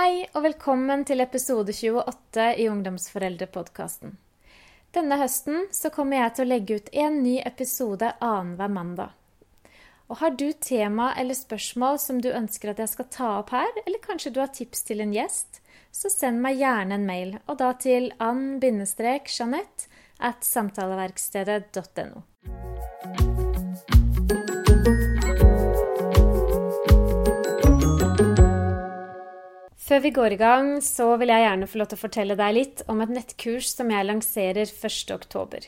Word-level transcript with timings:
Hei 0.00 0.22
og 0.32 0.46
velkommen 0.46 1.02
til 1.04 1.20
episode 1.20 1.74
28 1.76 2.44
i 2.62 2.70
Ungdomsforeldrepodkasten. 2.72 4.14
Denne 4.96 5.18
høsten 5.20 5.66
så 5.76 5.90
kommer 5.92 6.22
jeg 6.22 6.32
til 6.36 6.46
å 6.46 6.48
legge 6.48 6.78
ut 6.78 6.88
en 7.02 7.18
ny 7.20 7.34
episode 7.44 8.08
annenhver 8.24 8.72
mandag. 8.72 9.10
Og 10.08 10.22
har 10.22 10.32
du 10.40 10.46
tema 10.56 11.10
eller 11.20 11.36
spørsmål 11.36 12.00
som 12.00 12.22
du 12.24 12.30
ønsker 12.32 12.72
at 12.72 12.80
jeg 12.80 12.94
skal 12.94 13.10
ta 13.12 13.28
opp 13.42 13.52
her, 13.52 13.68
eller 13.84 14.00
kanskje 14.06 14.32
du 14.32 14.40
har 14.40 14.54
tips 14.56 14.88
til 14.88 15.04
en 15.04 15.12
gjest, 15.12 15.60
så 15.92 16.08
send 16.08 16.40
meg 16.40 16.62
gjerne 16.62 16.96
en 16.96 17.04
mail, 17.10 17.36
og 17.44 17.60
da 17.60 17.74
til 17.76 18.08
ann-jeanette 18.24 19.90
at 20.16 20.48
samtaleverkstedet.no. 20.48 22.24
Før 29.90 30.04
vi 30.04 30.10
går 30.14 30.36
i 30.36 30.36
gang, 30.38 30.68
så 30.86 31.16
vil 31.18 31.32
jeg 31.32 31.42
gjerne 31.42 31.66
få 31.66 31.78
lov 31.80 31.88
til 31.90 31.98
å 31.98 32.00
fortelle 32.04 32.34
deg 32.38 32.52
litt 32.54 32.82
om 32.92 33.00
et 33.02 33.10
nettkurs 33.10 33.72
som 33.74 33.88
jeg 33.90 34.06
lanserer 34.06 34.70
1.10. 34.70 35.66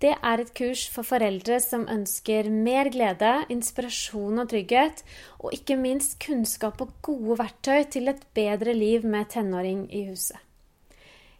Det 0.00 0.12
er 0.14 0.40
et 0.40 0.52
kurs 0.56 0.86
for 0.94 1.04
foreldre 1.04 1.58
som 1.60 1.84
ønsker 1.92 2.48
mer 2.48 2.88
glede, 2.94 3.34
inspirasjon 3.52 4.40
og 4.40 4.48
trygghet, 4.48 5.04
og 5.44 5.52
ikke 5.52 5.76
minst 5.76 6.16
kunnskap 6.24 6.80
og 6.80 6.96
gode 7.04 7.36
verktøy 7.42 7.84
til 7.92 8.08
et 8.14 8.24
bedre 8.32 8.72
liv 8.72 9.04
med 9.04 9.28
tenåring 9.36 9.90
i 9.92 10.06
huset. 10.08 10.40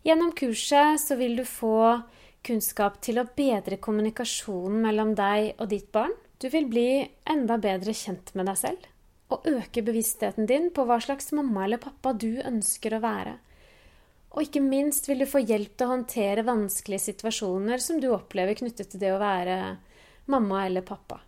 Gjennom 0.04 0.36
kurset 0.36 1.00
så 1.00 1.16
vil 1.16 1.38
du 1.40 1.46
få 1.48 2.02
kunnskap 2.44 3.00
til 3.00 3.22
å 3.22 3.30
bedre 3.32 3.80
kommunikasjonen 3.80 4.84
mellom 4.90 5.16
deg 5.16 5.54
og 5.56 5.72
ditt 5.72 5.88
barn. 5.88 6.12
Du 6.36 6.52
vil 6.52 6.68
bli 6.68 6.90
enda 7.24 7.56
bedre 7.56 7.96
kjent 7.96 8.36
med 8.36 8.52
deg 8.52 8.60
selv 8.60 8.90
og 9.32 9.48
øke 9.48 9.82
bevisstheten 9.86 10.48
din 10.50 10.70
på 10.74 10.84
hva 10.88 10.98
slags 11.02 11.32
mamma 11.36 11.64
eller 11.64 11.82
pappa 11.82 12.12
du 12.12 12.42
ønsker 12.44 12.96
å 12.96 13.02
være. 13.04 13.34
Og 14.34 14.48
ikke 14.48 14.62
minst 14.64 15.06
vil 15.08 15.22
du 15.22 15.28
få 15.30 15.44
hjelp 15.46 15.76
til 15.76 15.86
å 15.86 15.92
håndtere 15.94 16.46
vanskelige 16.46 17.06
situasjoner 17.06 17.82
som 17.82 18.00
du 18.02 18.10
opplever 18.12 18.58
knyttet 18.58 18.90
til 18.92 19.02
det 19.04 19.14
å 19.14 19.22
være 19.22 19.58
mamma 20.30 20.64
eller 20.66 20.84
pappa. 20.86 21.20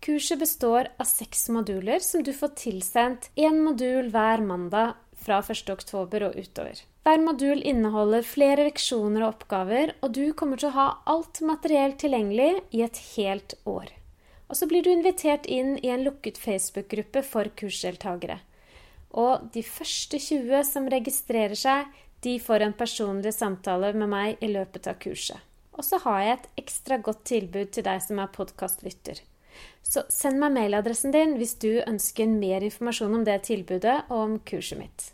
Kurset 0.00 0.40
består 0.40 0.88
av 0.96 1.08
seks 1.10 1.50
moduler 1.52 2.00
som 2.00 2.22
du 2.24 2.32
får 2.32 2.54
tilsendt 2.62 3.28
én 3.36 3.58
modul 3.60 4.08
hver 4.14 4.40
mandag 4.46 4.94
fra 5.20 5.42
1.10 5.42 5.92
og 6.00 6.38
utover. 6.38 6.80
Hver 7.04 7.20
modul 7.20 7.60
inneholder 7.66 8.24
flere 8.24 8.64
leksjoner 8.68 9.24
og 9.24 9.34
oppgaver, 9.34 9.94
og 10.00 10.14
du 10.16 10.32
kommer 10.36 10.60
til 10.60 10.70
å 10.70 10.76
ha 10.76 10.88
alt 11.10 11.42
materiell 11.44 11.96
tilgjengelig 12.00 12.52
i 12.76 12.84
et 12.86 13.00
helt 13.16 13.56
år. 13.68 13.92
Og 14.50 14.58
så 14.58 14.66
blir 14.66 14.82
du 14.82 14.90
invitert 14.90 15.46
inn 15.46 15.76
i 15.78 15.92
en 15.94 16.02
lukket 16.02 16.38
Facebook-gruppe 16.42 17.22
for 17.22 17.48
kursdeltakere. 17.54 18.40
Og 19.14 19.46
de 19.54 19.62
første 19.62 20.18
20 20.18 20.64
som 20.66 20.88
registrerer 20.90 21.58
seg, 21.58 21.86
de 22.26 22.34
får 22.42 22.66
en 22.66 22.74
personlig 22.76 23.32
samtale 23.36 23.92
med 23.94 24.10
meg 24.10 24.42
i 24.42 24.50
løpet 24.50 24.90
av 24.90 24.98
kurset. 25.02 25.38
Og 25.78 25.86
så 25.86 26.00
har 26.02 26.20
jeg 26.20 26.36
et 26.36 26.48
ekstra 26.64 26.98
godt 26.98 27.22
tilbud 27.30 27.70
til 27.72 27.86
deg 27.86 28.02
som 28.04 28.18
er 28.20 28.32
podkastlytter. 28.34 29.22
Så 29.86 30.02
send 30.12 30.42
meg 30.42 30.52
mailadressen 30.54 31.14
din 31.14 31.36
hvis 31.38 31.54
du 31.62 31.70
ønsker 31.86 32.28
mer 32.28 32.66
informasjon 32.66 33.20
om 33.20 33.24
det 33.24 33.40
tilbudet 33.46 33.96
og 34.10 34.18
om 34.18 34.38
kurset 34.50 34.82
mitt. 34.82 35.10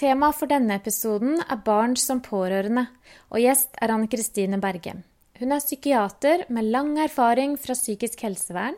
Temaet 0.00 0.36
for 0.36 0.48
denne 0.48 0.76
episoden 0.80 1.40
er 1.42 1.64
barn 1.64 1.96
som 2.00 2.22
pårørende, 2.24 2.86
og 3.32 3.42
gjest 3.42 3.74
er 3.80 3.92
Anne 3.92 4.08
Kristine 4.08 4.60
Bergem. 4.60 5.02
Hun 5.40 5.54
er 5.56 5.62
psykiater 5.62 6.42
med 6.52 6.66
lang 6.68 6.98
erfaring 7.00 7.54
fra 7.56 7.72
psykisk 7.72 8.26
helsevern. 8.26 8.74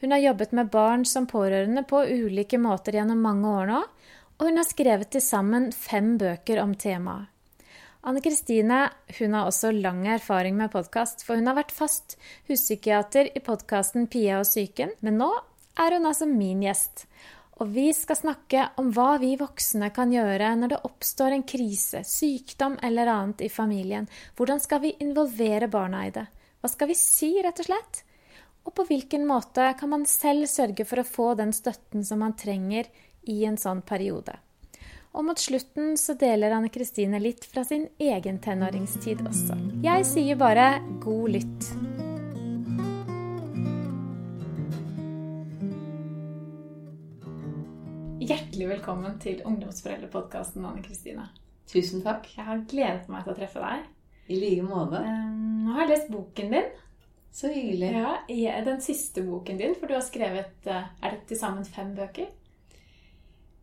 Hun 0.00 0.14
har 0.14 0.22
jobbet 0.22 0.54
med 0.56 0.70
barn 0.72 1.04
som 1.04 1.26
pårørende 1.28 1.82
på 1.84 2.00
ulike 2.08 2.56
måter 2.56 2.96
gjennom 2.96 3.20
mange 3.20 3.50
år 3.50 3.68
nå, 3.68 3.80
og 4.40 4.46
hun 4.48 4.56
har 4.56 4.64
skrevet 4.64 5.10
til 5.12 5.20
sammen 5.20 5.68
fem 5.76 6.14
bøker 6.16 6.62
om 6.62 6.72
temaet. 6.72 7.28
Anne 8.00 8.22
Kristine 8.24 8.86
hun 9.18 9.36
har 9.36 9.44
også 9.44 9.74
lang 9.76 10.06
erfaring 10.08 10.56
med 10.56 10.72
podkast, 10.72 11.20
for 11.20 11.36
hun 11.36 11.50
har 11.50 11.58
vært 11.58 11.74
fast 11.76 12.16
huspsykiater 12.48 13.28
i 13.36 13.44
podkasten 13.44 14.08
Pia 14.08 14.38
og 14.40 14.48
psyken, 14.48 14.96
men 15.04 15.20
nå 15.20 15.28
er 15.76 15.98
hun 15.98 16.08
altså 16.08 16.24
min 16.24 16.64
gjest. 16.64 17.04
Og 17.60 17.68
vi 17.68 17.90
skal 17.92 18.16
snakke 18.16 18.68
om 18.80 18.88
hva 18.96 19.18
vi 19.20 19.34
voksne 19.36 19.90
kan 19.92 20.12
gjøre 20.14 20.54
når 20.56 20.72
det 20.72 20.82
oppstår 20.88 21.34
en 21.36 21.44
krise, 21.44 22.00
sykdom 22.08 22.78
eller 22.82 23.10
annet 23.12 23.44
i 23.44 23.50
familien. 23.52 24.08
Hvordan 24.36 24.62
skal 24.64 24.80
vi 24.86 24.94
involvere 25.04 25.68
barna 25.68 26.06
i 26.08 26.14
det? 26.14 26.24
Hva 26.60 26.70
skal 26.72 26.88
vi 26.88 26.96
si, 26.96 27.34
rett 27.44 27.60
og 27.60 27.68
slett? 27.68 28.02
Og 28.64 28.72
på 28.76 28.86
hvilken 28.88 29.26
måte 29.28 29.74
kan 29.76 29.92
man 29.92 30.06
selv 30.08 30.48
sørge 30.48 30.86
for 30.88 31.00
å 31.00 31.08
få 31.08 31.32
den 31.36 31.52
støtten 31.56 32.04
som 32.04 32.24
man 32.24 32.36
trenger 32.36 32.88
i 33.28 33.42
en 33.48 33.60
sånn 33.60 33.84
periode? 33.84 34.38
Og 35.12 35.26
mot 35.26 35.40
slutten 35.40 35.96
så 36.00 36.14
deler 36.16 36.54
Anne 36.54 36.70
Kristine 36.72 37.20
litt 37.20 37.44
fra 37.44 37.64
sin 37.66 37.88
egen 37.98 38.38
tenåringstid 38.40 39.24
også. 39.26 39.58
Jeg 39.84 40.06
sier 40.08 40.40
bare 40.40 40.70
god 41.02 41.34
lytt. 41.36 41.72
Hjertelig 48.20 48.66
velkommen 48.68 49.14
til 49.16 49.38
Ungdomsforeldrepodkasten, 49.48 50.64
Anne 50.68 50.82
Kristine. 50.84 51.22
Tusen 51.70 52.02
takk. 52.04 52.26
Jeg 52.36 52.44
har 52.44 52.58
gledet 52.68 53.06
meg 53.08 53.22
til 53.24 53.32
å 53.32 53.36
treffe 53.38 53.62
deg. 53.62 53.86
I 54.28 54.36
like 54.36 54.64
måte. 54.66 54.98
Nå 55.00 55.72
har 55.72 55.86
jeg 55.86 55.90
lest 55.94 56.10
boken 56.12 56.50
din. 56.52 56.66
Så 57.32 57.48
hyggelig. 57.48 57.88
Ja, 58.28 58.58
Den 58.66 58.82
siste 58.84 59.22
boken 59.24 59.56
din, 59.56 59.72
for 59.72 59.88
du 59.88 59.94
har 59.96 60.04
skrevet 60.04 60.68
eh, 60.68 60.90
Er 61.00 61.14
det 61.14 61.30
til 61.30 61.40
sammen 61.40 61.64
fem 61.64 61.94
bøker? 61.96 62.26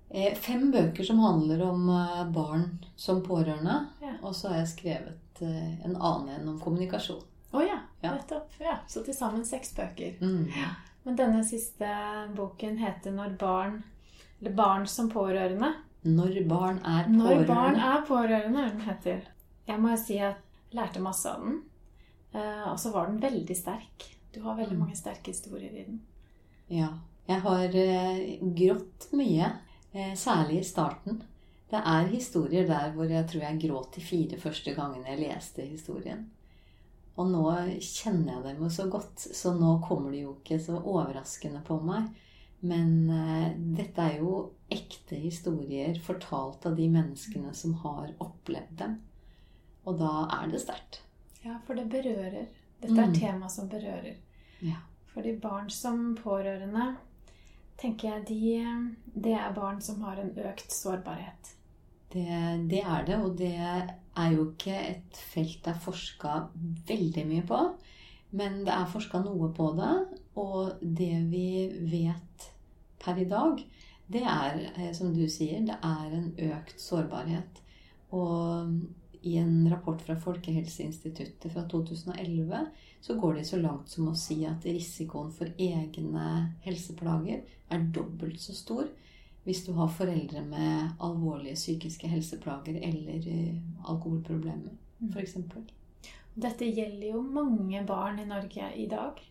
Eh, 0.10 0.34
fem 0.34 0.72
bøker 0.74 1.06
som 1.06 1.22
handler 1.22 1.62
om 1.68 1.84
eh, 1.94 2.24
barn 2.34 2.64
som 2.96 3.22
pårørende. 3.22 3.76
Ja. 4.02 4.16
Og 4.24 4.34
så 4.40 4.50
har 4.50 4.64
jeg 4.64 4.72
skrevet 4.72 5.44
en 5.44 6.00
annen 6.00 6.32
en 6.34 6.50
om 6.56 6.58
kommunikasjon. 6.64 7.22
Å 7.52 7.60
oh, 7.60 7.62
ja, 7.62 7.78
ja. 8.02 8.16
nettopp. 8.16 8.58
Ja, 8.58 8.80
så 8.90 9.06
til 9.06 9.14
sammen 9.14 9.46
seks 9.46 9.76
bøker. 9.78 10.18
Mm. 10.18 10.50
Men 11.06 11.22
denne 11.22 11.44
siste 11.46 11.94
boken 12.34 12.82
heter 12.82 13.14
'Når 13.14 13.38
barn' 13.38 13.78
Eller 14.40 14.54
barn 14.58 14.88
som 14.88 15.10
pårørende. 15.10 15.74
Når 16.08 16.42
barn 16.48 16.78
er 16.84 17.08
pårørende. 17.08 17.24
Når 17.24 17.48
barn 17.50 17.76
er 17.76 18.04
pårørende, 18.08 18.68
den 18.72 18.84
heter. 18.86 19.26
Jeg 19.68 19.82
må 19.82 19.92
jo 19.96 20.02
si 20.02 20.20
at 20.22 20.38
jeg 20.70 20.78
lærte 20.78 21.02
masse 21.04 21.32
av 21.32 21.44
den. 21.44 21.62
Eh, 22.34 22.66
og 22.72 22.78
så 22.80 22.92
var 22.94 23.10
den 23.10 23.22
veldig 23.22 23.58
sterk. 23.58 24.08
Du 24.34 24.42
har 24.46 24.58
veldig 24.60 24.76
mm. 24.78 24.84
mange 24.86 25.00
sterke 25.00 25.34
historier 25.34 25.72
i 25.74 25.86
den. 25.88 26.02
Ja. 26.72 26.92
Jeg 27.28 27.44
har 27.44 27.74
eh, 27.76 28.38
grått 28.56 29.10
mye. 29.18 29.52
Eh, 29.92 30.14
særlig 30.16 30.62
i 30.62 30.68
starten. 30.68 31.22
Det 31.68 31.80
er 31.84 32.08
historier 32.12 32.68
der 32.68 32.94
hvor 32.96 33.10
jeg 33.12 33.28
tror 33.28 33.44
jeg 33.44 33.62
gråt 33.66 33.96
de 33.98 34.04
fire 34.04 34.40
første 34.40 34.72
gangene 34.76 35.10
jeg 35.12 35.24
leste 35.26 35.66
historien. 35.68 36.28
Og 37.18 37.32
nå 37.32 37.44
kjenner 37.82 38.38
jeg 38.38 38.44
dem 38.46 38.62
jo 38.64 38.70
så 38.72 38.86
godt, 38.92 39.20
så 39.20 39.52
nå 39.58 39.80
kommer 39.84 40.14
det 40.14 40.22
jo 40.22 40.36
ikke 40.38 40.60
så 40.62 40.78
overraskende 40.78 41.64
på 41.66 41.80
meg. 41.84 42.12
Men 42.60 43.10
uh, 43.10 43.50
dette 43.78 44.02
er 44.02 44.22
jo 44.22 44.38
ekte 44.74 45.20
historier 45.22 46.00
fortalt 46.04 46.66
av 46.68 46.76
de 46.76 46.88
menneskene 46.92 47.54
som 47.56 47.76
har 47.84 48.14
opplevd 48.24 48.78
dem. 48.82 48.96
Og 49.88 50.00
da 50.02 50.14
er 50.42 50.50
det 50.52 50.64
sterkt. 50.64 51.02
Ja, 51.46 51.60
for 51.68 51.78
det 51.80 51.88
berører. 51.92 52.48
Dette 52.82 52.98
er 52.98 53.12
mm. 53.12 53.18
tema 53.18 53.50
som 53.50 53.70
berører. 53.72 54.18
Ja. 54.60 54.82
Fordi 55.14 55.38
barn 55.42 55.70
som 55.74 56.12
pårørende, 56.20 56.96
tenker 57.80 58.10
jeg, 58.12 58.26
de, 58.28 59.14
det 59.16 59.34
er 59.38 59.56
barn 59.56 59.80
som 59.82 60.02
har 60.06 60.20
en 60.22 60.34
økt 60.50 60.74
sårbarhet. 60.74 61.54
Det, 62.14 62.28
det, 62.70 62.82
er 62.84 63.06
det, 63.08 63.18
og 63.18 63.38
det 63.40 63.56
er 63.58 64.30
jo 64.34 64.50
ikke 64.52 64.76
et 64.76 65.18
felt 65.34 65.60
det 65.66 65.74
er 65.74 65.82
forska 65.84 66.36
veldig 66.88 67.26
mye 67.28 67.48
på. 67.48 67.64
Men 68.38 68.62
det 68.68 68.74
er 68.76 68.92
forska 68.92 69.22
noe 69.24 69.50
på 69.56 69.72
det, 69.78 69.94
og 70.38 70.82
det 70.82 71.16
vi 71.32 71.48
vet 71.92 72.48
per 73.02 73.20
i 73.22 73.28
dag, 73.30 73.62
det 74.08 74.24
er, 74.24 74.62
eh, 74.76 74.92
som 74.96 75.14
du 75.16 75.26
sier, 75.30 75.66
det 75.66 75.78
er 75.84 76.14
en 76.16 76.30
økt 76.52 76.80
sårbarhet. 76.82 77.62
Og 78.16 78.72
i 79.28 79.36
en 79.38 79.70
rapport 79.70 80.02
fra 80.02 80.16
Folkehelseinstituttet 80.16 81.52
fra 81.52 81.66
2011 81.68 82.68
så 83.02 83.16
går 83.20 83.34
de 83.36 83.44
så 83.46 83.58
langt 83.60 83.90
som 83.92 84.08
å 84.08 84.16
si 84.16 84.40
at 84.48 84.66
risikoen 84.66 85.34
for 85.36 85.52
egne 85.58 86.28
helseplager 86.64 87.44
er 87.74 87.90
dobbelt 87.94 88.40
så 88.40 88.56
stor 88.56 88.88
hvis 89.48 89.64
du 89.64 89.72
har 89.78 89.92
foreldre 89.92 90.42
med 90.44 91.02
alvorlige 91.04 91.56
psykiske 91.56 92.08
helseplager 92.12 92.80
eller 92.84 93.28
eh, 93.32 93.60
alkoholproblemer, 93.88 94.76
f.eks. 95.08 95.38
Dette 96.38 96.68
gjelder 96.68 97.14
jo 97.14 97.22
mange 97.24 97.82
barn 97.88 98.20
i 98.20 98.28
Norge 98.28 98.72
i 98.76 98.90
dag. 98.92 99.22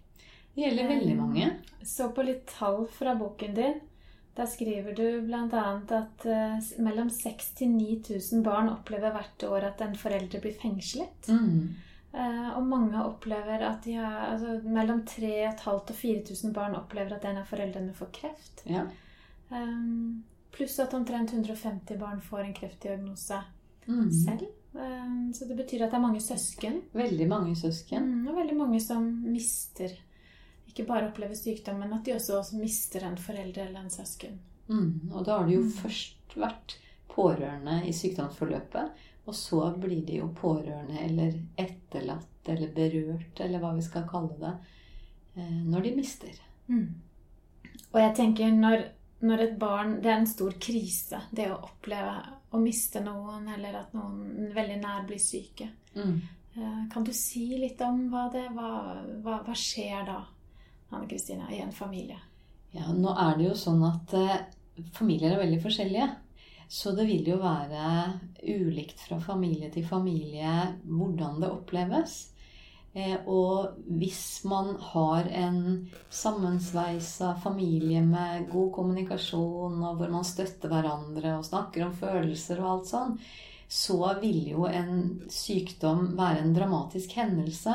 Det 0.57 0.65
gjelder 0.65 0.89
veldig 0.89 1.13
eh, 1.13 1.21
mange. 1.21 1.51
Så 1.85 2.09
på 2.17 2.25
litt 2.25 2.47
tall 2.49 2.87
fra 2.91 3.15
boken 3.15 3.55
din. 3.55 3.81
Der 4.37 4.49
skriver 4.53 4.93
du 4.97 5.05
bl.a. 5.25 5.65
at 5.97 6.25
uh, 6.29 6.57
mellom 6.85 7.09
6000 7.13 7.57
til 7.57 7.71
9000 7.73 8.43
barn 8.45 8.69
opplever 8.69 9.15
hvert 9.15 9.45
år 9.49 9.71
at 9.71 9.81
en 9.85 9.97
forelder 9.97 10.43
blir 10.45 10.57
fengslet. 10.61 11.31
Mm. 11.33 11.75
Eh, 12.17 12.49
og 12.57 12.65
mange 12.65 13.01
opplever 13.05 13.65
at 13.67 13.85
de 13.85 13.97
har 14.01 14.31
altså, 14.31 14.59
Mellom 14.65 15.03
3500 15.05 15.73
og 15.73 15.97
4000 15.97 16.55
barn 16.57 16.77
opplever 16.79 17.17
at 17.17 17.25
en 17.29 17.43
av 17.43 17.49
foreldrene 17.49 17.93
får 17.97 18.13
kreft. 18.17 18.63
Ja. 18.69 18.87
Um, 19.51 20.25
pluss 20.57 20.79
at 20.81 20.95
omtrent 20.97 21.35
150 21.35 22.01
barn 22.01 22.23
får 22.25 22.47
en 22.47 22.57
kreftdiagnose 22.57 23.43
Mm. 23.87 24.11
selv. 24.11 24.47
Um, 24.73 25.33
så 25.35 25.45
det 25.47 25.57
betyr 25.57 25.85
at 25.85 25.93
det 25.93 25.97
er 25.97 26.03
mange 26.03 26.21
søsken. 26.21 26.81
Veldig 26.93 27.29
mange 27.29 27.57
søsken. 27.57 28.03
Mm, 28.03 28.29
og 28.29 28.37
veldig 28.37 28.57
mange 28.57 28.81
som 28.83 29.05
mister 29.23 29.93
Ikke 30.77 30.87
bare 30.91 31.09
opplever 31.09 31.35
sykdom, 31.35 31.79
men 31.81 31.93
at 31.97 32.05
de 32.05 32.13
også, 32.13 32.37
også 32.43 32.59
mister 32.61 33.05
en 33.09 33.17
forelder 33.17 33.63
eller 33.71 33.81
en 33.81 33.91
søsken. 33.91 34.35
Mm. 34.69 35.11
Og 35.15 35.25
da 35.25 35.39
har 35.39 35.47
de 35.47 35.55
jo 35.55 35.63
Mm. 35.63 35.71
først 35.73 36.35
vært 36.37 36.75
pårørende 37.09 37.79
i 37.89 37.93
sykdomsforløpet. 37.93 38.91
Og 39.27 39.35
så 39.35 39.73
blir 39.81 40.05
de 40.07 40.19
jo 40.19 40.29
pårørende 40.29 41.01
eller 41.03 41.33
etterlatt 41.59 42.47
eller 42.49 42.69
berørt, 42.77 43.41
eller 43.41 43.59
hva 43.59 43.73
vi 43.75 43.81
skal 43.83 44.05
kalle 44.07 44.37
det, 44.39 44.53
eh, 45.37 45.63
når 45.65 45.83
de 45.83 45.95
mister. 45.97 46.37
Mm. 46.69 46.95
Og 47.93 48.01
jeg 48.01 48.15
tenker 48.17 48.53
når, 48.53 48.85
når 49.23 49.41
et 49.41 49.59
barn 49.59 50.01
Det 50.03 50.07
er 50.11 50.19
en 50.19 50.27
stor 50.27 50.53
krise, 50.61 51.23
det 51.33 51.49
å 51.51 51.63
oppleve 51.63 52.23
å 52.53 52.61
miste 52.61 53.01
noen, 53.03 53.49
eller 53.49 53.75
at 53.81 53.93
noen 53.95 54.53
veldig 54.55 54.81
nær 54.83 55.07
blir 55.07 55.19
syke. 55.19 55.69
Mm. 55.97 56.21
Eh, 56.57 56.89
Kan 56.93 57.05
du 57.05 57.13
si 57.13 57.57
litt 57.59 57.81
om 57.81 58.09
hva 58.11 58.31
det 58.33 58.49
Hva, 58.53 59.03
hva, 59.23 59.43
hva 59.45 59.55
skjer 59.55 60.05
da, 60.07 60.25
Anne 60.91 61.09
Kristina, 61.11 61.49
i 61.53 61.61
en 61.61 61.75
familie? 61.75 62.19
Ja, 62.77 62.93
nå 62.93 63.13
er 63.17 63.37
det 63.39 63.49
jo 63.49 63.57
sånn 63.59 63.83
at 63.87 64.15
eh, 64.17 64.47
familier 64.97 65.35
er 65.35 65.43
veldig 65.43 65.61
forskjellige. 65.65 66.09
Så 66.69 66.93
det 66.99 67.07
vil 67.07 67.29
jo 67.31 67.39
være 67.39 67.89
ulikt 68.43 69.01
fra 69.07 69.21
familie 69.23 69.71
til 69.75 69.87
familie 69.87 70.55
hvordan 70.83 71.39
det 71.43 71.51
oppleves. 71.53 72.17
Eh, 72.97 73.19
og 73.29 73.77
hvis 74.01 74.41
man 74.49 74.73
har 74.93 75.29
en 75.29 75.61
sammensveisa 76.09 77.35
familie 77.43 78.01
med 78.03 78.49
god 78.51 78.71
kommunikasjon, 78.79 79.83
og 79.83 80.01
hvor 80.01 80.13
man 80.13 80.25
støtter 80.25 80.73
hverandre 80.73 81.37
og 81.37 81.45
snakker 81.47 81.87
om 81.87 81.95
følelser 81.97 82.63
og 82.63 82.71
alt 82.71 82.91
sånn, 82.91 83.19
så 83.69 83.99
vil 84.23 84.47
jo 84.53 84.67
en 84.71 85.21
sykdom 85.33 86.15
være 86.17 86.45
en 86.45 86.55
dramatisk 86.57 87.17
hendelse. 87.19 87.75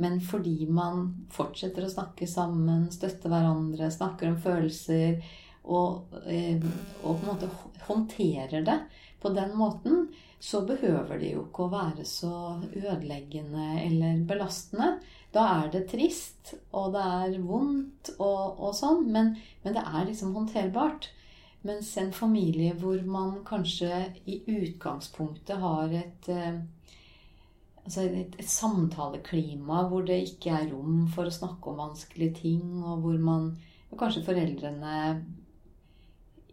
Men 0.00 0.20
fordi 0.24 0.64
man 0.70 1.06
fortsetter 1.32 1.84
å 1.84 1.92
snakke 1.92 2.28
sammen, 2.30 2.88
støtte 2.94 3.28
hverandre, 3.28 3.90
snakker 3.92 4.32
om 4.32 4.40
følelser 4.40 5.20
og, 5.68 6.14
eh, 6.24 6.56
og 7.02 7.20
på 7.20 7.20
en 7.20 7.28
måte 7.28 7.50
håndterer 7.86 8.64
det 8.64 8.78
på 9.20 9.32
den 9.36 9.52
måten, 9.58 10.06
så 10.40 10.62
behøver 10.64 11.20
det 11.20 11.34
jo 11.34 11.44
ikke 11.44 11.66
å 11.66 11.72
være 11.74 12.04
så 12.08 12.32
ødeleggende 12.72 13.66
eller 13.82 14.22
belastende. 14.28 14.94
Da 15.34 15.44
er 15.60 15.72
det 15.74 15.84
trist, 15.92 16.54
og 16.72 16.94
det 16.96 17.02
er 17.04 17.36
vondt 17.44 18.14
og, 18.16 18.56
og 18.56 18.72
sånn, 18.74 19.04
men, 19.12 19.34
men 19.62 19.76
det 19.76 19.84
er 19.84 20.08
liksom 20.08 20.32
håndterbart. 20.38 21.10
Mens 21.68 21.92
en 22.00 22.08
familie 22.16 22.72
hvor 22.80 23.02
man 23.04 23.42
kanskje 23.44 24.06
i 24.24 24.40
utgangspunktet 24.48 25.60
har 25.60 25.92
et 25.92 26.30
eh, 26.32 26.62
altså 27.90 28.06
et, 28.06 28.36
et 28.38 28.46
samtaleklima 28.48 29.82
hvor 29.90 30.06
det 30.06 30.20
ikke 30.28 30.54
er 30.54 30.70
rom 30.70 31.08
for 31.10 31.26
å 31.26 31.34
snakke 31.34 31.72
om 31.72 31.80
vanskelige 31.82 32.36
ting, 32.44 32.64
og 32.86 33.02
hvor 33.02 33.18
man 33.18 33.50
kanskje 33.98 34.22
foreldrene 34.28 34.96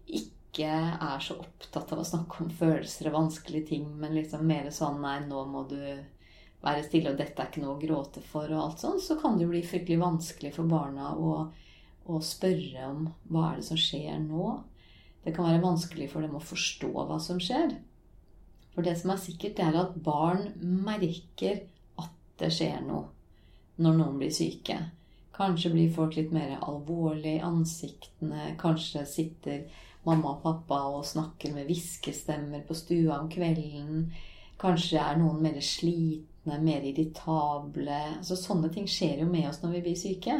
ikke 0.07 0.67
er 0.73 1.21
så 1.21 1.37
opptatt 1.37 1.91
av 1.93 2.01
å 2.01 2.07
snakke 2.07 2.41
om 2.41 2.49
følelser 2.49 3.11
og 3.11 3.19
vanskelige 3.19 3.69
ting, 3.75 3.89
men 4.01 4.17
liksom 4.17 4.47
mer 4.49 4.71
sånn 4.73 4.97
Nei, 5.03 5.19
nå 5.29 5.43
må 5.45 5.67
du 5.69 5.77
være 6.63 6.81
stille, 6.87 7.13
og 7.13 7.19
dette 7.21 7.43
er 7.43 7.51
ikke 7.51 7.61
noe 7.61 7.75
å 7.75 7.81
gråte 7.83 8.23
for, 8.25 8.49
og 8.49 8.63
alt 8.63 8.81
sånn. 8.81 8.97
Så 9.03 9.19
kan 9.21 9.37
det 9.37 9.45
jo 9.45 9.51
bli 9.51 9.61
fryktelig 9.61 9.99
vanskelig 10.01 10.55
for 10.55 10.69
barna 10.71 11.11
å, 11.13 11.35
å 12.09 12.21
spørre 12.25 12.89
om 12.89 13.05
hva 13.29 13.51
er 13.51 13.61
det 13.61 13.67
som 13.69 13.77
skjer 13.77 14.17
nå. 14.23 14.55
Det 15.21 15.35
kan 15.35 15.45
være 15.51 15.61
vanskelig 15.61 16.09
for 16.09 16.25
dem 16.25 16.33
å 16.39 16.41
forstå 16.41 16.89
hva 16.97 17.19
som 17.21 17.37
skjer. 17.43 17.77
For 18.77 18.85
det 18.85 18.93
som 18.99 19.09
er 19.09 19.17
sikkert, 19.17 19.57
er 19.57 19.73
at 19.73 19.95
barn 20.05 20.51
merker 20.85 21.63
at 21.97 22.11
det 22.37 22.51
skjer 22.53 22.83
noe 22.85 23.07
når 23.81 23.95
noen 23.97 24.19
blir 24.21 24.29
syke. 24.33 24.75
Kanskje 25.33 25.71
blir 25.73 25.95
folk 25.95 26.13
litt 26.13 26.29
mer 26.33 26.59
alvorlige 26.59 27.39
i 27.39 27.45
ansiktene. 27.45 28.51
Kanskje 28.61 29.01
sitter 29.09 29.63
mamma 30.05 30.35
og 30.35 30.43
pappa 30.45 30.83
og 30.91 31.09
snakker 31.09 31.57
med 31.57 31.65
hviskestemmer 31.65 32.61
på 32.69 32.77
stua 32.77 33.17
om 33.17 33.25
kvelden. 33.33 34.11
Kanskje 34.61 35.01
er 35.01 35.17
noen 35.17 35.41
mer 35.41 35.57
slitne, 35.57 36.61
mer 36.61 36.85
irritable. 36.85 37.99
Altså, 38.19 38.37
sånne 38.37 38.69
ting 38.73 38.85
skjer 38.85 39.23
jo 39.23 39.31
med 39.33 39.49
oss 39.49 39.63
når 39.65 39.79
vi 39.79 39.85
blir 39.89 39.97
syke. 40.05 40.37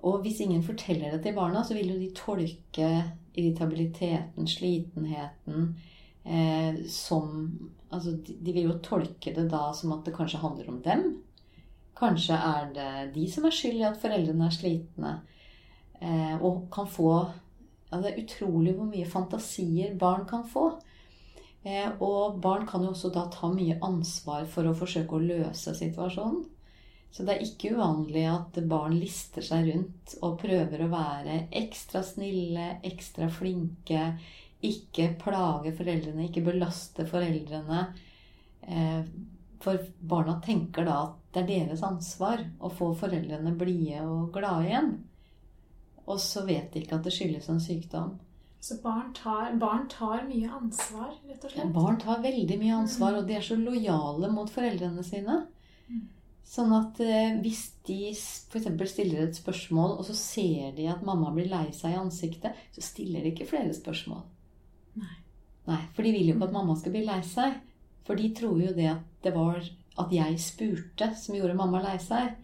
Og 0.00 0.24
hvis 0.24 0.40
ingen 0.40 0.64
forteller 0.64 1.12
det 1.12 1.26
til 1.28 1.36
barna, 1.36 1.60
så 1.60 1.76
vil 1.76 1.92
jo 1.92 2.00
de 2.00 2.12
tolke 2.16 2.94
irritabiliteten, 3.36 4.48
slitenheten 4.48 5.74
eh, 6.24 6.84
som 6.88 7.70
Altså, 7.94 8.10
de, 8.26 8.50
vil 8.50 8.64
jo 8.66 8.80
tolke 8.82 9.30
det 9.30 9.44
da 9.52 9.68
som 9.76 9.92
at 9.94 10.00
det 10.02 10.16
kanskje 10.16 10.40
handler 10.42 10.70
om 10.72 10.80
dem. 10.82 11.04
Kanskje 11.94 12.34
er 12.34 12.72
det 12.74 12.88
de 13.14 13.28
som 13.30 13.44
er 13.46 13.54
skyld 13.54 13.78
i 13.78 13.84
at 13.86 14.00
foreldrene 14.02 14.48
er 14.48 14.56
slitne. 14.56 15.12
Eh, 16.02 16.34
og 16.42 16.64
kan 16.74 16.88
få 16.90 17.12
ja, 17.22 18.00
Det 18.00 18.10
er 18.10 18.18
utrolig 18.24 18.74
hvor 18.74 18.88
mye 18.90 19.06
fantasier 19.06 19.94
barn 20.00 20.26
kan 20.26 20.42
få. 20.50 20.72
Eh, 21.62 21.86
og 22.02 22.40
barn 22.42 22.66
kan 22.66 22.82
jo 22.82 22.90
også 22.90 23.12
da 23.14 23.28
ta 23.30 23.52
mye 23.52 23.78
ansvar 23.86 24.48
for 24.50 24.66
å 24.66 24.74
forsøke 24.74 25.14
å 25.16 25.22
løse 25.22 25.76
situasjonen. 25.78 26.42
Så 27.14 27.22
det 27.22 27.36
er 27.36 27.44
ikke 27.46 27.76
uvanlig 27.76 28.24
at 28.26 28.56
barn 28.66 28.96
lister 28.98 29.44
seg 29.46 29.68
rundt 29.70 30.16
og 30.18 30.40
prøver 30.40 30.82
å 30.82 30.90
være 30.90 31.44
ekstra 31.62 32.02
snille, 32.02 32.80
ekstra 32.82 33.28
flinke, 33.30 34.16
ikke 34.70 35.10
plage 35.20 35.72
foreldrene, 35.76 36.28
ikke 36.28 36.44
belaste 36.46 37.06
foreldrene. 37.10 37.80
Eh, 38.66 39.02
for 39.64 39.80
barna 40.00 40.38
tenker 40.44 40.84
da 40.88 40.98
at 41.06 41.20
det 41.34 41.42
er 41.44 41.48
deres 41.66 41.82
ansvar 41.86 42.42
å 42.60 42.70
få 42.72 42.92
foreldrene 43.00 43.54
blide 43.58 44.02
og 44.06 44.30
glade 44.36 44.68
igjen. 44.68 44.92
Og 46.04 46.20
så 46.20 46.44
vet 46.46 46.72
de 46.74 46.82
ikke 46.84 46.98
at 46.98 47.06
det 47.06 47.14
skyldes 47.16 47.48
en 47.48 47.62
sykdom. 47.64 48.18
Så 48.64 48.78
barn 48.80 49.10
tar, 49.16 49.52
barn 49.60 49.86
tar 49.92 50.22
mye 50.28 50.48
ansvar, 50.56 51.10
rett 51.28 51.42
og 51.44 51.50
Ja, 51.50 51.62
slett? 51.62 51.72
barn 51.74 51.98
tar 52.00 52.22
veldig 52.24 52.56
mye 52.60 52.78
ansvar, 52.82 53.18
og 53.18 53.26
de 53.28 53.34
er 53.36 53.44
så 53.44 53.56
lojale 53.60 54.30
mot 54.32 54.48
foreldrene 54.52 55.04
sine. 55.04 55.42
Sånn 56.44 56.72
at 56.76 57.00
eh, 57.00 57.38
hvis 57.40 57.62
de 57.88 57.98
f.eks. 58.12 58.66
stiller 58.92 59.24
et 59.26 59.36
spørsmål, 59.36 59.98
og 59.98 60.04
så 60.08 60.14
ser 60.16 60.72
de 60.76 60.86
at 60.92 61.02
mamma 61.04 61.32
blir 61.32 61.48
lei 61.48 61.66
seg 61.72 61.92
i 61.96 62.00
ansiktet, 62.00 62.56
så 62.72 62.84
stiller 62.84 63.24
de 63.24 63.32
ikke 63.32 63.48
flere 63.48 63.72
spørsmål. 63.76 64.22
Nei. 65.70 65.80
For 65.96 66.04
de 66.04 66.12
vil 66.14 66.28
jo 66.28 66.36
ikke 66.36 66.48
at 66.50 66.56
mamma 66.56 66.76
skal 66.78 66.94
bli 66.94 67.04
lei 67.06 67.20
seg. 67.26 67.58
For 68.04 68.20
de 68.20 68.30
tror 68.36 68.60
jo 68.60 68.72
det 68.76 68.90
at 68.90 69.04
det 69.24 69.32
var 69.36 69.60
at 70.02 70.10
jeg 70.12 70.40
spurte 70.42 71.12
som 71.16 71.36
gjorde 71.36 71.56
mamma 71.58 71.80
lei 71.84 71.98
seg. 72.02 72.34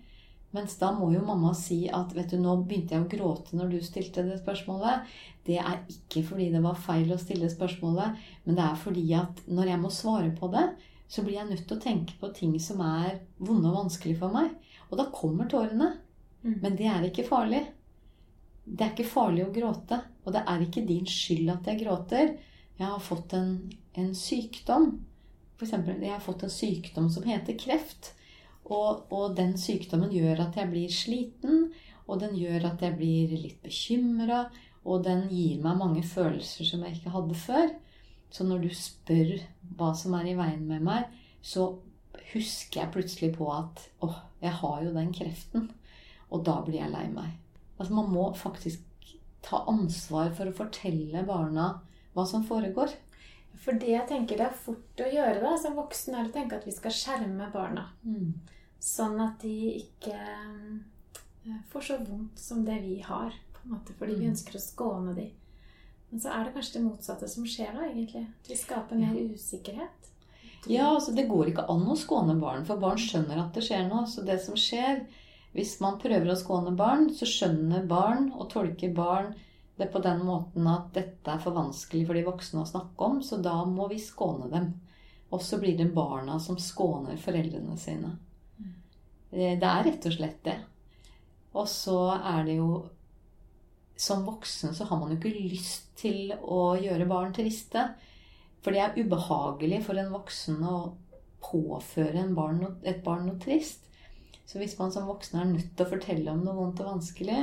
Mens 0.54 0.74
da 0.80 0.90
må 0.94 1.12
jo 1.14 1.22
mamma 1.22 1.52
si 1.54 1.84
at 1.94 2.14
vet 2.16 2.32
du, 2.32 2.38
nå 2.42 2.56
begynte 2.64 2.96
jeg 2.96 3.04
å 3.04 3.10
gråte 3.10 3.58
når 3.58 3.70
du 3.70 3.78
stilte 3.86 4.24
det 4.26 4.40
spørsmålet. 4.40 5.06
Det 5.46 5.60
er 5.62 5.84
ikke 5.92 6.24
fordi 6.26 6.48
det 6.50 6.62
var 6.64 6.78
feil 6.78 7.12
å 7.14 7.18
stille 7.20 7.50
spørsmålet, 7.52 8.16
men 8.46 8.58
det 8.58 8.64
er 8.64 8.80
fordi 8.80 9.04
at 9.18 9.44
når 9.46 9.70
jeg 9.70 9.82
må 9.82 9.92
svare 9.94 10.32
på 10.34 10.50
det, 10.50 10.66
så 11.10 11.22
blir 11.26 11.38
jeg 11.38 11.50
nødt 11.50 11.64
til 11.66 11.78
å 11.78 11.82
tenke 11.82 12.18
på 12.18 12.30
ting 12.34 12.54
som 12.62 12.82
er 12.86 13.20
vonde 13.38 13.70
og 13.70 13.84
vanskelig 13.84 14.16
for 14.18 14.34
meg. 14.34 14.50
Og 14.90 14.98
da 14.98 15.08
kommer 15.14 15.48
tårene. 15.50 15.92
Mm. 16.42 16.56
Men 16.62 16.76
det 16.78 16.86
er 16.90 17.06
ikke 17.06 17.26
farlig. 17.26 17.64
Det 18.64 18.84
er 18.84 18.92
ikke 18.94 19.10
farlig 19.10 19.46
å 19.46 19.54
gråte. 19.54 19.98
Og 20.24 20.34
det 20.34 20.44
er 20.46 20.62
ikke 20.62 20.86
din 20.86 21.08
skyld 21.10 21.50
at 21.54 21.66
jeg 21.70 21.82
gråter. 21.82 22.36
Jeg 22.80 22.88
har 22.88 23.02
fått 23.04 23.34
en, 23.36 23.52
en 24.00 24.14
sykdom. 24.16 24.94
Eksempel, 25.60 26.00
jeg 26.00 26.14
har 26.14 26.24
fått 26.24 26.46
en 26.46 26.52
sykdom 26.52 27.10
som 27.12 27.26
heter 27.28 27.58
kreft. 27.60 28.14
Og, 28.70 29.04
og 29.12 29.36
den 29.36 29.52
sykdommen 29.60 30.12
gjør 30.14 30.46
at 30.46 30.56
jeg 30.56 30.70
blir 30.70 30.94
sliten, 30.94 31.68
og 32.08 32.22
den 32.22 32.36
gjør 32.38 32.70
at 32.70 32.82
jeg 32.86 32.96
blir 32.96 33.34
litt 33.34 33.60
bekymra, 33.64 34.46
og 34.88 35.04
den 35.04 35.26
gir 35.28 35.60
meg 35.60 35.76
mange 35.76 36.04
følelser 36.06 36.64
som 36.64 36.86
jeg 36.86 36.96
ikke 36.96 37.12
hadde 37.12 37.36
før. 37.36 37.68
Så 38.32 38.46
når 38.46 38.64
du 38.64 38.70
spør 38.72 39.34
hva 39.76 39.90
som 39.98 40.14
er 40.16 40.30
i 40.30 40.36
veien 40.38 40.64
med 40.70 40.86
meg, 40.86 41.10
så 41.42 41.74
husker 42.32 42.84
jeg 42.84 42.92
plutselig 42.94 43.32
på 43.36 43.50
at 43.52 43.84
åh, 44.06 44.16
jeg 44.40 44.54
har 44.62 44.80
jo 44.86 44.94
den 44.94 45.12
kreften. 45.12 45.68
Og 46.30 46.46
da 46.46 46.60
blir 46.64 46.80
jeg 46.80 46.94
lei 46.94 47.08
meg. 47.12 47.36
Altså 47.76 47.92
Man 47.96 48.10
må 48.14 48.30
faktisk 48.38 48.86
ta 49.44 49.64
ansvar 49.68 50.32
for 50.36 50.48
å 50.48 50.56
fortelle 50.56 51.26
barna 51.26 51.72
hva 52.14 52.26
som 52.26 52.44
foregår. 52.44 52.92
For 53.60 53.72
det 53.76 53.88
jeg 53.92 54.06
tenker 54.08 54.36
det 54.40 54.46
er 54.46 54.56
fort 54.64 55.02
å 55.04 55.08
gjøre 55.12 55.40
da, 55.42 55.56
som 55.60 55.74
voksen, 55.76 56.14
er 56.16 56.28
å 56.28 56.32
tenke 56.32 56.56
at 56.56 56.64
vi 56.66 56.72
skal 56.72 56.90
skjerme 56.96 57.50
barna. 57.52 57.88
Sånn 58.80 59.20
at 59.20 59.42
de 59.42 59.54
ikke 59.82 60.14
eh, 60.16 61.58
får 61.72 61.82
så 61.90 61.98
vondt 62.04 62.38
som 62.40 62.64
det 62.64 62.78
vi 62.82 63.00
har. 63.04 63.30
på 63.52 63.60
en 63.66 63.74
måte, 63.74 63.92
Fordi 63.98 64.14
vi 64.14 64.24
Mm. 64.24 64.30
ønsker 64.32 64.54
å 64.56 64.60
skåne 64.60 65.14
dem. 65.14 65.30
Men 66.10 66.20
så 66.20 66.28
er 66.32 66.44
det 66.44 66.54
kanskje 66.54 66.72
det 66.78 66.82
motsatte 66.82 67.28
som 67.28 67.44
skjer 67.44 67.72
da, 67.74 67.80
egentlig. 67.90 68.26
Vi 68.48 68.56
skaper 68.56 68.96
mer 68.96 69.14
usikkerhet. 69.34 70.08
Ja, 70.66 70.88
altså 70.94 71.14
Det 71.14 71.28
går 71.28 71.46
ikke 71.52 71.68
an 71.68 71.86
å 71.86 71.96
skåne 71.96 72.38
barn, 72.40 72.64
for 72.64 72.76
barn 72.76 72.96
skjønner 72.96 73.38
at 73.44 73.52
det 73.54 73.62
skjer 73.62 73.88
noe. 73.88 74.06
Så 74.06 74.24
det 74.24 74.40
som 74.40 74.54
skjer, 74.54 75.06
hvis 75.54 75.78
man 75.80 75.98
prøver 76.00 76.30
å 76.32 76.36
skåne 76.36 76.74
barn, 76.76 77.10
så 77.10 77.26
skjønner 77.26 77.86
barn 77.86 78.32
og 78.32 78.48
tolker 78.50 78.92
barn 78.94 79.34
det 79.80 79.88
på 79.92 80.02
den 80.04 80.22
måten 80.26 80.68
at 80.70 80.92
dette 80.94 81.32
er 81.32 81.42
for 81.42 81.56
vanskelig 81.56 82.06
for 82.06 82.18
de 82.18 82.24
voksne 82.26 82.62
å 82.62 82.68
snakke 82.68 83.06
om, 83.06 83.20
så 83.24 83.40
da 83.42 83.56
må 83.66 83.88
vi 83.90 83.98
skåne 84.02 84.50
dem. 84.52 84.70
Og 85.30 85.42
så 85.42 85.60
blir 85.62 85.76
det 85.78 85.92
barna 85.94 86.38
som 86.42 86.58
skåner 86.58 87.20
foreldrene 87.20 87.76
sine. 87.78 88.16
Det 89.30 89.54
er 89.54 89.84
rett 89.86 90.06
og 90.08 90.14
slett 90.16 90.40
det. 90.46 90.56
Og 91.54 91.68
så 91.70 91.98
er 92.16 92.46
det 92.46 92.56
jo 92.60 92.70
Som 94.00 94.22
voksen 94.24 94.72
så 94.72 94.86
har 94.88 94.96
man 94.96 95.10
jo 95.12 95.18
ikke 95.18 95.42
lyst 95.50 95.90
til 96.00 96.30
å 96.32 96.72
gjøre 96.80 97.04
barn 97.04 97.34
triste. 97.36 97.82
For 98.64 98.72
det 98.72 98.80
er 98.80 98.96
ubehagelig 98.96 99.82
for 99.84 100.00
en 100.00 100.14
voksen 100.14 100.62
å 100.64 100.76
påføre 101.44 102.22
barn 102.32 102.62
et 102.80 103.02
barn 103.04 103.26
noe 103.28 103.36
trist. 103.42 103.84
Så 104.48 104.56
hvis 104.56 104.78
man 104.78 104.88
som 104.94 105.04
voksen 105.04 105.42
er 105.42 105.50
nødt 105.50 105.74
til 105.76 105.84
å 105.84 105.90
fortelle 105.90 106.32
om 106.32 106.40
noe 106.46 106.56
vondt 106.56 106.80
og 106.80 106.94
vanskelig, 106.94 107.42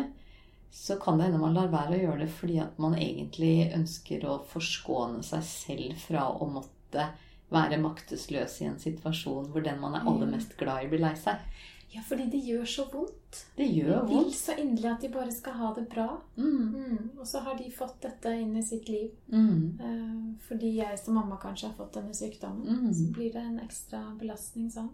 så 0.71 0.97
kan 1.01 1.17
det 1.17 1.27
hende 1.27 1.39
man 1.41 1.55
lar 1.55 1.71
være 1.71 1.95
å 1.95 2.01
gjøre 2.01 2.25
det 2.25 2.33
fordi 2.37 2.59
at 2.63 2.77
man 2.81 2.97
egentlig 2.97 3.71
ønsker 3.75 4.25
å 4.27 4.41
forskåne 4.51 5.23
seg 5.25 5.45
selv 5.47 6.03
fra 6.03 6.27
å 6.29 6.49
måtte 6.49 7.09
være 7.53 7.79
maktesløs 7.79 8.59
i 8.61 8.67
en 8.67 8.79
situasjon 8.79 9.49
hvor 9.53 9.63
den 9.63 9.79
man 9.79 9.95
er 9.95 10.07
aller 10.07 10.29
mest 10.29 10.57
glad 10.59 10.83
i, 10.83 10.91
blir 10.91 11.03
lei 11.05 11.15
seg. 11.19 11.43
Ja, 11.89 12.01
fordi 12.03 12.25
det 12.31 12.41
gjør 12.43 12.65
så 12.67 12.83
vondt. 12.91 13.45
Det 13.55 13.65
gjør 13.65 13.93
de 13.93 13.99
vondt. 14.11 14.11
vil 14.11 14.33
så 14.35 14.55
inderlig 14.59 14.89
at 14.91 15.05
de 15.05 15.09
bare 15.13 15.31
skal 15.31 15.55
ha 15.61 15.69
det 15.77 15.85
bra. 15.89 16.07
Mm. 16.35 16.75
Mm. 16.75 16.97
Og 17.15 17.27
så 17.27 17.39
har 17.45 17.55
de 17.57 17.71
fått 17.71 18.01
dette 18.03 18.33
inn 18.35 18.51
i 18.59 18.63
sitt 18.65 18.89
liv. 18.91 19.13
Mm. 19.31 19.79
Eh, 19.79 20.19
fordi 20.49 20.73
jeg 20.81 20.99
som 20.99 21.15
mamma 21.15 21.39
kanskje 21.41 21.71
har 21.71 21.77
fått 21.79 21.95
denne 21.95 22.15
sykdommen. 22.15 22.67
Mm. 22.67 22.93
Så 22.93 23.07
blir 23.15 23.31
det 23.33 23.43
en 23.45 23.61
ekstra 23.63 24.03
belastning 24.19 24.67
sånn. 24.73 24.91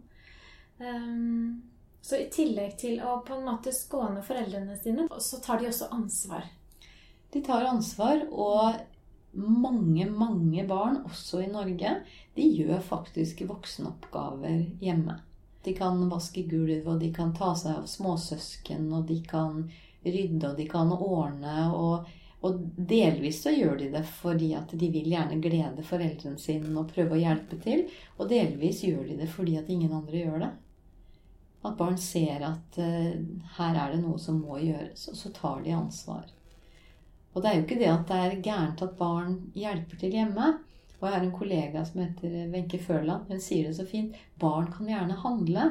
Ehm, 0.80 1.62
så 2.04 2.20
i 2.20 2.30
tillegg 2.32 2.76
til 2.82 3.00
å 3.00 3.22
på 3.24 3.38
en 3.38 3.46
måte 3.48 3.72
skåne 3.72 4.24
foreldrene 4.28 4.76
sine, 4.76 5.08
så 5.24 5.40
tar 5.44 5.62
de 5.62 5.70
også 5.70 5.88
ansvar. 5.96 6.50
De 7.32 7.42
tar 7.42 7.64
ansvar, 7.70 8.26
og 8.30 8.76
mange, 9.34 10.10
mange 10.12 10.66
barn, 10.68 11.00
også 11.08 11.42
i 11.46 11.52
Norge, 11.52 11.94
de 12.36 12.48
gjør 12.60 12.84
faktisk 12.84 13.46
voksenoppgaver 13.48 14.66
hjemme. 14.84 15.16
De 15.64 15.72
kan 15.78 16.02
vaske 16.12 16.44
gulv, 16.50 16.90
og 16.92 17.00
de 17.00 17.14
kan 17.16 17.32
ta 17.38 17.54
seg 17.56 17.80
av 17.80 17.88
småsøsken, 17.88 18.92
og 18.94 19.08
de 19.08 19.22
kan 19.24 19.64
rydde, 20.04 20.50
og 20.50 20.60
de 20.60 20.68
kan 20.68 20.92
ordne. 20.92 21.56
Og, 21.72 22.12
og 22.44 22.60
delvis 22.76 23.40
så 23.46 23.56
gjør 23.56 23.80
de 23.80 23.88
det 23.96 24.04
fordi 24.20 24.52
at 24.60 24.76
de 24.76 24.92
vil 24.92 25.08
gjerne 25.16 25.40
glede 25.42 25.88
foreldrene 25.88 26.42
sine 26.42 26.76
og 26.82 26.92
prøve 26.92 27.16
å 27.16 27.24
hjelpe 27.24 27.64
til. 27.64 27.88
Og 28.20 28.28
delvis 28.28 28.84
gjør 28.84 29.08
de 29.08 29.22
det 29.24 29.32
fordi 29.32 29.56
at 29.62 29.72
ingen 29.72 29.96
andre 29.96 30.26
gjør 30.26 30.44
det. 30.44 30.52
At 31.64 31.78
barn 31.80 31.98
ser 31.98 32.44
at 32.44 32.80
uh, 32.80 33.20
her 33.58 33.78
er 33.80 33.94
det 33.94 34.02
noe 34.04 34.20
som 34.20 34.42
må 34.44 34.60
gjøres, 34.60 35.08
og 35.12 35.20
så 35.20 35.32
tar 35.36 35.62
de 35.64 35.76
ansvar. 35.78 36.28
Og 37.34 37.42
det 37.42 37.50
er 37.50 37.56
jo 37.58 37.64
ikke 37.66 37.80
det 37.80 37.90
at 37.90 38.10
det 38.10 38.20
er 38.20 38.42
gærent 38.46 38.84
at 38.86 38.98
barn 39.00 39.38
hjelper 39.58 40.00
til 40.02 40.18
hjemme. 40.18 40.52
Og 41.00 41.08
jeg 41.08 41.16
har 41.16 41.24
en 41.26 41.36
kollega 41.36 41.86
som 41.88 42.04
heter 42.04 42.36
Wenche 42.54 42.80
Førland. 42.80 43.26
Hun 43.28 43.42
sier 43.44 43.68
det 43.68 43.78
så 43.80 43.86
fint. 43.88 44.16
Barn 44.40 44.70
kan 44.72 44.88
gjerne 44.88 45.18
handle, 45.24 45.66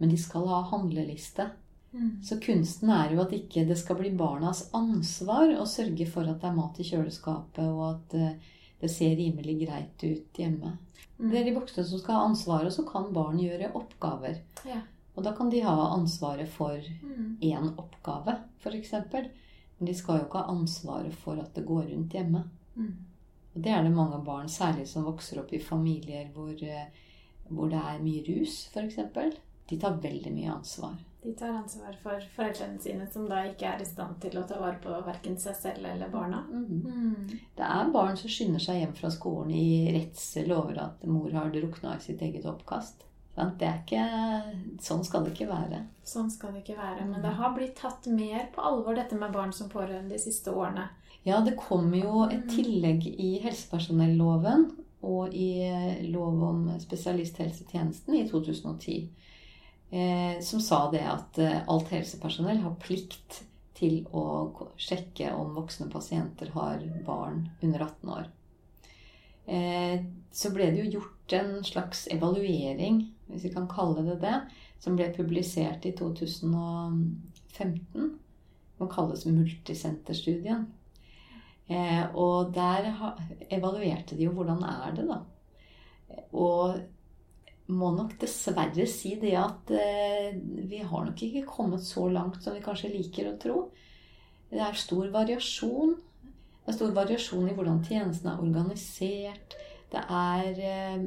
men 0.00 0.10
de 0.10 0.18
skal 0.18 0.48
ha 0.50 0.62
handleliste. 0.72 1.50
Mm. 1.92 2.22
Så 2.24 2.38
kunsten 2.40 2.90
er 2.90 3.12
jo 3.12 3.20
at 3.22 3.34
ikke 3.36 3.66
det 3.68 3.76
skal 3.78 3.98
bli 4.00 4.14
barnas 4.16 4.64
ansvar 4.74 5.52
å 5.60 5.68
sørge 5.68 6.06
for 6.08 6.24
at 6.24 6.40
det 6.40 6.48
er 6.48 6.56
mat 6.56 6.80
i 6.80 6.86
kjøleskapet, 6.88 7.68
og 7.68 7.84
at 7.90 8.16
uh, 8.16 8.56
det 8.80 8.90
ser 8.90 9.14
rimelig 9.20 9.58
greit 9.66 10.06
ut 10.06 10.40
hjemme. 10.40 10.72
Mm. 11.18 11.28
Det 11.28 11.38
er 11.38 11.46
de 11.46 11.54
voksne 11.60 11.84
som 11.86 12.00
skal 12.00 12.18
ha 12.18 12.24
ansvaret, 12.30 12.72
og 12.72 12.74
så 12.74 12.86
kan 12.88 13.12
barn 13.14 13.38
gjøre 13.42 13.74
oppgaver. 13.78 14.40
Ja. 14.66 14.80
Og 15.16 15.24
da 15.26 15.32
kan 15.36 15.50
de 15.52 15.60
ha 15.60 15.74
ansvaret 15.92 16.48
for 16.48 16.78
Mm. 17.02 17.36
én 17.42 17.74
oppgave, 17.76 18.38
f.eks. 18.60 18.92
Men 19.78 19.86
de 19.86 19.94
skal 19.94 20.18
jo 20.18 20.24
ikke 20.26 20.38
ha 20.38 20.52
ansvaret 20.52 21.14
for 21.14 21.38
at 21.40 21.54
det 21.54 21.66
går 21.66 21.82
rundt 21.90 22.12
hjemme. 22.12 22.44
Mm. 22.76 22.94
Og 23.54 23.62
det 23.62 23.70
er 23.72 23.82
det 23.82 23.92
mange 23.92 24.24
barn, 24.24 24.48
særlig 24.48 24.86
som 24.88 25.04
vokser 25.04 25.40
opp 25.40 25.52
i 25.52 25.58
familier 25.58 26.28
hvor, 26.34 26.54
eh, 26.62 26.86
hvor 27.50 27.68
det 27.68 27.78
er 27.78 27.98
mye 28.02 28.22
rus, 28.28 28.68
f.eks. 28.72 28.96
De 29.68 29.78
tar 29.78 29.98
veldig 30.00 30.32
mye 30.32 30.52
ansvar. 30.54 30.94
De 31.22 31.32
tar 31.38 31.52
ansvar 31.54 31.94
for 32.02 32.18
foreldrene 32.36 32.80
sine, 32.80 33.06
som 33.12 33.28
da 33.28 33.44
ikke 33.46 33.62
er 33.66 33.80
i 33.82 33.84
stand 33.84 34.18
til 34.20 34.38
å 34.40 34.46
ta 34.48 34.58
vare 34.58 34.78
på 34.82 35.04
verken 35.06 35.36
seg 35.38 35.54
selv 35.54 35.84
eller 35.86 36.08
barna. 36.08 36.40
Mm. 36.50 36.82
Mm. 36.82 37.28
Det 37.56 37.62
er 37.68 37.92
barn 37.92 38.16
som 38.16 38.28
skynder 38.30 38.58
seg 38.60 38.80
hjem 38.80 38.94
fra 38.94 39.10
skolen 39.10 39.50
i 39.54 39.92
redsel 39.92 40.50
over 40.52 40.78
at 40.78 41.04
mor 41.06 41.30
har 41.30 41.50
drukna 41.50 41.96
i 41.96 42.00
sitt 42.00 42.20
eget 42.22 42.44
oppkast. 42.44 43.04
Det 43.32 43.64
er 43.64 43.78
ikke, 43.80 44.02
sånn 44.84 45.04
skal 45.06 45.24
det 45.24 45.32
ikke 45.32 45.48
være. 45.48 45.78
Sånn 46.04 46.28
skal 46.30 46.52
det 46.52 46.66
ikke 46.66 46.76
være. 46.76 47.06
Men 47.08 47.22
det 47.24 47.32
har 47.38 47.54
blitt 47.56 47.78
tatt 47.80 48.06
mer 48.12 48.50
på 48.52 48.60
alvor, 48.60 48.96
dette 48.98 49.16
med 49.16 49.32
barn 49.32 49.54
som 49.56 49.70
pårørende, 49.72 50.12
de 50.12 50.20
siste 50.20 50.52
årene. 50.52 50.90
Ja, 51.24 51.38
det 51.40 51.54
kom 51.56 51.92
jo 51.94 52.26
et 52.26 52.48
tillegg 52.50 53.06
i 53.08 53.36
helsepersonelloven 53.44 54.66
og 55.02 55.34
i 55.34 55.62
eh, 55.66 56.02
lov 56.10 56.42
om 56.46 56.66
spesialisthelsetjenesten 56.82 58.16
i 58.18 58.24
2010 58.30 58.96
eh, 59.90 60.36
som 60.42 60.62
sa 60.62 60.84
det 60.92 61.02
at 61.06 61.40
eh, 61.42 61.62
alt 61.70 61.90
helsepersonell 61.94 62.62
har 62.62 62.78
plikt 62.82 63.42
til 63.78 64.02
å 64.14 64.24
sjekke 64.78 65.32
om 65.34 65.56
voksne 65.56 65.88
pasienter 65.90 66.52
har 66.54 66.84
barn 67.06 67.48
under 67.62 67.88
18 67.88 68.14
år. 68.14 68.28
Så 70.30 70.52
ble 70.54 70.68
det 70.70 70.84
jo 70.84 71.00
gjort 71.00 71.32
en 71.34 71.64
slags 71.66 72.04
evaluering, 72.14 73.00
hvis 73.32 73.44
vi 73.48 73.54
kan 73.54 73.68
kalle 73.70 74.02
det 74.06 74.18
det, 74.22 74.36
som 74.82 74.96
ble 74.98 75.06
publisert 75.16 75.86
i 75.88 75.92
2015. 75.98 78.10
Som 78.78 78.86
kalles 78.90 79.26
multisenterstudien. 79.28 80.62
Eh, 81.72 82.04
og 82.18 82.52
der 82.54 82.90
ha, 82.98 83.08
evaluerte 83.52 84.16
de 84.18 84.24
jo 84.26 84.32
hvordan 84.36 84.60
er 84.66 84.90
det, 84.96 85.04
da. 85.08 85.18
Og 86.36 86.80
må 87.72 87.92
nok 87.94 88.16
dessverre 88.20 88.86
si 88.90 89.14
det 89.20 89.34
at 89.38 89.70
eh, 89.76 90.32
vi 90.68 90.78
har 90.82 91.04
nok 91.06 91.22
ikke 91.24 91.48
kommet 91.48 91.84
så 91.86 92.08
langt 92.10 92.42
som 92.42 92.56
vi 92.56 92.64
kanskje 92.64 92.92
liker 92.92 93.30
å 93.30 93.38
tro. 93.40 93.58
Det 94.52 94.60
er 94.60 94.76
stor 94.76 95.06
variasjon. 95.14 95.94
Det 96.62 96.72
er 96.72 96.76
stor 96.76 96.92
variasjon 96.96 97.48
i 97.48 97.54
hvordan 97.56 97.84
tjenesten 97.86 98.28
er 98.32 98.42
organisert. 98.42 99.56
Det 99.92 100.02
er 100.02 100.60
eh, 100.66 101.06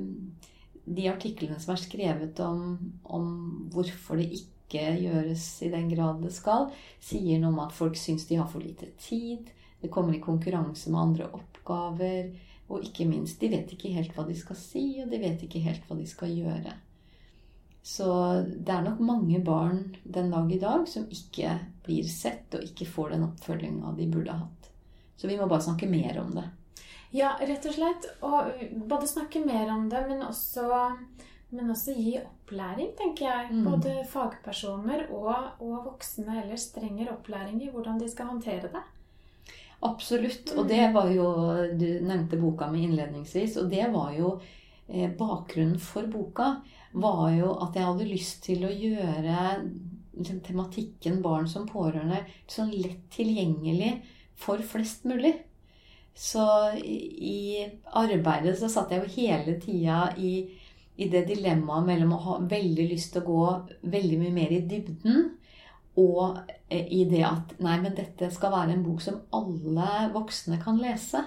de 0.85 1.07
artiklene 1.09 1.57
som 1.61 1.73
er 1.73 1.81
skrevet 1.81 2.39
om, 2.45 2.77
om 3.03 3.27
hvorfor 3.73 4.21
det 4.21 4.29
ikke 4.37 4.85
gjøres 5.01 5.45
i 5.65 5.69
den 5.73 5.89
grad 5.91 6.23
det 6.25 6.33
skal, 6.35 6.69
sier 7.03 7.41
noe 7.41 7.53
om 7.53 7.61
at 7.65 7.75
folk 7.75 7.97
syns 7.99 8.27
de 8.29 8.39
har 8.39 8.49
for 8.51 8.63
lite 8.63 8.91
tid. 9.01 9.49
Det 9.81 9.91
kommer 9.93 10.15
i 10.15 10.23
konkurranse 10.23 10.91
med 10.93 11.01
andre 11.01 11.29
oppgaver. 11.37 12.33
Og 12.65 12.81
ikke 12.81 13.05
minst, 13.05 13.37
de 13.41 13.51
vet 13.51 13.69
ikke 13.75 13.93
helt 13.93 14.15
hva 14.15 14.25
de 14.25 14.33
skal 14.37 14.57
si, 14.57 14.85
og 15.03 15.11
de 15.11 15.21
vet 15.21 15.43
ikke 15.45 15.61
helt 15.61 15.85
hva 15.85 15.97
de 15.99 16.07
skal 16.09 16.33
gjøre. 16.33 16.73
Så 17.85 18.07
det 18.41 18.73
er 18.73 18.81
nok 18.81 19.01
mange 19.05 19.39
barn 19.45 19.83
den 20.01 20.31
dag 20.33 20.49
i 20.49 20.57
dag 20.57 20.87
som 20.89 21.05
ikke 21.13 21.51
blir 21.85 22.07
sett, 22.09 22.49
og 22.57 22.65
ikke 22.65 22.87
får 22.89 23.13
den 23.13 23.27
oppfølginga 23.27 23.93
de 23.93 24.07
burde 24.09 24.37
hatt. 24.39 24.71
Så 25.15 25.29
vi 25.29 25.37
må 25.37 25.45
bare 25.45 25.67
snakke 25.67 25.89
mer 25.89 26.17
om 26.23 26.33
det. 26.33 26.47
Ja, 27.15 27.35
rett 27.39 27.65
og 27.69 27.75
slett. 27.75 28.07
Og 28.25 28.65
både 28.89 29.07
snakke 29.07 29.43
mer 29.45 29.71
om 29.73 29.87
det, 29.91 30.01
men 30.09 30.23
også, 30.25 30.65
men 31.55 31.71
også 31.71 31.95
gi 31.95 32.17
opplæring, 32.19 32.91
tenker 32.99 33.27
jeg. 33.29 33.53
Mm. 33.53 33.63
Både 33.69 33.95
fagpersoner 34.11 35.07
og, 35.15 35.31
og 35.63 35.91
voksne 35.91 36.41
ellers 36.43 36.69
trenger 36.75 37.13
opplæring 37.13 37.61
i 37.63 37.71
hvordan 37.71 38.01
de 38.01 38.11
skal 38.11 38.33
håndtere 38.33 38.71
det. 38.73 38.83
Absolutt. 39.85 40.53
Og 40.57 40.67
det 40.69 40.87
var 40.95 41.09
jo 41.13 41.25
Du 41.77 41.87
nevnte 42.01 42.39
boka 42.41 42.69
mi 42.71 42.85
innledningsvis, 42.87 43.57
og 43.61 43.69
det 43.71 43.89
var 43.93 44.13
jo 44.17 44.37
eh, 44.87 45.11
Bakgrunnen 45.11 45.79
for 45.79 46.07
boka 46.11 46.55
var 46.95 47.27
jo 47.35 47.51
at 47.59 47.75
jeg 47.75 47.89
hadde 47.89 48.07
lyst 48.07 48.45
til 48.45 48.63
å 48.65 48.71
gjøre 48.71 49.35
liksom, 50.15 50.39
tematikken 50.45 51.19
barn 51.23 51.47
som 51.51 51.67
pårørende 51.67 52.21
sånn 52.47 52.71
lett 52.71 53.03
tilgjengelig 53.13 53.97
for 54.39 54.63
flest 54.63 55.03
mulig. 55.07 55.35
Så 56.15 56.43
i 56.79 57.65
arbeidet 57.91 58.55
så 58.59 58.69
satt 58.71 58.91
jeg 58.95 59.03
jo 59.03 59.13
hele 59.17 59.55
tida 59.61 59.97
i, 60.17 60.31
i 60.95 61.07
det 61.11 61.25
dilemmaet 61.29 61.87
mellom 61.89 62.13
å 62.15 62.21
ha 62.27 62.35
veldig 62.55 62.85
lyst 62.91 63.13
til 63.15 63.23
å 63.23 63.27
gå 63.31 63.89
veldig 63.95 64.19
mye 64.21 64.35
mer 64.37 64.53
i 64.55 64.61
dybden, 64.71 65.25
og 65.99 66.39
eh, 66.69 66.87
i 66.99 67.03
det 67.11 67.23
at 67.27 67.55
nei, 67.63 67.77
men 67.83 67.95
dette 67.99 68.29
skal 68.35 68.53
være 68.55 68.75
en 68.77 68.83
bok 68.87 69.03
som 69.03 69.19
alle 69.35 69.89
voksne 70.15 70.59
kan 70.63 70.79
lese. 70.81 71.23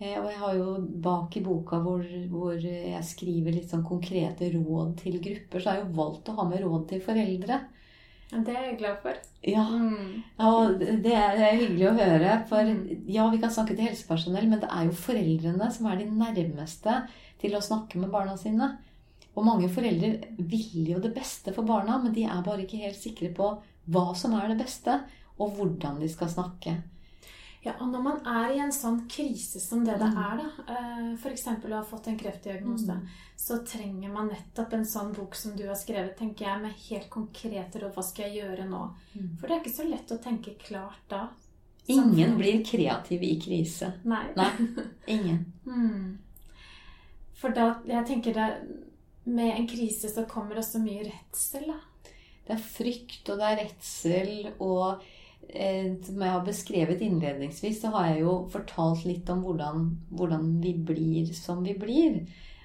Eh, 0.00 0.16
Og 0.20 0.26
jeg 0.30 0.38
har 0.40 0.56
jo 0.58 0.72
bak 1.06 1.36
i 1.38 1.42
boka 1.44 1.78
hvor, 1.84 2.02
hvor 2.32 2.56
jeg 2.64 3.04
skriver 3.08 3.56
litt 3.56 3.70
sånn 3.72 3.84
konkrete 3.88 4.50
råd 4.56 4.96
til 5.04 5.20
grupper, 5.24 5.60
så 5.64 5.70
har 5.70 5.80
jeg 5.80 5.86
jo 5.88 5.96
valgt 6.00 6.28
å 6.32 6.36
ha 6.40 6.48
med 6.50 6.64
råd 6.66 6.88
til 6.92 7.04
foreldre. 7.06 7.60
Det 8.32 8.48
er 8.56 8.62
jeg 8.70 8.78
glad 8.78 8.96
for. 9.02 9.12
Ja, 9.44 9.64
Mm. 9.68 10.22
og 10.38 10.78
det 10.80 11.12
er 11.12 11.58
hyggelig 11.58 11.88
å 11.90 11.96
høre. 11.98 12.46
For 12.48 12.62
Mm. 12.64 13.04
ja, 13.06 13.28
vi 13.30 13.38
kan 13.38 13.50
snakke 13.50 13.76
til 13.76 13.86
helsepersonell, 13.86 14.48
men 14.48 14.60
det 14.60 14.70
er 14.70 14.84
jo 14.86 14.92
foreldrene 14.92 15.70
som 15.72 15.86
er 15.86 15.96
de 15.96 16.04
nærmeste 16.06 17.08
til 17.38 17.52
å 17.52 17.60
snakke 17.60 17.96
med 17.96 18.10
barna 18.10 18.36
sine. 18.36 18.78
Og 19.36 19.44
mange 19.44 19.68
foreldre 19.68 20.22
vil 20.38 20.86
jo 20.94 20.98
det 20.98 21.14
beste 21.14 21.52
for 21.54 21.62
barna, 21.62 21.98
men 22.02 22.12
de 22.12 22.24
er 22.24 22.42
bare 22.42 22.64
ikke 22.64 22.80
helt 22.82 22.96
sikre 22.96 23.34
på 23.34 23.58
hva 23.90 24.14
som 24.16 24.32
er 24.34 24.48
det 24.48 24.58
beste, 24.64 25.00
og 25.38 25.54
hvordan 25.56 26.00
de 26.00 26.08
skal 26.08 26.28
snakke. 26.28 26.76
Ja, 27.64 27.72
og 27.80 27.92
når 27.92 28.02
man 28.02 28.16
er 28.26 28.52
i 28.56 28.58
en 28.58 28.72
sånn 28.74 29.04
krise 29.08 29.60
som 29.62 29.84
det 29.86 29.94
det 30.00 30.08
Mm. 30.10 30.16
er, 30.18 30.36
da, 30.42 31.14
f.eks. 31.16 31.44
å 31.46 31.68
ha 31.76 31.82
fått 31.84 32.08
en 32.08 32.18
kreftdiagnose, 32.18 32.88
Mm. 32.96 33.06
så 33.36 33.58
trenger 33.64 34.10
man 34.12 34.28
nettopp 34.30 34.72
en 34.72 34.84
sånn 34.84 35.12
bok 35.14 35.34
som 35.34 35.54
du 35.56 35.66
har 35.68 35.76
skrevet, 35.76 36.16
tenker 36.18 36.44
jeg, 36.46 36.60
med 36.62 36.72
helt 36.88 37.08
konkrete 37.10 37.78
råd. 37.80 37.94
Hva 37.94 38.02
skal 38.02 38.24
jeg 38.30 38.42
gjøre 38.42 38.68
nå? 38.68 38.94
Mm. 39.16 39.38
For 39.38 39.46
det 39.46 39.56
er 39.56 39.60
ikke 39.62 39.76
så 39.76 39.88
lett 39.88 40.10
å 40.10 40.18
tenke 40.22 40.58
klart 40.58 41.08
da. 41.08 41.28
Ingen 41.88 42.36
blir 42.38 42.64
kreativ 42.64 43.22
i 43.22 43.36
krise. 43.40 43.92
Nei. 44.04 44.26
Nei. 44.36 44.50
Ingen. 45.08 45.52
Mm. 45.66 46.18
For 47.34 47.50
da 47.50 47.80
Jeg 47.86 48.06
tenker 48.06 48.34
det 48.34 48.78
Med 49.26 49.56
en 49.56 49.66
krise 49.68 50.08
så 50.10 50.24
kommer 50.28 50.56
også 50.56 50.80
mye 50.82 51.04
redsel, 51.04 51.66
da. 51.68 51.78
Det 52.46 52.56
er 52.56 52.62
frykt, 52.62 53.28
og 53.30 53.38
det 53.38 53.46
er 53.52 53.60
redsel, 53.64 54.52
og 54.58 55.00
eh, 55.00 55.06
som 55.50 56.22
jeg 56.22 56.32
har 56.32 56.44
beskrevet 56.46 57.02
innledningsvis, 57.04 57.80
så 57.82 57.90
har 57.96 58.12
jeg 58.12 58.22
jo 58.22 58.36
fortalt 58.52 59.04
litt 59.04 59.28
om 59.32 59.42
hvordan, 59.44 59.90
hvordan 60.14 60.48
vi 60.62 60.72
blir 60.90 61.32
som 61.36 61.60
vi 61.66 61.74
blir. 61.78 62.22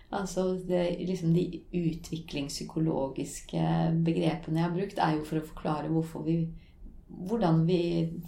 Altså 0.09 0.53
det, 0.63 0.85
liksom 1.03 1.33
De 1.35 1.63
utviklingspsykologiske 1.75 3.63
begrepene 4.07 4.61
jeg 4.61 4.67
har 4.69 4.77
brukt, 4.77 5.01
er 5.03 5.17
jo 5.17 5.25
for 5.27 5.41
å 5.41 5.49
forklare 5.49 5.91
vi 6.23 6.37
hvordan 7.07 7.61
vi 7.65 7.81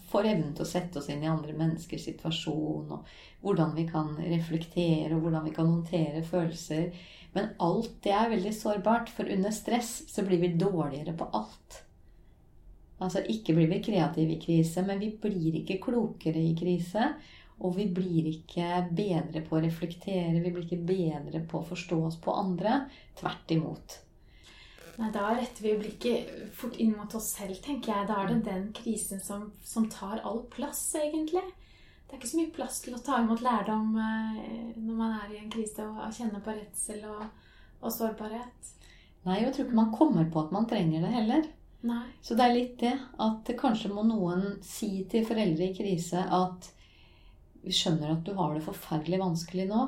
får 0.09 0.25
evnen 0.25 0.53
til 0.55 0.63
å 0.63 0.69
sette 0.69 0.99
oss 1.01 1.09
inn 1.11 1.23
i 1.23 1.29
andre 1.29 1.53
menneskers 1.57 2.05
situasjon, 2.07 2.93
og 2.95 3.09
hvordan 3.43 3.73
vi 3.75 3.85
kan 3.89 4.13
reflektere, 4.17 5.11
og 5.15 5.25
hvordan 5.25 5.45
vi 5.49 5.53
kan 5.55 5.67
håndtere 5.67 6.23
følelser. 6.23 6.95
Men 7.35 7.51
alt 7.59 7.99
det 8.05 8.13
er 8.15 8.31
veldig 8.31 8.53
sårbart, 8.55 9.11
for 9.13 9.29
under 9.29 9.53
stress 9.55 9.91
så 10.09 10.23
blir 10.25 10.41
vi 10.41 10.55
dårligere 10.55 11.15
på 11.19 11.27
alt. 11.35 11.83
Altså 12.99 13.23
ikke 13.31 13.55
blir 13.55 13.69
vi 13.71 13.81
kreative 13.83 14.35
i 14.35 14.41
krise, 14.43 14.83
men 14.87 14.99
vi 14.99 15.13
blir 15.21 15.61
ikke 15.61 15.79
klokere 15.83 16.41
i 16.41 16.55
krise. 16.57 17.13
Og 17.59 17.75
vi 17.75 17.89
blir 17.91 18.27
ikke 18.29 18.85
bedre 18.95 19.41
på 19.43 19.57
å 19.57 19.63
reflektere, 19.63 20.39
vi 20.39 20.51
blir 20.51 20.63
ikke 20.63 20.83
bedre 20.87 21.41
på 21.43 21.59
å 21.59 21.67
forstå 21.67 21.97
oss 22.07 22.19
på 22.23 22.35
andre. 22.35 22.85
Tvert 23.19 23.51
imot. 23.55 23.97
Nei, 24.99 25.09
Da 25.15 25.29
retter 25.35 25.63
vi 25.63 25.77
blikket 25.79 26.31
fort 26.55 26.75
inn 26.79 26.95
mot 26.95 27.13
oss 27.15 27.33
selv, 27.37 27.59
tenker 27.63 27.93
jeg. 27.93 28.07
Da 28.07 28.21
er 28.21 28.31
det 28.31 28.39
den 28.47 28.69
krisen 28.75 29.19
som, 29.23 29.49
som 29.63 29.87
tar 29.91 30.23
all 30.27 30.43
plass, 30.51 30.81
egentlig. 30.99 31.43
Det 32.09 32.15
er 32.15 32.19
ikke 32.19 32.31
så 32.31 32.39
mye 32.39 32.55
plass 32.55 32.79
til 32.83 32.95
å 32.97 33.03
ta 33.05 33.19
imot 33.21 33.43
lærdom 33.45 33.93
eh, 34.01 34.71
når 34.79 34.95
man 34.97 35.13
er 35.19 35.35
i 35.35 35.43
en 35.43 35.51
krise 35.53 35.85
og 35.85 36.15
kjenner 36.15 36.41
på 36.41 36.55
redsel 36.55 37.03
og, 37.05 37.27
og 37.83 37.93
sårbarhet. 37.93 38.73
Nei, 39.27 39.43
jeg 39.43 39.53
tror 39.53 39.67
ikke 39.67 39.77
man 39.77 39.93
kommer 39.93 40.31
på 40.31 40.41
at 40.41 40.55
man 40.55 40.67
trenger 40.67 41.03
det 41.05 41.11
heller. 41.13 41.47
Nei. 41.87 42.03
Så 42.21 42.35
det 42.35 42.43
er 42.45 42.55
litt 42.55 42.75
det 42.81 42.95
at 43.23 43.49
kanskje 43.59 43.91
må 43.93 44.03
noen 44.03 44.57
si 44.65 45.05
til 45.11 45.23
foreldre 45.27 45.69
i 45.69 45.75
krise 45.77 46.25
at 46.25 46.67
vi 47.63 47.75
skjønner 47.75 48.13
at 48.13 48.25
du 48.27 48.33
har 48.35 48.55
det 48.55 48.65
forferdelig 48.65 49.19
vanskelig 49.21 49.67
nå, 49.69 49.85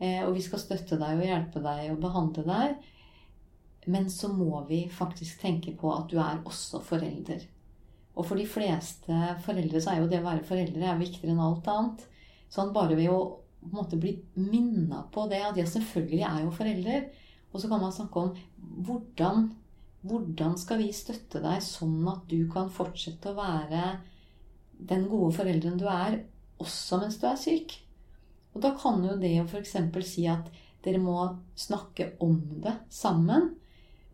eh, 0.00 0.22
og 0.24 0.34
vi 0.36 0.44
skal 0.44 0.62
støtte 0.62 0.98
deg 1.00 1.20
og 1.20 1.28
hjelpe 1.28 1.62
deg 1.64 1.92
og 1.92 2.00
behandle 2.02 2.44
deg. 2.48 2.90
Men 3.90 4.10
så 4.12 4.28
må 4.32 4.62
vi 4.68 4.82
faktisk 4.92 5.40
tenke 5.40 5.72
på 5.76 5.92
at 5.94 6.08
du 6.12 6.18
er 6.20 6.42
også 6.44 6.82
forelder. 6.84 7.46
Og 8.16 8.26
for 8.28 8.40
de 8.40 8.48
fleste 8.48 9.16
foreldre 9.44 9.80
så 9.80 9.94
er 9.94 10.02
jo 10.02 10.10
det 10.10 10.20
å 10.20 10.26
være 10.26 10.46
foreldre 10.48 10.88
er 10.88 11.00
viktigere 11.00 11.32
enn 11.32 11.44
alt 11.44 11.68
annet. 11.72 12.04
Sånn 12.52 12.74
bare 12.76 12.98
ved 12.98 13.12
å 13.12 13.20
på 13.60 13.68
en 13.68 13.76
måte 13.76 13.98
bli 14.00 14.14
minna 14.40 15.02
på 15.12 15.26
det 15.28 15.40
at 15.44 15.58
ja, 15.60 15.66
selvfølgelig 15.68 16.22
er 16.24 16.44
jo 16.44 16.52
forelder. 16.56 17.02
Og 17.52 17.60
så 17.60 17.68
kan 17.68 17.82
man 17.82 17.92
snakke 17.92 18.22
om 18.22 18.30
hvordan, 18.86 19.50
hvordan 20.06 20.56
skal 20.58 20.80
vi 20.80 20.92
støtte 20.96 21.42
deg 21.44 21.60
sånn 21.64 22.00
at 22.08 22.24
du 22.30 22.46
kan 22.52 22.70
fortsette 22.72 23.32
å 23.32 23.36
være 23.36 23.84
den 24.80 25.06
gode 25.10 25.34
forelderen 25.36 25.80
du 25.80 25.86
er, 25.92 26.22
også 26.60 27.00
mens 27.02 27.18
du 27.20 27.26
er 27.28 27.40
syk. 27.40 27.74
Og 28.54 28.64
da 28.64 28.72
kan 28.78 29.02
jo 29.04 29.16
det 29.20 29.34
å 29.42 29.46
f.eks. 29.46 29.76
si 30.08 30.26
at 30.30 30.48
dere 30.84 31.00
må 31.02 31.16
snakke 31.58 32.14
om 32.24 32.38
det 32.64 32.72
sammen, 32.92 33.52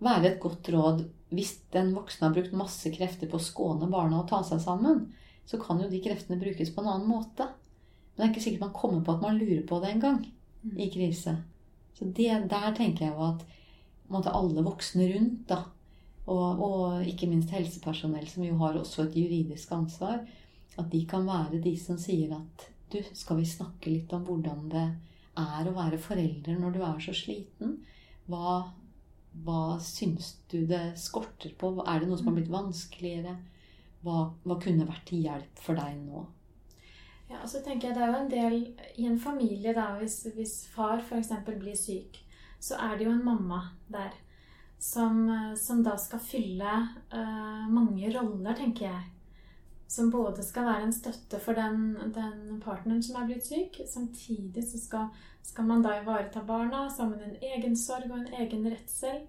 være 0.02 0.32
et 0.32 0.40
godt 0.42 0.68
råd. 0.74 1.04
Hvis 1.30 1.56
den 1.74 1.92
voksne 1.94 2.28
har 2.28 2.34
brukt 2.34 2.56
masse 2.58 2.90
krefter 2.94 3.30
på 3.30 3.38
å 3.38 3.46
skåne 3.46 3.88
barna 3.90 4.20
og 4.20 4.28
ta 4.30 4.42
seg 4.46 4.60
sammen, 4.62 5.06
så 5.46 5.58
kan 5.62 5.80
jo 5.80 5.90
de 5.90 6.02
kreftene 6.02 6.40
brukes 6.40 6.72
på 6.74 6.82
en 6.82 6.90
annen 6.90 7.08
måte. 7.10 7.46
Men 7.46 8.18
det 8.18 8.26
er 8.26 8.32
ikke 8.34 8.44
sikkert 8.48 8.66
man 8.66 8.76
kommer 8.76 9.04
på 9.06 9.14
at 9.14 9.22
man 9.22 9.38
lurer 9.38 9.62
på 9.66 9.78
det 9.82 9.92
engang 9.94 10.20
i 10.74 10.90
krise. 10.90 11.36
Så 11.94 12.10
det, 12.10 12.32
der 12.50 12.74
tenker 12.76 13.06
jeg 13.06 13.14
jo 13.14 13.30
at 13.30 13.46
måtte 14.12 14.34
alle 14.34 14.62
voksne 14.66 15.06
rundt, 15.14 15.46
da, 15.48 15.62
og, 16.26 16.62
og 16.62 17.06
ikke 17.06 17.28
minst 17.30 17.52
helsepersonell, 17.54 18.26
som 18.28 18.44
jo 18.46 18.56
har 18.62 18.78
også 18.80 19.06
et 19.06 19.18
juridisk 19.20 19.72
ansvar, 19.72 20.24
at 20.76 20.88
de 20.92 21.02
kan 21.08 21.26
være 21.26 21.62
de 21.62 21.74
som 21.80 21.98
sier 22.00 22.34
at 22.36 22.66
du, 22.92 22.98
skal 23.14 23.40
vi 23.40 23.48
snakke 23.48 23.90
litt 23.90 24.12
om 24.14 24.24
hvordan 24.26 24.66
det 24.72 24.86
er 25.36 25.68
å 25.68 25.74
være 25.76 26.00
forelder 26.00 26.58
når 26.60 26.76
du 26.76 26.82
er 26.86 27.00
så 27.02 27.14
sliten? 27.16 27.78
Hva, 28.30 28.58
hva 29.46 29.76
syns 29.82 30.36
du 30.50 30.62
det 30.68 30.96
skorter 31.00 31.54
på? 31.58 31.72
Er 31.84 32.02
det 32.02 32.10
noe 32.10 32.18
som 32.20 32.30
har 32.30 32.38
blitt 32.38 32.52
vanskeligere? 32.52 33.36
Hva, 34.06 34.30
hva 34.46 34.58
kunne 34.62 34.86
vært 34.86 35.06
til 35.10 35.26
hjelp 35.26 35.62
for 35.62 35.78
deg 35.78 35.98
nå? 36.04 36.26
Ja, 37.26 37.40
og 37.42 37.48
så 37.50 37.58
tenker 37.64 37.88
jeg 37.88 37.96
Det 37.96 38.04
er 38.04 38.12
jo 38.12 38.20
en 38.20 38.30
del 38.30 38.56
i 39.02 39.08
en 39.08 39.18
familie, 39.18 39.74
da, 39.74 39.88
hvis, 39.98 40.20
hvis 40.36 40.60
far 40.70 41.02
f.eks. 41.02 41.32
blir 41.48 41.74
syk, 41.78 42.20
så 42.62 42.78
er 42.82 42.96
det 42.96 43.08
jo 43.08 43.14
en 43.16 43.24
mamma 43.26 43.64
der 43.90 44.14
som, 44.78 45.28
som 45.56 45.82
da 45.82 45.96
skal 45.98 46.22
fylle 46.22 46.72
uh, 47.14 47.68
mange 47.72 48.10
roller, 48.12 48.54
tenker 48.54 48.86
jeg. 48.88 49.04
Som 49.88 50.10
både 50.10 50.42
skal 50.42 50.66
være 50.66 50.88
en 50.88 50.92
støtte 50.92 51.38
for 51.40 51.54
den, 51.54 51.94
den 52.14 52.60
partneren 52.64 53.02
som 53.02 53.20
er 53.20 53.28
blitt 53.28 53.46
syk, 53.46 53.78
samtidig 53.86 54.64
så 54.66 54.80
skal, 54.82 55.08
skal 55.46 55.64
man 55.68 55.84
da 55.84 55.94
ivareta 56.00 56.42
barna 56.46 56.88
sammen 56.90 57.18
med 57.18 57.36
en 57.36 57.54
egen 57.54 57.76
sorg 57.78 58.10
og 58.10 58.18
en 58.18 58.34
egen 58.42 58.66
redsel. 58.66 59.22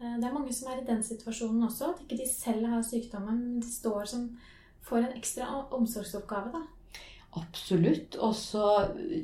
Uh, 0.00 0.16
Det 0.16 0.24
er 0.24 0.34
mange 0.34 0.54
som 0.54 0.72
er 0.72 0.82
i 0.82 0.88
den 0.88 1.02
situasjonen 1.02 1.68
også, 1.68 1.92
at 1.92 2.02
ikke 2.06 2.22
de 2.22 2.30
selv 2.32 2.66
har 2.66 2.82
sykdommen, 2.82 3.44
men 3.44 3.60
de 3.60 3.72
står 3.72 4.04
som 4.04 4.30
får 4.88 4.98
en 5.04 5.16
ekstra 5.18 5.66
omsorgsoppgave. 5.70 6.52
da. 6.52 6.66
Absolutt. 7.36 8.16
Og 8.24 8.34
så 8.36 8.64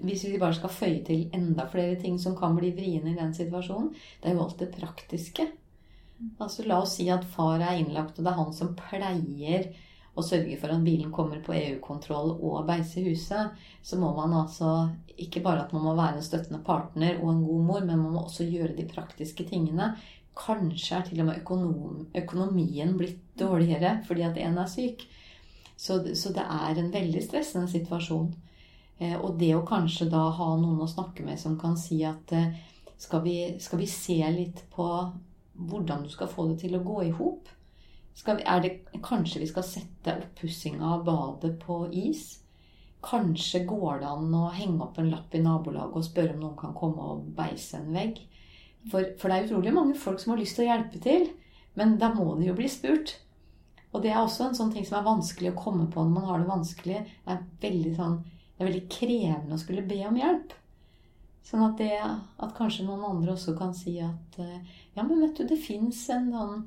hvis 0.05 0.27
vi 0.29 0.39
bare 0.41 0.57
skal 0.59 0.73
føye 0.73 1.01
til 1.07 1.29
enda 1.35 1.67
flere 1.71 1.97
ting 2.01 2.19
som 2.21 2.37
kan 2.37 2.57
bli 2.59 2.75
vriene 2.77 3.15
i 3.15 3.19
den 3.19 3.33
situasjonen, 3.37 3.95
det 4.21 4.31
er 4.31 4.37
jo 4.37 4.45
alt 4.45 4.61
det 4.61 4.75
praktiske. 4.77 5.49
Altså 6.39 6.67
La 6.69 6.83
oss 6.83 6.99
si 6.99 7.09
at 7.13 7.25
far 7.35 7.63
er 7.63 7.81
innlagt, 7.81 8.19
og 8.19 8.25
det 8.25 8.31
er 8.31 8.39
han 8.39 8.53
som 8.55 8.75
pleier 8.79 9.73
å 10.15 10.23
sørge 10.23 10.57
for 10.61 10.71
at 10.71 10.85
bilen 10.85 11.11
kommer 11.15 11.41
på 11.43 11.57
EU-kontroll 11.57 12.37
og 12.37 12.67
beise 12.69 13.03
huset. 13.03 13.57
Så 13.83 13.99
må 13.99 14.13
man 14.15 14.37
altså 14.45 14.91
ikke 15.21 15.43
bare 15.43 15.65
at 15.65 15.75
man 15.75 15.87
må 15.89 15.97
være 15.99 16.21
en 16.21 16.27
støttende 16.27 16.63
partner 16.67 17.19
og 17.21 17.33
en 17.33 17.43
god 17.47 17.65
mor, 17.71 17.81
men 17.83 17.99
man 17.99 18.15
må 18.15 18.23
også 18.23 18.47
gjøre 18.47 18.77
de 18.79 18.87
praktiske 18.91 19.47
tingene. 19.49 19.95
Kanskje 20.39 20.99
er 20.99 21.09
til 21.09 21.23
og 21.23 21.29
med 21.31 21.43
økonom, 21.43 22.07
økonomien 22.15 22.97
blitt 22.99 23.21
dårligere 23.39 24.01
fordi 24.07 24.25
at 24.27 24.39
en 24.43 24.59
er 24.63 24.71
syk. 24.71 25.05
Så, 25.85 25.99
så 26.17 26.33
det 26.33 26.45
er 26.49 26.79
en 26.81 26.93
veldig 26.93 27.21
stressende 27.27 27.69
situasjon. 27.69 28.31
Eh, 28.99 29.17
og 29.19 29.37
det 29.41 29.51
å 29.57 29.65
kanskje 29.69 30.09
da 30.13 30.23
ha 30.39 30.55
noen 30.57 30.81
å 30.81 30.89
snakke 30.89 31.27
med 31.27 31.41
som 31.41 31.59
kan 31.61 31.77
si 31.77 31.99
at 32.09 32.33
eh, 32.33 32.55
skal, 32.97 33.25
vi, 33.27 33.37
skal 33.61 33.83
vi 33.83 33.89
se 33.91 34.17
litt 34.33 34.63
på 34.73 34.87
hvordan 35.55 36.07
du 36.07 36.13
skal 36.13 36.31
få 36.31 36.49
det 36.49 36.63
til 36.63 36.79
å 36.79 36.85
gå 36.87 37.03
i 37.05 37.13
hop? 37.19 37.51
Kanskje 39.05 39.43
vi 39.43 39.51
skal 39.51 39.67
sette 39.67 40.15
oppussinga 40.23 40.95
av 40.95 41.05
badet 41.07 41.59
på 41.61 41.83
is? 41.91 42.39
Kanskje 43.05 43.65
går 43.69 44.01
det 44.01 44.09
an 44.09 44.37
å 44.39 44.47
henge 44.55 44.87
opp 44.87 45.01
en 45.03 45.11
lapp 45.13 45.35
i 45.35 45.43
nabolaget 45.45 45.99
og 45.99 46.07
spørre 46.07 46.37
om 46.37 46.47
noen 46.47 46.57
kan 46.63 46.77
komme 46.79 47.11
og 47.11 47.27
beise 47.37 47.83
en 47.83 47.93
vegg? 47.93 48.23
For, 48.89 49.13
for 49.19 49.29
det 49.29 49.37
er 49.37 49.51
utrolig 49.51 49.75
mange 49.75 49.99
folk 49.99 50.23
som 50.23 50.33
har 50.33 50.41
lyst 50.41 50.57
til 50.57 50.65
å 50.65 50.71
hjelpe 50.71 51.03
til, 51.05 51.29
men 51.77 51.99
da 52.01 52.13
må 52.15 52.31
de 52.39 52.49
jo 52.49 52.57
bli 52.57 52.71
spurt. 52.71 53.19
Og 53.95 54.03
det 54.03 54.11
er 54.11 54.21
også 54.21 54.49
en 54.49 54.59
sånn 54.59 54.73
ting 54.75 54.85
som 54.87 54.99
er 54.99 55.07
vanskelig 55.07 55.53
å 55.53 55.59
komme 55.59 55.87
på 55.93 56.03
når 56.03 56.15
man 56.17 56.29
har 56.29 56.43
det 56.43 56.51
vanskelig. 56.51 57.01
Det 57.23 57.35
er 57.35 57.43
veldig, 57.63 57.95
sånn, 57.95 58.21
det 58.43 58.63
er 58.63 58.71
veldig 58.71 58.85
krevende 58.91 59.55
å 59.55 59.63
skulle 59.63 59.87
be 59.87 60.01
om 60.09 60.19
hjelp. 60.19 60.55
Sånn 61.45 61.63
at, 61.63 61.77
det, 61.79 62.01
at 62.03 62.55
kanskje 62.57 62.87
noen 62.87 63.05
andre 63.07 63.35
også 63.35 63.55
kan 63.59 63.75
si 63.77 63.99
at 64.03 64.39
ja, 64.41 65.03
men 65.05 65.21
vet 65.21 65.37
du, 65.39 65.45
det 65.47 65.61
fins 65.61 66.07
en 66.15 66.33
sånn 66.33 66.63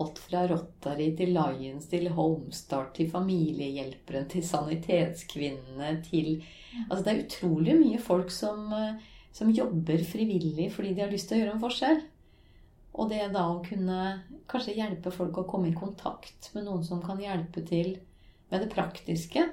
Alt 0.00 0.16
fra 0.24 0.46
Rotary 0.48 1.10
til 1.14 1.34
Lions 1.36 1.84
til 1.90 2.08
Homestart 2.16 2.94
til 2.96 3.10
Familiehjelperen 3.12 4.24
til 4.32 4.42
Sanitetskvinnene 4.48 5.90
til 6.06 6.30
Altså 6.88 7.02
det 7.04 7.12
er 7.12 7.20
utrolig 7.26 7.76
mye 7.76 8.00
folk 8.02 8.32
som, 8.32 8.72
som 9.36 9.52
jobber 9.52 10.00
frivillig 10.08 10.70
fordi 10.72 10.94
de 10.96 11.04
har 11.04 11.12
lyst 11.12 11.28
til 11.28 11.38
å 11.38 11.42
gjøre 11.42 11.54
en 11.58 11.62
forskjell. 11.62 12.00
Og 12.92 13.08
det 13.08 13.24
da 13.32 13.46
å 13.48 13.60
kunne 13.64 13.98
kanskje 14.50 14.76
hjelpe 14.76 15.12
folk 15.14 15.38
å 15.40 15.46
komme 15.48 15.70
i 15.70 15.76
kontakt 15.76 16.50
med 16.54 16.66
noen 16.66 16.82
som 16.84 17.00
kan 17.04 17.20
hjelpe 17.20 17.64
til 17.64 17.94
med 18.52 18.60
det 18.60 18.72
praktiske, 18.74 19.46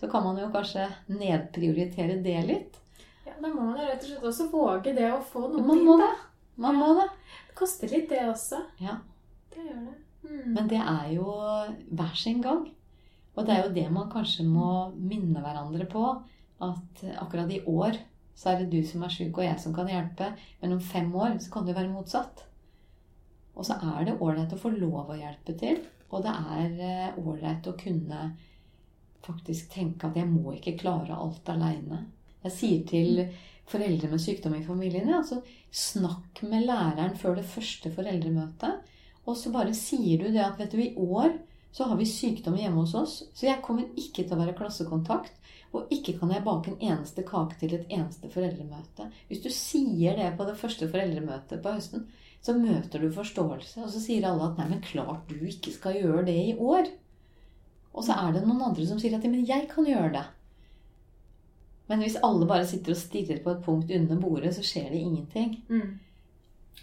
så 0.00 0.08
kan 0.10 0.24
man 0.24 0.38
jo 0.40 0.48
kanskje 0.52 0.86
nedprioritere 1.12 2.16
det 2.24 2.38
litt. 2.48 2.78
Ja, 3.24 3.34
Da 3.40 3.48
må 3.48 3.66
man 3.68 3.80
jo 3.80 3.88
rett 3.88 4.04
og 4.04 4.08
slett 4.08 4.30
også 4.30 4.48
våge 4.52 4.94
det 4.96 5.10
å 5.12 5.20
få 5.24 5.46
noe 5.48 5.66
Man 5.66 5.84
må 5.84 5.98
det. 6.00 6.14
Man 6.56 6.78
må 6.78 6.88
det. 7.00 7.08
Det 7.48 7.58
koster 7.58 7.92
litt, 7.92 8.08
det 8.08 8.22
også. 8.28 8.62
Ja. 8.80 8.96
Det 9.52 9.64
gjør 9.64 9.84
det. 9.90 9.98
Mm. 10.24 10.54
Men 10.54 10.68
det 10.70 10.80
er 10.80 11.12
jo 11.12 11.26
hver 11.92 12.16
sin 12.16 12.40
gang. 12.44 12.64
Og 13.34 13.46
det 13.46 13.54
er 13.54 13.64
jo 13.64 13.74
det 13.74 13.86
man 13.92 14.10
kanskje 14.12 14.46
må 14.46 14.88
minne 14.96 15.42
hverandre 15.42 15.86
på. 15.90 16.04
At 16.64 17.04
akkurat 17.18 17.50
i 17.52 17.60
år 17.68 17.98
så 18.34 18.50
er 18.50 18.62
det 18.62 18.72
du 18.72 18.80
som 18.86 19.04
er 19.04 19.12
sjuk, 19.12 19.36
og 19.36 19.44
jeg 19.44 19.60
som 19.62 19.74
kan 19.74 19.90
hjelpe. 19.90 20.32
Men 20.62 20.76
om 20.76 20.82
fem 20.82 21.10
år 21.14 21.36
så 21.42 21.52
kan 21.54 21.66
det 21.68 21.76
være 21.76 21.92
motsatt. 21.92 22.46
Og 23.54 23.66
så 23.66 23.76
er 23.78 24.08
det 24.08 24.18
ålreit 24.20 24.52
å 24.54 24.60
få 24.60 24.72
lov 24.74 25.12
å 25.12 25.18
hjelpe 25.18 25.54
til. 25.58 25.80
Og 26.10 26.24
det 26.24 26.34
er 26.34 27.18
ålreit 27.20 27.66
å 27.70 27.76
kunne 27.78 28.28
faktisk 29.24 29.72
tenke 29.72 30.08
at 30.08 30.18
jeg 30.18 30.28
må 30.28 30.54
ikke 30.56 30.76
klare 30.80 31.16
alt 31.16 31.48
aleine. 31.48 32.04
Jeg 32.44 32.52
sier 32.52 32.82
til 32.88 33.22
foreldre 33.70 34.10
med 34.12 34.20
sykdom 34.20 34.56
i 34.58 34.64
familien 34.64 35.08
altså, 35.16 35.40
snakk 35.72 36.42
med 36.44 36.66
læreren 36.68 37.16
før 37.16 37.38
det 37.38 37.46
første 37.48 37.92
foreldremøtet. 37.94 38.90
Og 39.24 39.38
så 39.40 39.52
bare 39.54 39.72
sier 39.76 40.20
du 40.20 40.28
det 40.28 40.42
at 40.44 40.58
vet 40.60 40.74
du, 40.74 40.82
i 40.82 40.92
år 41.00 41.32
så 41.74 41.88
har 41.88 41.98
vi 41.98 42.06
sykdom 42.06 42.58
hjemme 42.60 42.84
hos 42.84 42.92
oss, 42.94 43.14
så 43.34 43.48
jeg 43.48 43.62
kommer 43.64 43.88
ikke 43.98 44.22
til 44.22 44.36
å 44.36 44.42
være 44.42 44.54
klassekontakt. 44.58 45.32
Og 45.74 45.90
ikke 45.90 46.12
kan 46.20 46.30
jeg 46.30 46.44
bake 46.44 46.70
en 46.70 46.84
eneste 46.92 47.24
kake 47.26 47.56
til 47.58 47.72
et 47.74 47.88
eneste 47.90 48.28
foreldremøte. 48.30 49.08
Hvis 49.26 49.42
du 49.42 49.48
sier 49.50 50.14
det 50.20 50.28
på 50.38 50.46
det 50.46 50.54
første 50.60 50.86
foreldremøtet 50.92 51.64
på 51.64 51.72
høsten, 51.74 52.04
så 52.44 52.52
møter 52.56 53.00
du 53.00 53.08
forståelse. 53.12 53.80
Og 53.86 53.90
så 53.90 54.02
sier 54.02 54.26
alle 54.28 54.50
at 54.50 54.58
'nei, 54.58 54.68
men 54.74 54.84
klart 54.84 55.28
du 55.30 55.46
ikke 55.48 55.72
skal 55.72 55.96
gjøre 55.96 56.26
det 56.28 56.36
i 56.36 56.54
år'. 56.54 56.90
Og 57.94 58.04
så 58.04 58.12
er 58.12 58.32
det 58.34 58.46
noen 58.46 58.62
andre 58.68 58.86
som 58.86 58.98
sier 59.00 59.16
at 59.16 59.24
'men 59.24 59.46
jeg 59.46 59.68
kan 59.70 59.86
gjøre 59.88 60.12
det'. 60.12 60.30
Men 61.88 62.00
hvis 62.00 62.16
alle 62.22 62.46
bare 62.46 62.66
sitter 62.66 62.92
og 62.92 63.00
stirrer 63.00 63.42
på 63.44 63.50
et 63.50 63.64
punkt 63.64 63.90
under 63.90 64.20
bordet, 64.20 64.54
så 64.54 64.62
skjer 64.62 64.88
det 64.90 65.00
ingenting. 65.00 65.64
Mm. 65.68 66.00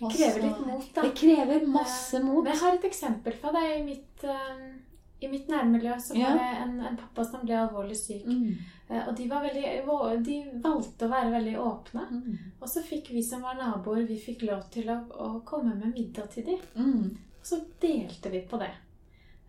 Det 0.01 0.11
krever 0.17 0.41
litt 0.41 0.61
mot, 0.67 0.85
da. 0.95 1.01
Det 1.01 1.13
krever 1.17 1.65
masse 1.67 2.19
mot. 2.23 2.43
Men 2.43 2.53
jeg 2.53 2.61
har 2.61 2.77
et 2.77 2.85
eksempel 2.89 3.33
fra 3.33 3.51
deg 3.51 3.79
i 3.79 3.83
mitt, 3.83 4.23
eh, 4.23 4.61
i 5.21 5.29
mitt 5.31 5.47
nærmiljø. 5.49 5.95
Så 6.01 6.15
Ja. 6.17 6.29
var 6.29 6.37
det 6.39 6.61
en, 6.63 6.79
en 6.89 6.97
pappa 6.97 7.23
som 7.25 7.45
ble 7.45 7.57
alvorlig 7.57 7.95
syk. 7.97 8.25
Mm. 8.25 8.55
Eh, 8.89 9.07
Og 9.07 9.15
de, 9.17 9.27
var 9.29 9.41
veldig, 9.45 10.23
de 10.25 10.37
valgte 10.63 11.05
å 11.07 11.11
være 11.11 11.31
veldig 11.31 11.57
åpne. 11.61 12.05
Mm. 12.11 12.37
Og 12.61 12.67
så 12.69 12.83
fikk 12.83 13.11
vi 13.13 13.23
som 13.23 13.41
var 13.41 13.55
naboer, 13.59 14.05
vi 14.07 14.17
fikk 14.19 14.43
lov 14.49 14.63
til 14.71 14.89
å, 14.89 14.99
å 15.13 15.41
komme 15.45 15.75
med 15.75 15.93
middag 15.95 16.29
til 16.33 16.45
dem. 16.45 16.59
Mm. 16.75 17.17
Og 17.41 17.45
så 17.45 17.61
delte 17.81 18.29
vi 18.33 18.41
på 18.49 18.59
det. 18.59 18.71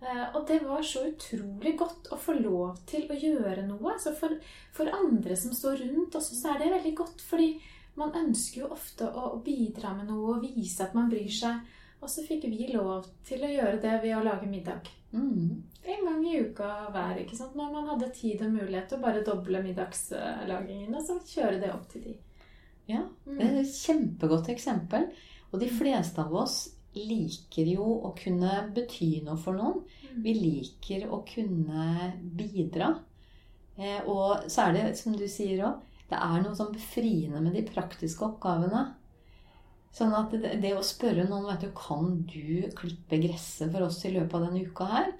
Eh, 0.03 0.25
Og 0.35 0.47
det 0.49 0.61
var 0.63 0.83
så 0.83 1.05
utrolig 1.09 1.77
godt 1.79 2.09
å 2.13 2.17
få 2.19 2.33
lov 2.41 2.79
til 2.87 3.05
å 3.11 3.15
gjøre 3.19 3.67
noe. 3.67 3.99
Så 3.99 4.15
for, 4.19 4.37
for 4.73 4.87
andre 4.93 5.37
som 5.37 5.53
står 5.53 5.77
rundt 5.87 6.15
også, 6.19 6.35
så 6.35 6.55
er 6.55 6.59
det 6.59 6.73
veldig 6.73 6.95
godt. 6.97 7.21
Fordi 7.21 7.61
man 7.97 8.13
ønsker 8.17 8.63
jo 8.63 8.69
ofte 8.73 9.05
å, 9.09 9.35
å 9.37 9.43
bidra 9.45 9.93
med 9.95 10.09
noe 10.09 10.37
og 10.37 10.43
vise 10.43 10.83
at 10.85 10.95
man 10.95 11.11
bryr 11.13 11.29
seg. 11.31 11.61
Og 12.03 12.09
så 12.11 12.25
fikk 12.27 12.49
vi 12.51 12.73
lov 12.73 13.07
til 13.25 13.45
å 13.45 13.51
gjøre 13.53 13.79
det 13.81 14.03
ved 14.03 14.17
å 14.17 14.25
lage 14.25 14.49
middag. 14.51 14.81
Mm. 15.13 15.63
En 15.85 16.05
gang 16.07 16.27
i 16.27 16.39
uka 16.41 16.69
hver, 16.95 17.19
ikke 17.21 17.37
sant? 17.37 17.55
når 17.59 17.73
man 17.73 17.89
hadde 17.93 18.13
tid 18.15 18.43
og 18.47 18.53
mulighet 18.55 18.89
til 18.89 18.99
å 18.99 19.03
bare 19.03 19.25
doble 19.27 19.63
middagslagingen. 19.65 20.95
Og 20.95 21.03
så 21.07 21.19
kjøre 21.35 21.61
det 21.61 21.73
opp 21.75 21.89
til 21.93 22.03
de. 22.07 22.15
Ja, 22.89 23.03
Mm. 23.27 23.39
det 23.39 23.47
er 23.47 23.61
et 23.61 23.75
kjempegodt 23.77 24.49
eksempel. 24.49 25.11
Og 25.53 25.61
de 25.61 25.69
fleste 25.69 26.19
av 26.19 26.33
oss 26.35 26.71
liker 26.95 27.67
jo 27.67 27.85
å 28.05 28.15
kunne 28.17 28.73
bety 28.75 29.23
noe 29.25 29.37
for 29.37 29.53
noen. 29.55 29.83
Mm. 30.15 30.23
Vi 30.23 30.35
liker 30.35 31.09
å 31.09 31.23
kunne 31.27 32.13
bidra. 32.37 32.99
Eh, 33.79 34.01
og 34.07 34.45
så 34.49 34.69
er 34.69 34.73
det, 34.73 34.99
som 34.99 35.13
du 35.17 35.27
sier 35.29 35.65
òg, 35.65 35.81
det 36.11 36.19
er 36.19 36.43
noe 36.43 36.55
sånn 36.55 36.73
befriende 36.75 37.41
med 37.41 37.55
de 37.55 37.63
praktiske 37.63 38.21
oppgavene. 38.27 38.95
Sånn 39.93 40.15
at 40.17 40.33
det, 40.33 40.55
det 40.63 40.73
å 40.73 40.85
spørre 40.85 41.27
noen 41.29 41.51
vet 41.51 41.67
du, 41.67 41.73
Kan 41.77 42.23
du 42.29 42.69
klippe 42.77 43.19
gresset 43.21 43.73
for 43.75 43.85
oss 43.89 44.01
i 44.09 44.15
løpet 44.15 44.39
av 44.39 44.47
denne 44.47 44.65
uka 44.65 44.89
her? 44.89 45.11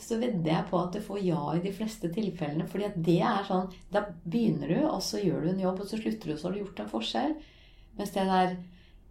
Så 0.00 0.16
vedder 0.16 0.48
jeg 0.48 0.64
på 0.70 0.78
at 0.80 0.94
du 0.96 1.02
får 1.04 1.18
ja 1.20 1.40
i 1.52 1.60
de 1.60 1.72
fleste 1.76 2.08
tilfellene. 2.12 2.64
fordi 2.68 2.86
at 2.86 2.94
det 3.04 3.18
er 3.20 3.42
sånn 3.44 3.66
Da 3.92 4.06
begynner 4.24 4.70
du, 4.72 4.78
og 4.88 5.02
så 5.04 5.20
gjør 5.20 5.44
du 5.44 5.50
en 5.50 5.60
jobb, 5.66 5.82
og 5.82 5.90
så 5.90 6.00
slutter 6.00 6.30
du, 6.32 6.36
så 6.38 6.48
har 6.48 6.54
du 6.54 6.62
gjort 6.62 6.80
en 6.80 6.94
forskjell. 6.94 7.34
Mens 7.98 8.14
det 8.16 8.24
der 8.30 8.56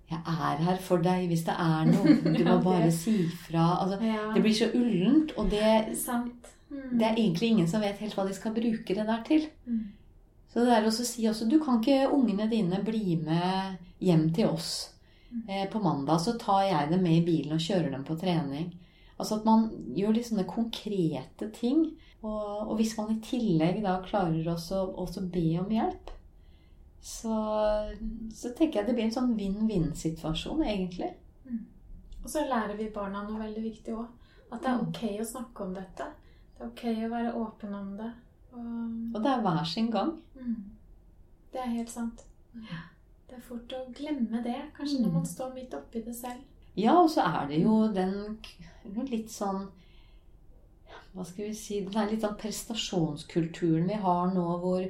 Jeg 0.09 0.19
er 0.27 0.63
her 0.65 0.81
for 0.83 1.01
deg 1.01 1.29
hvis 1.29 1.45
det 1.45 1.53
er 1.53 1.85
noe. 1.87 2.17
Du 2.37 2.43
må 2.43 2.57
bare 2.65 2.89
si 2.91 3.27
fra. 3.45 3.77
Altså, 3.83 4.01
Ja, 4.03 4.25
det 4.33 4.41
blir 4.41 4.57
så 4.57 4.71
ullent, 4.73 5.37
og 5.37 5.53
det, 5.53 5.97
sant. 5.97 6.49
Mm. 6.73 6.97
det 6.99 7.05
er 7.05 7.15
egentlig 7.21 7.49
ingen 7.49 7.67
som 7.69 7.81
vet 7.85 8.01
helt 8.01 8.15
hva 8.17 8.25
de 8.25 8.33
skal 8.33 8.53
bruke 8.53 8.95
det 8.97 9.05
der 9.05 9.21
til. 9.27 9.45
Mm. 9.69 9.91
Så 10.53 10.65
det 10.65 10.73
er 10.73 10.85
også 10.85 11.05
å 11.05 11.09
si 11.09 11.25
også 11.29 11.47
Du 11.49 11.59
kan 11.61 11.79
ikke 11.79 12.11
ungene 12.13 12.49
dine 12.49 12.81
bli 12.85 13.15
med 13.21 13.77
hjem 14.03 14.27
til 14.35 14.49
oss 14.51 14.69
eh, 15.47 15.65
på 15.71 15.79
mandag, 15.83 16.19
så 16.21 16.35
tar 16.39 16.63
jeg 16.67 16.89
dem 16.91 17.03
med 17.03 17.17
i 17.21 17.25
bilen 17.25 17.55
og 17.57 17.63
kjører 17.63 17.91
dem 17.95 18.03
på 18.07 18.17
trening. 18.21 18.71
Altså 19.17 19.37
at 19.39 19.45
man 19.47 19.69
gjør 19.95 20.15
litt 20.17 20.27
sånne 20.29 20.45
konkrete 20.49 21.49
ting. 21.55 21.85
Og, 22.23 22.69
og 22.71 22.75
hvis 22.79 22.93
man 22.97 23.11
i 23.11 23.19
tillegg 23.23 23.81
da 23.83 23.97
klarer 24.05 24.47
også, 24.53 24.83
også 25.03 25.25
be 25.33 25.45
om 25.59 25.71
hjelp, 25.71 26.11
så, 27.03 27.35
så 28.31 28.51
tenker 28.55 28.79
jeg 28.79 28.87
det 28.87 28.95
blir 28.95 29.09
en 29.09 29.15
sånn 29.17 29.33
vinn-vinn-situasjon, 29.35 30.61
egentlig. 30.63 31.09
Og 32.23 32.29
så 32.31 32.45
lærer 32.47 32.77
vi 32.79 32.85
barna 32.95 33.25
noe 33.27 33.41
veldig 33.41 33.63
viktig 33.65 33.95
òg. 33.99 34.05
At 34.53 34.61
det 34.63 34.69
er 34.71 34.77
Mm. 34.79 34.87
ok 34.87 35.01
å 35.19 35.25
snakke 35.27 35.65
om 35.65 35.73
dette. 35.75 36.05
Det 36.55 36.63
er 36.63 36.69
ok 36.69 36.83
å 37.07 37.09
være 37.11 37.33
åpen 37.41 37.73
om 37.75 37.89
det. 37.99 38.11
Og, 38.53 39.15
Og 39.15 39.23
det 39.25 39.31
er 39.33 39.41
hver 39.43 39.63
sin 39.67 39.89
gang. 39.91 40.13
mm, 40.39 40.55
det 41.51 41.59
er 41.59 41.73
helt 41.75 41.89
sant. 41.91 42.23
Det 43.33 43.39
er 43.39 43.45
fort 43.47 43.73
å 43.73 43.85
glemme 43.97 44.43
det, 44.45 44.59
kanskje 44.77 44.99
Mm. 44.99 45.05
når 45.07 45.13
man 45.13 45.25
står 45.25 45.53
midt 45.55 45.73
oppi 45.73 46.01
det 46.05 46.13
selv. 46.15 46.41
Ja, 46.77 46.99
og 47.01 47.09
så 47.09 47.21
er 47.25 47.47
det 47.49 47.61
jo 47.63 47.87
den 47.93 48.37
litt 49.09 49.29
sånn 49.29 49.67
Hva 51.13 51.25
skal 51.25 51.45
vi 51.45 51.53
si 51.53 51.79
Den 51.81 51.97
er 51.97 52.11
litt 52.11 52.21
sånn 52.21 52.37
prestasjonskulturen 52.37 53.87
vi 53.87 53.93
har 53.93 54.31
nå, 54.33 54.45
hvor 54.61 54.85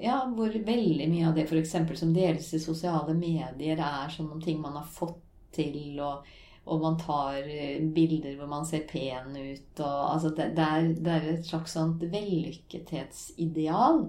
ja, 0.00 0.18
hvor 0.34 0.48
veldig 0.52 1.08
mye 1.08 1.28
av 1.28 1.34
det 1.34 1.46
f.eks. 1.48 1.76
som 1.98 2.12
deles 2.14 2.52
i 2.54 2.58
sosiale 2.60 3.14
medier, 3.14 3.78
er 3.80 4.12
sånne 4.12 4.42
ting 4.44 4.60
man 4.60 4.76
har 4.76 4.84
fått 4.84 5.20
til, 5.52 5.98
og, 6.00 6.26
og 6.66 6.80
man 6.82 6.98
tar 7.00 7.38
eh, 7.40 7.80
bilder 7.80 8.36
hvor 8.36 8.46
man 8.48 8.66
ser 8.68 8.84
pen 8.90 9.36
ut. 9.36 9.80
Og, 9.80 10.12
altså 10.12 10.28
det, 10.36 10.50
det, 10.56 10.66
er, 10.66 10.92
det 10.92 11.14
er 11.14 11.30
et 11.32 11.46
slags 11.46 11.72
sånt 11.72 12.04
vellykkethetsideal 12.12 14.04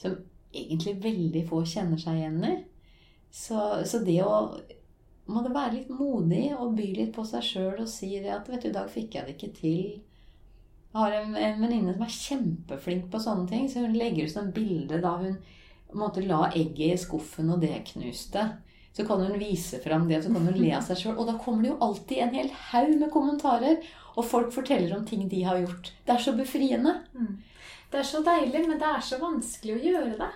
som 0.00 0.16
egentlig 0.54 0.96
veldig 1.04 1.44
få 1.48 1.64
kjenner 1.68 2.00
seg 2.00 2.22
igjen 2.22 2.44
i. 2.44 2.56
Så, 3.38 3.58
så 3.86 4.00
det 4.02 4.18
å 4.26 4.34
må 5.28 5.42
det 5.44 5.52
være 5.52 5.74
litt 5.74 5.90
modig 5.92 6.46
og 6.56 6.76
by 6.78 6.86
litt 6.96 7.10
på 7.12 7.24
seg 7.28 7.44
sjøl 7.44 7.82
og 7.82 7.90
si 7.90 8.14
det 8.16 8.32
at 8.32 8.48
vet 8.48 8.64
du, 8.64 8.70
i 8.70 8.76
dag 8.76 8.88
fikk 8.88 9.18
jeg 9.18 9.26
det 9.26 9.34
ikke 9.36 9.50
til. 9.58 9.82
Jeg 10.88 10.96
har 10.96 11.16
en, 11.18 11.34
en 11.36 11.60
venninne 11.60 11.92
som 11.94 12.06
er 12.06 12.14
kjempeflink 12.14 13.10
på 13.12 13.20
sånne 13.20 13.44
ting, 13.50 13.66
så 13.68 13.84
hun 13.84 13.98
legger 13.98 14.24
ut 14.24 14.32
sånn 14.32 14.54
bilde 14.56 15.02
da 15.04 15.18
hun 15.20 15.36
måtte 15.96 16.24
la 16.24 16.46
egget 16.48 16.94
i 16.94 17.02
skuffen, 17.04 17.52
og 17.52 17.60
det 17.60 17.74
knuste. 17.92 18.46
Så 18.96 19.04
kan 19.06 19.20
hun 19.20 19.36
vise 19.40 19.78
fram 19.84 20.08
det, 20.08 20.22
så 20.24 20.32
kan 20.32 20.48
hun 20.48 20.56
le 20.56 20.72
av 20.78 20.88
seg 20.88 21.02
sjøl. 21.02 21.18
Og 21.20 21.28
da 21.28 21.36
kommer 21.40 21.64
det 21.64 21.74
jo 21.74 21.78
alltid 21.84 22.24
en 22.24 22.34
hel 22.34 22.50
haug 22.72 22.96
med 22.96 23.12
kommentarer, 23.12 23.84
og 24.16 24.26
folk 24.26 24.50
forteller 24.56 24.96
om 24.96 25.04
ting 25.06 25.28
de 25.30 25.44
har 25.44 25.60
gjort. 25.60 25.92
Det 26.08 26.16
er 26.16 26.24
så 26.24 26.34
befriende. 26.40 26.96
Mm. 27.12 27.36
Det 27.92 28.00
er 28.00 28.08
så 28.08 28.24
deilig, 28.24 28.64
men 28.64 28.80
det 28.80 28.88
er 28.88 29.04
så 29.04 29.20
vanskelig 29.20 29.76
å 29.76 29.84
gjøre 29.92 30.16
det. 30.24 30.32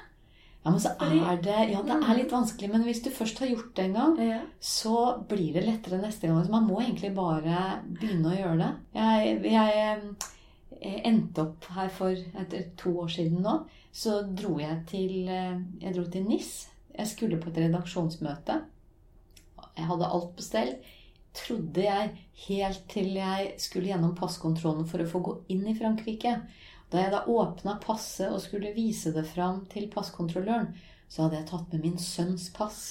Ja, 0.63 0.71
men 0.71 0.81
så 0.81 0.93
er 1.03 1.41
det 1.43 1.57
Ja, 1.73 1.81
det 1.83 1.97
er 1.97 2.15
litt 2.21 2.31
vanskelig, 2.31 2.69
men 2.71 2.85
hvis 2.87 3.03
du 3.03 3.11
først 3.11 3.41
har 3.43 3.49
gjort 3.51 3.75
det 3.75 3.85
en 3.89 3.97
gang, 3.97 4.19
Ja. 4.29 4.41
så 4.61 5.25
blir 5.29 5.53
det 5.55 5.65
lettere 5.67 5.99
neste 6.01 6.29
gang. 6.29 6.45
Så 6.45 6.51
man 6.51 6.69
må 6.69 6.81
egentlig 6.81 7.15
bare 7.15 7.83
begynne 7.89 8.31
å 8.31 8.37
gjøre 8.39 8.59
det. 8.59 8.71
Jeg, 8.95 9.43
jeg, 9.51 10.15
eh, 10.81 11.01
endte 11.05 11.43
opp 11.43 11.65
her 11.75 11.89
for 11.89 12.11
etter 12.15 12.71
to 12.77 12.95
år 13.03 13.09
siden 13.11 13.43
nå. 13.43 13.57
Så 13.93 14.23
dro 14.35 14.59
jeg 14.59 14.87
til, 14.87 15.29
eh, 15.29 15.59
jeg 15.81 15.95
dro 15.95 16.05
til 16.05 16.25
NIS. 16.25 16.69
Jeg 16.97 17.07
skulle 17.09 17.41
på 17.41 17.51
et 17.51 17.59
redaksjonsmøte. 17.67 18.63
Jeg 19.77 19.87
hadde 19.89 20.11
alt 20.13 20.37
på 20.37 20.43
stell. 20.43 20.75
Trodde 21.35 21.83
jeg 21.83 22.11
helt 22.47 22.83
til 22.93 23.15
jeg 23.15 23.55
skulle 23.59 23.89
gjennom 23.89 24.15
passkontrollen 24.15 24.87
for 24.87 24.99
å 25.01 25.09
få 25.09 25.23
gå 25.25 25.37
inn 25.55 25.67
i 25.67 25.75
Frankrike. 25.75 26.43
Da 26.93 27.01
jeg 27.01 27.13
da 27.15 27.23
åpna 27.31 27.79
passet 27.81 28.29
og 28.29 28.43
skulle 28.45 28.75
vise 28.77 29.15
det 29.15 29.25
fram 29.31 29.63
til 29.73 29.89
passkontrolløren, 29.93 30.75
så 31.09 31.25
hadde 31.25 31.41
jeg 31.41 31.49
tatt 31.49 31.73
med 31.73 31.87
min 31.87 31.99
sønns 32.01 32.51
pass. 32.53 32.83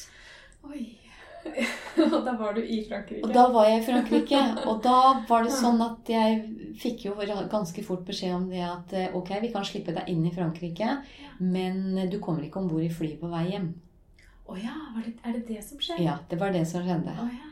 Oi. 0.66 0.98
Og 2.14 2.20
da 2.26 2.36
var 2.38 2.54
du 2.54 2.62
i 2.62 2.84
Frankrike. 2.86 3.24
Og 3.26 3.32
da 3.34 3.48
var 3.50 3.66
jeg 3.66 3.80
i 3.80 3.86
Frankrike. 3.88 4.42
Og 4.70 4.82
da 4.86 4.98
var 5.30 5.46
det 5.46 5.54
sånn 5.56 5.82
at 5.82 6.10
jeg 6.14 6.36
fikk 6.82 7.08
jo 7.08 7.16
ganske 7.50 7.86
fort 7.86 8.04
beskjed 8.06 8.36
om 8.36 8.46
det 8.52 8.62
at 8.62 8.94
eh, 8.94 9.16
ok, 9.18 9.32
vi 9.42 9.50
kan 9.54 9.66
slippe 9.66 9.96
deg 9.96 10.12
inn 10.14 10.22
i 10.30 10.34
Frankrike, 10.36 11.00
men 11.42 11.98
du 12.12 12.20
kommer 12.22 12.46
ikke 12.46 12.62
om 12.62 12.70
bord 12.70 12.86
i 12.86 12.92
flyet 12.94 13.18
på 13.22 13.32
vei 13.32 13.48
hjem. 13.56 13.72
Å 14.52 14.58
ja, 14.60 14.76
var 14.94 15.08
det, 15.08 15.16
er 15.24 15.40
det 15.40 15.46
det 15.50 15.64
som 15.66 15.82
skjer? 15.82 16.04
Ja, 16.04 16.20
det 16.30 16.38
var 16.42 16.54
det 16.54 16.66
som 16.70 16.86
skjedde. 16.86 17.16
Oh 17.24 17.34
ja. 17.34 17.48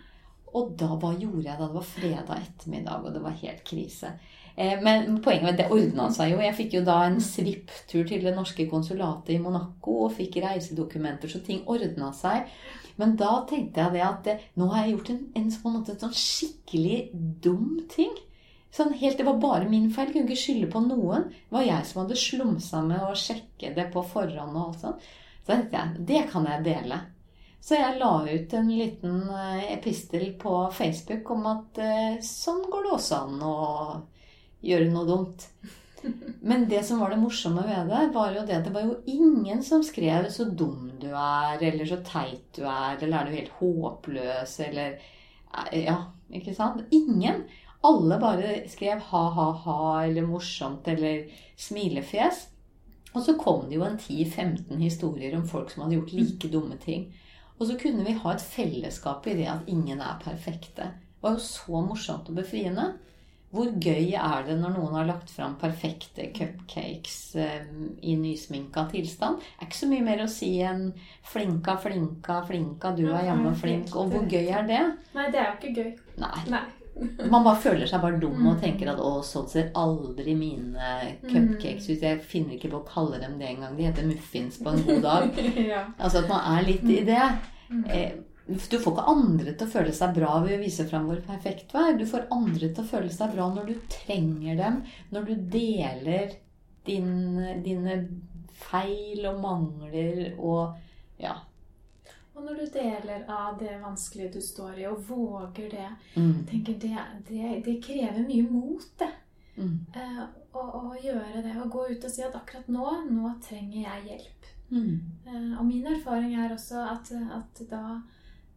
Og 0.57 0.71
da, 0.77 0.93
hva 0.97 1.11
gjorde 1.13 1.45
jeg 1.45 1.57
da? 1.59 1.67
Det 1.67 1.75
var 1.75 1.85
fredag 1.85 2.39
ettermiddag, 2.41 3.03
og 3.05 3.13
det 3.13 3.21
var 3.21 3.35
helt 3.41 3.61
krise. 3.67 4.15
Eh, 4.59 4.75
men 4.83 5.21
poenget 5.23 5.45
med 5.47 5.57
det 5.61 5.69
ordna 5.71 6.09
seg 6.11 6.33
jo. 6.33 6.41
Jeg 6.43 6.55
fikk 6.57 6.73
jo 6.75 6.85
da 6.87 6.97
en 7.07 7.21
svipptur 7.23 8.03
til 8.07 8.25
det 8.25 8.33
norske 8.35 8.65
konsulatet 8.67 9.37
i 9.37 9.41
Monaco 9.41 10.01
og 10.05 10.15
fikk 10.17 10.41
reisedokumenter, 10.43 11.31
så 11.31 11.39
ting 11.45 11.61
ordna 11.71 12.11
seg. 12.15 12.49
Men 12.99 13.15
da 13.19 13.37
tenkte 13.47 13.79
jeg 13.79 13.95
det 13.95 14.01
at 14.03 14.25
det, 14.25 14.35
nå 14.59 14.67
har 14.73 14.83
jeg 14.83 14.97
gjort 14.97 15.13
en, 15.13 15.21
en, 15.39 15.53
på 15.61 15.71
en 15.71 15.77
en 15.79 16.01
sånn 16.01 16.17
skikkelig 16.25 16.99
dum 17.45 17.77
ting. 17.93 18.11
Sånn 18.75 18.91
helt, 18.99 19.17
Det 19.17 19.25
var 19.25 19.39
bare 19.41 19.69
min 19.69 19.87
feil. 19.95 20.11
Jeg 20.11 20.17
kunne 20.17 20.27
ikke 20.27 20.43
skylde 20.43 20.71
på 20.75 20.83
noen. 20.83 21.29
Det 21.31 21.55
var 21.55 21.65
jeg 21.65 21.87
som 21.87 22.03
hadde 22.03 22.19
slumsa 22.19 22.83
med 22.85 23.07
å 23.07 23.15
sjekke 23.17 23.71
det 23.79 23.87
på 23.95 24.03
forhånd. 24.11 24.57
og 24.57 24.67
alt 24.67 24.83
sånt. 24.83 25.07
Så 25.39 25.53
tenkte 25.53 25.79
jeg, 25.79 26.05
det 26.11 26.25
kan 26.33 26.45
jeg 26.51 26.67
dele. 26.67 26.99
Så 27.63 27.79
jeg 27.79 27.97
la 27.99 28.13
ut 28.27 28.53
en 28.59 28.69
liten 28.71 29.17
eh, 29.39 29.73
epistel 29.73 30.33
på 30.39 30.53
Facebook 30.75 31.31
om 31.31 31.47
at 31.49 31.79
eh, 31.83 32.19
sånn 32.23 32.61
går 32.71 32.85
det 32.85 32.93
også 32.99 33.23
an 33.25 33.41
å 33.43 33.57
gjøre 34.65 34.89
noe 34.91 35.07
dumt. 35.07 35.45
Men 36.41 36.67
det 36.71 36.83
som 36.87 37.01
var 37.03 37.11
det 37.11 37.19
morsomme 37.19 37.63
ved 37.67 37.89
det, 37.91 38.03
var 38.15 38.33
jo 38.35 38.43
det 38.47 38.57
at 38.59 38.67
det 38.67 38.73
var 38.75 38.85
jo 38.87 38.99
ingen 39.05 39.63
som 39.63 39.83
skrev 39.83 40.29
'så 40.31 40.45
dum 40.55 40.91
du 40.99 41.07
er', 41.07 41.61
eller 41.61 41.85
'så 41.85 42.03
teit 42.03 42.45
du 42.55 42.63
er', 42.63 43.01
eller 43.01 43.17
'er 43.17 43.25
du 43.25 43.31
helt 43.31 43.51
håpløs', 43.59 44.59
eller 44.67 44.99
Ja, 45.73 45.95
ikke 46.31 46.53
sant? 46.53 46.83
Ingen. 46.91 47.43
Alle 47.83 48.19
bare 48.19 48.69
skrev 48.69 48.99
ha-ha-ha, 48.99 50.03
eller 50.03 50.27
morsomt, 50.27 50.87
eller 50.87 51.25
smilefjes. 51.57 52.47
Og 53.15 53.23
så 53.25 53.33
kom 53.39 53.65
det 53.69 53.79
jo 53.79 53.83
en 53.83 53.97
10-15 53.97 54.77
historier 54.77 55.35
om 55.35 55.47
folk 55.47 55.71
som 55.71 55.83
hadde 55.83 55.95
gjort 55.95 56.13
like 56.13 56.51
dumme 56.51 56.77
ting. 56.77 57.07
Og 57.59 57.67
så 57.67 57.77
kunne 57.79 58.05
vi 58.05 58.13
ha 58.13 58.33
et 58.33 58.41
fellesskap 58.41 59.27
i 59.27 59.33
det 59.33 59.47
at 59.51 59.67
ingen 59.67 59.99
er 59.99 60.21
perfekte. 60.23 60.91
Det 60.93 61.23
var 61.25 61.31
jo 61.35 61.43
så 61.43 61.81
morsomt 61.81 62.29
og 62.29 62.35
befriende. 62.35 62.93
Hvor 63.49 63.69
gøy 63.81 64.11
er 64.13 64.43
det 64.45 64.59
når 64.59 64.75
noen 64.77 64.93
har 64.93 65.07
lagt 65.09 65.31
fram 65.33 65.55
perfekte 65.57 66.27
cupcakes 66.35 67.15
eh, 67.41 67.63
i 68.05 68.13
nysminka 68.19 68.83
tilstand? 68.91 69.39
Det 69.41 69.63
er 69.63 69.69
ikke 69.71 69.79
så 69.79 69.89
mye 69.89 70.05
mer 70.05 70.21
å 70.21 70.27
si 70.29 70.51
enn 70.61 70.91
'flinka, 71.25 71.77
flinka, 71.81 72.43
flinka, 72.45 72.91
du 72.97 73.07
er 73.09 73.25
jammen 73.31 73.55
flink'. 73.57 73.95
Og 73.97 74.13
hvor 74.13 74.27
gøy 74.29 74.51
er 74.53 74.67
det? 74.69 74.83
Nei, 75.15 75.31
det 75.33 75.41
er 75.41 75.49
jo 75.49 75.57
ikke 75.57 75.73
gøy. 75.81 75.89
Nei. 76.21 76.43
Nei. 76.53 76.61
Man 77.31 77.45
bare 77.45 77.61
føler 77.63 77.87
seg 77.87 78.01
bare 78.03 78.19
dum 78.21 78.45
og 78.51 78.61
tenker 78.61 78.91
at 78.93 78.99
'å, 79.01 79.17
sånn 79.25 79.49
ser 79.49 79.71
aldri 79.73 80.35
mine 80.37 80.93
cupcakes 81.25 81.89
ut'. 81.89 82.03
Jeg 82.05 82.21
finner 82.21 82.53
ikke 82.57 82.69
på 82.69 82.83
å 82.83 82.87
kalle 82.93 83.17
dem 83.23 83.39
det 83.39 83.49
engang. 83.55 83.77
De 83.77 83.87
heter 83.89 84.05
muffins 84.05 84.61
på 84.61 84.69
en 84.75 84.83
god 84.85 85.01
dag. 85.01 85.29
Altså 85.97 86.21
at 86.21 86.29
man 86.29 86.57
er 86.57 86.67
litt 86.69 86.83
i 86.85 87.01
det. 87.07 87.29
Du 88.49 88.77
får 88.79 88.93
ikke 88.95 89.09
andre 89.11 89.53
til 89.53 89.67
å 89.67 89.73
føle 89.75 89.93
seg 89.95 90.15
bra 90.15 90.31
ved 90.43 90.55
å 90.57 90.61
vise 90.63 90.85
fram 90.89 91.09
hvor 91.09 91.21
perfekt 91.25 91.71
du 91.71 91.77
er. 91.81 91.97
Du 91.99 92.05
får 92.09 92.29
andre 92.33 92.71
til 92.71 92.83
å 92.83 92.89
føle 92.89 93.11
seg 93.13 93.35
bra 93.35 93.49
når 93.53 93.69
du 93.69 93.75
trenger 93.93 94.57
dem, 94.59 94.81
når 95.13 95.29
du 95.29 95.35
deler 95.53 96.33
din, 96.87 97.11
dine 97.65 97.99
feil 98.59 99.27
og 99.29 99.43
mangler 99.43 100.33
og 100.35 100.75
ja, 101.19 101.35
og 102.39 102.45
når 102.45 102.59
du 102.61 102.67
deler 102.71 103.23
av 103.27 103.57
det 103.59 103.73
vanskelige 103.81 104.37
du 104.37 104.41
står 104.41 104.77
i, 104.79 104.85
og 104.87 105.01
våger 105.09 105.73
det 105.73 105.87
mm. 106.15 106.45
tenker 106.47 106.77
det, 106.79 107.01
det, 107.27 107.47
det, 107.65 107.73
krever 107.83 108.23
mye 108.23 108.45
mot, 108.47 108.85
det. 109.01 109.09
Mm. 109.57 109.73
Eh, 109.91 110.21
å, 110.55 110.63
å, 110.63 110.83
gjøre 111.03 111.41
det. 111.43 111.57
Å 111.59 111.67
gå 111.67 111.83
ut 111.89 112.05
og 112.07 112.13
si 112.13 112.23
at 112.23 112.37
akkurat 112.39 112.69
nå, 112.71 112.85
nå 113.11 113.33
trenger 113.43 113.81
jeg 113.81 114.05
hjelp. 114.07 114.47
Mm. 114.69 114.93
Eh, 115.27 115.51
og 115.59 115.65
min 115.67 115.91
erfaring 115.91 116.37
er 116.39 116.55
også 116.55 116.85
at, 116.93 117.11
at 117.35 117.61
da, 117.67 117.83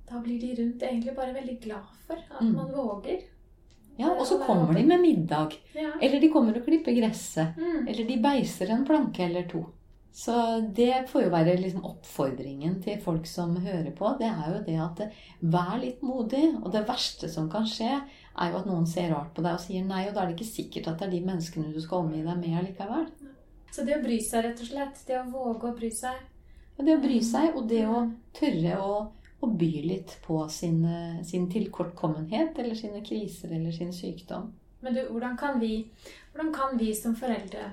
da, 0.08 0.20
blir 0.22 0.40
de 0.40 0.54
rundt 0.62 0.82
egentlig 0.82 1.14
bare 1.16 1.36
veldig 1.36 1.58
glad 1.62 1.92
for 2.06 2.18
at 2.18 2.40
mm. 2.40 2.56
man 2.56 2.72
våger. 2.74 3.20
Ja, 3.96 4.14
og 4.14 4.26
så 4.26 4.38
kommer 4.40 4.74
de 4.74 4.86
med 4.88 5.00
middag. 5.00 5.54
Ja. 5.76 5.92
Eller 6.00 6.20
de 6.20 6.30
kommer 6.32 6.56
og 6.56 6.64
klipper 6.64 6.96
gresset. 6.96 7.56
Mm. 7.60 7.86
Eller 7.88 8.08
de 8.08 8.18
beiser 8.24 8.72
en 8.72 8.86
planke 8.88 9.24
eller 9.26 9.44
to. 9.50 9.66
Så 10.12 10.60
det 10.76 11.06
får 11.08 11.22
jo 11.24 11.28
være 11.32 11.54
liksom 11.56 11.84
oppfordringen 11.88 12.74
til 12.84 12.98
folk 13.00 13.24
som 13.28 13.54
hører 13.64 13.92
på. 13.96 14.10
Det 14.20 14.28
er 14.28 14.50
jo 14.52 14.58
det 14.66 14.74
at 14.84 15.00
vær 15.54 15.78
litt 15.80 16.02
modig. 16.04 16.50
Og 16.60 16.68
det 16.74 16.84
verste 16.88 17.30
som 17.32 17.48
kan 17.52 17.64
skje, 17.68 17.94
er 18.32 18.52
jo 18.52 18.60
at 18.60 18.68
noen 18.68 18.84
ser 18.88 19.08
rart 19.14 19.32
på 19.36 19.44
deg 19.44 19.56
og 19.56 19.64
sier 19.64 19.86
nei, 19.86 20.04
og 20.08 20.16
da 20.16 20.22
er 20.22 20.32
det 20.32 20.36
ikke 20.36 20.50
sikkert 20.50 20.90
at 20.92 21.00
det 21.00 21.08
er 21.08 21.14
de 21.16 21.22
menneskene 21.30 21.72
du 21.72 21.80
skal 21.80 22.04
omgi 22.04 22.20
deg 22.26 22.44
med 22.44 22.68
likevel. 22.68 23.08
Så 23.72 23.86
det 23.88 23.96
å 23.96 24.04
bry 24.04 24.18
seg, 24.20 24.44
rett 24.44 24.60
og 24.60 24.68
slett. 24.68 25.00
Det 25.08 25.16
å 25.16 25.24
våge 25.32 25.70
å 25.70 25.76
bry 25.80 25.88
seg. 25.96 26.20
Ja, 26.76 26.84
det 26.84 26.98
å 26.98 27.02
bry 27.06 27.18
seg, 27.24 27.56
og 27.56 27.68
det 27.72 27.82
å 27.88 28.04
tørre 28.36 28.76
å, 28.84 28.92
å 29.42 29.48
by 29.58 29.70
litt 29.82 30.16
på 30.22 30.38
sin, 30.48 30.84
sin, 31.26 31.48
tilkortkommenhet 31.50 32.58
eller 32.62 32.78
sine 32.78 33.02
kriser 33.04 33.50
eller 33.56 33.74
sin 33.74 33.92
sykdom. 33.92 34.52
Men 34.80 34.94
du, 34.94 35.02
hvordan 35.10 35.34
kan 35.38 35.58
vi, 35.60 35.88
hvordan 36.32 36.52
kan 36.54 36.78
vi 36.78 36.92
som 36.94 37.16
foreldre 37.18 37.72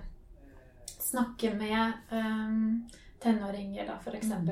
snakke 1.00 1.54
med 1.58 1.92
um, 2.12 2.90
tenåringer, 3.20 3.86
da, 3.88 3.98
f.eks. 4.02 4.28
Mm. 4.28 4.50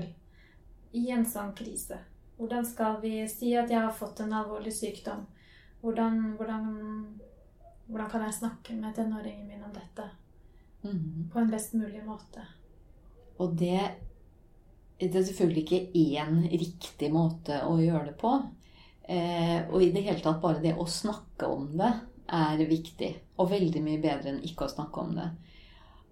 I 0.92 1.10
en 1.12 1.26
sånn 1.26 1.54
krise. 1.58 2.00
Hvordan 2.38 2.66
skal 2.66 3.00
vi 3.02 3.22
si 3.30 3.54
at 3.58 3.72
jeg 3.74 3.82
har 3.82 3.94
fått 3.94 4.22
en 4.22 4.34
alvorlig 4.38 4.74
sykdom? 4.74 5.26
Hvordan, 5.82 6.20
hvordan, 6.38 6.68
hvordan 7.88 8.10
kan 8.12 8.26
jeg 8.28 8.38
snakke 8.40 8.78
med 8.78 8.96
tenåringen 8.98 9.48
min 9.48 9.66
om 9.66 9.74
dette 9.74 10.10
mm. 10.84 11.30
på 11.34 11.40
en 11.40 11.52
best 11.52 11.74
mulig 11.78 12.04
måte? 12.06 12.46
Og 13.38 13.54
det, 13.58 13.82
det 14.98 15.14
er 15.14 15.26
selvfølgelig 15.28 15.64
ikke 15.64 16.06
én 16.18 16.40
riktig 16.50 17.10
måte 17.14 17.62
å 17.68 17.76
gjøre 17.78 18.12
det 18.12 18.16
på. 18.20 18.34
Eh, 19.08 19.60
og 19.70 19.84
i 19.84 19.92
det 19.94 20.04
hele 20.08 20.24
tatt 20.24 20.42
bare 20.42 20.64
det 20.64 20.74
å 20.76 20.88
snakke 20.90 21.50
om 21.50 21.70
det 21.78 21.92
er 22.34 22.64
viktig. 22.70 23.12
Og 23.38 23.52
veldig 23.52 23.84
mye 23.86 24.02
bedre 24.04 24.34
enn 24.34 24.42
ikke 24.46 24.66
å 24.66 24.74
snakke 24.74 25.04
om 25.04 25.14
det. 25.20 25.28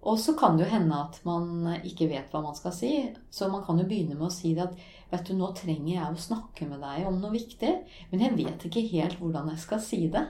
Og 0.06 0.20
så 0.22 0.36
kan 0.38 0.54
det 0.54 0.66
jo 0.66 0.70
hende 0.70 0.98
at 1.02 1.18
man 1.26 1.66
ikke 1.82 2.06
vet 2.12 2.30
hva 2.30 2.44
man 2.44 2.54
skal 2.54 2.74
si. 2.74 2.92
Så 3.30 3.48
man 3.50 3.64
kan 3.66 3.80
jo 3.80 3.88
begynne 3.88 4.14
med 4.14 4.28
å 4.28 4.32
si 4.32 4.54
det 4.54 4.68
at 4.68 4.82
vet 5.10 5.26
du, 5.26 5.34
nå 5.34 5.50
trenger 5.58 5.92
jeg 5.96 6.06
å 6.06 6.24
snakke 6.28 6.68
med 6.70 6.82
deg 6.84 7.08
om 7.10 7.18
noe 7.18 7.34
viktig, 7.34 7.72
men 8.12 8.22
jeg 8.22 8.36
vet 8.38 8.66
ikke 8.68 8.86
helt 8.92 9.18
hvordan 9.18 9.50
jeg 9.50 9.62
skal 9.64 9.82
si 9.82 10.04
det. 10.12 10.22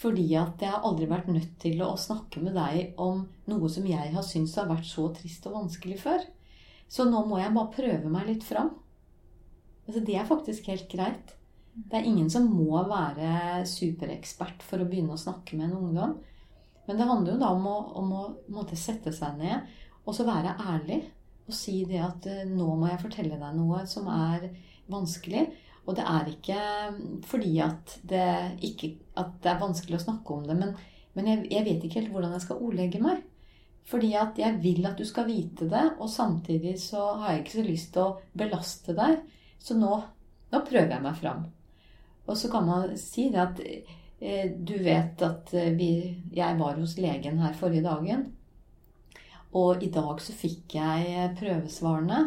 Fordi 0.00 0.24
at 0.40 0.62
jeg 0.64 0.72
har 0.72 0.86
aldri 0.88 1.06
vært 1.10 1.28
nødt 1.28 1.58
til 1.60 1.82
å 1.84 1.92
snakke 2.00 2.40
med 2.40 2.56
deg 2.56 2.96
om 3.00 3.26
noe 3.52 3.68
som 3.70 3.84
jeg 3.86 4.14
har 4.14 4.24
syntes 4.24 4.56
har 4.56 4.70
vært 4.70 4.88
så 4.88 5.10
trist 5.12 5.44
og 5.50 5.58
vanskelig 5.60 6.00
før. 6.00 6.24
Så 6.92 7.06
nå 7.08 7.22
må 7.24 7.38
jeg 7.40 7.54
bare 7.54 7.72
prøve 7.72 8.10
meg 8.12 8.28
litt 8.28 8.44
fram. 8.44 8.74
Altså, 9.86 10.02
det 10.04 10.18
er 10.18 10.28
faktisk 10.28 10.68
helt 10.68 10.90
greit. 10.92 11.32
Det 11.72 11.96
er 11.96 12.08
ingen 12.08 12.28
som 12.30 12.50
må 12.52 12.82
være 12.84 13.62
superekspert 13.68 14.60
for 14.66 14.82
å 14.82 14.88
begynne 14.88 15.16
å 15.16 15.20
snakke 15.20 15.56
med 15.56 15.70
en 15.70 15.78
ungdom. 15.78 16.18
Men 16.86 16.98
det 16.98 17.08
handler 17.08 17.34
jo 17.34 17.40
da 17.40 17.50
om 17.54 17.66
å, 17.70 17.78
om 18.02 18.12
å 18.12 18.22
måtte 18.52 18.76
sette 18.76 19.14
seg 19.14 19.38
ned 19.40 19.72
og 20.02 20.16
så 20.16 20.26
være 20.26 20.56
ærlig 20.58 20.98
og 21.46 21.54
si 21.54 21.82
det 21.88 22.00
at 22.02 22.26
eh, 22.30 22.46
nå 22.48 22.74
må 22.78 22.88
jeg 22.90 23.02
fortelle 23.02 23.38
deg 23.38 23.56
noe 23.56 23.82
som 23.90 24.08
er 24.12 24.48
vanskelig. 24.90 25.46
Og 25.86 25.96
det 25.98 26.04
er 26.06 26.30
ikke 26.30 26.58
fordi 27.26 27.56
at 27.64 27.96
det, 28.06 28.26
ikke, 28.68 28.92
at 29.18 29.34
det 29.42 29.50
er 29.50 29.62
vanskelig 29.62 29.98
å 29.98 30.04
snakke 30.04 30.36
om 30.36 30.44
det, 30.46 30.54
men, 30.58 30.76
men 31.16 31.30
jeg, 31.30 31.46
jeg, 31.50 31.64
vet 31.66 31.86
ikke 31.86 32.00
helt 32.00 32.12
hvordan 32.14 32.36
jeg 32.36 32.44
skal 32.44 32.62
ordlegge 32.62 33.02
meg. 33.02 33.24
Fordi 33.88 34.12
at 34.14 34.38
jeg 34.38 34.60
vil 34.62 34.86
at 34.86 34.98
du 34.98 35.04
skal 35.04 35.26
vite 35.26 35.66
det, 35.70 35.86
og 35.98 36.10
samtidig 36.10 36.76
så 36.80 37.08
har 37.20 37.32
jeg 37.32 37.42
ikke 37.42 37.56
så 37.56 37.64
lyst 37.66 37.90
til 37.94 38.04
å 38.04 38.36
belaste 38.38 38.94
deg. 38.96 39.18
Så 39.58 39.74
nå, 39.78 39.96
nå 40.52 40.62
prøver 40.68 40.94
jeg 40.94 41.04
meg 41.04 41.18
fram. 41.18 41.42
Og 42.28 42.38
så 42.38 42.50
kan 42.52 42.68
man 42.68 42.94
si 43.00 43.26
det 43.34 43.42
at 43.42 43.60
Eh, 44.22 44.50
du 44.56 44.78
vet 44.78 45.22
at 45.22 45.54
eh, 45.54 45.72
vi, 45.74 46.14
jeg 46.30 46.58
var 46.58 46.76
hos 46.78 46.94
legen 47.02 47.40
her 47.42 47.56
forrige 47.58 47.82
dagen. 47.82 48.28
Og 49.58 49.82
i 49.82 49.88
dag 49.90 50.20
så 50.22 50.34
fikk 50.36 50.76
jeg 50.78 51.08
eh, 51.10 51.32
prøvesvarene. 51.40 52.20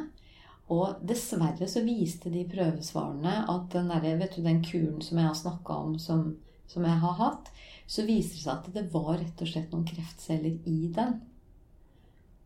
Og 0.75 1.05
dessverre 1.07 1.69
så 1.71 1.85
viste 1.85 2.33
de 2.33 2.43
prøvesvarene 2.51 3.45
at 3.53 3.69
den, 3.71 3.93
der, 3.93 4.17
vet 4.19 4.35
du, 4.35 4.41
den 4.43 4.59
kuren 4.65 4.99
som 5.05 5.21
jeg 5.21 5.29
har 5.29 5.37
snakka 5.39 5.77
om, 5.85 5.95
som, 6.01 6.25
som, 6.67 6.83
jeg 6.83 6.99
har 7.05 7.15
hatt, 7.21 7.53
så 7.87 8.03
viser 8.03 8.35
det 8.35 8.43
seg 8.43 8.53
at 8.57 8.69
det 8.75 8.85
var 8.91 9.13
rett 9.13 9.45
og 9.45 9.51
slett 9.53 9.71
noen 9.71 9.87
kreftceller 9.87 10.67
i 10.67 10.91
den. 10.99 11.15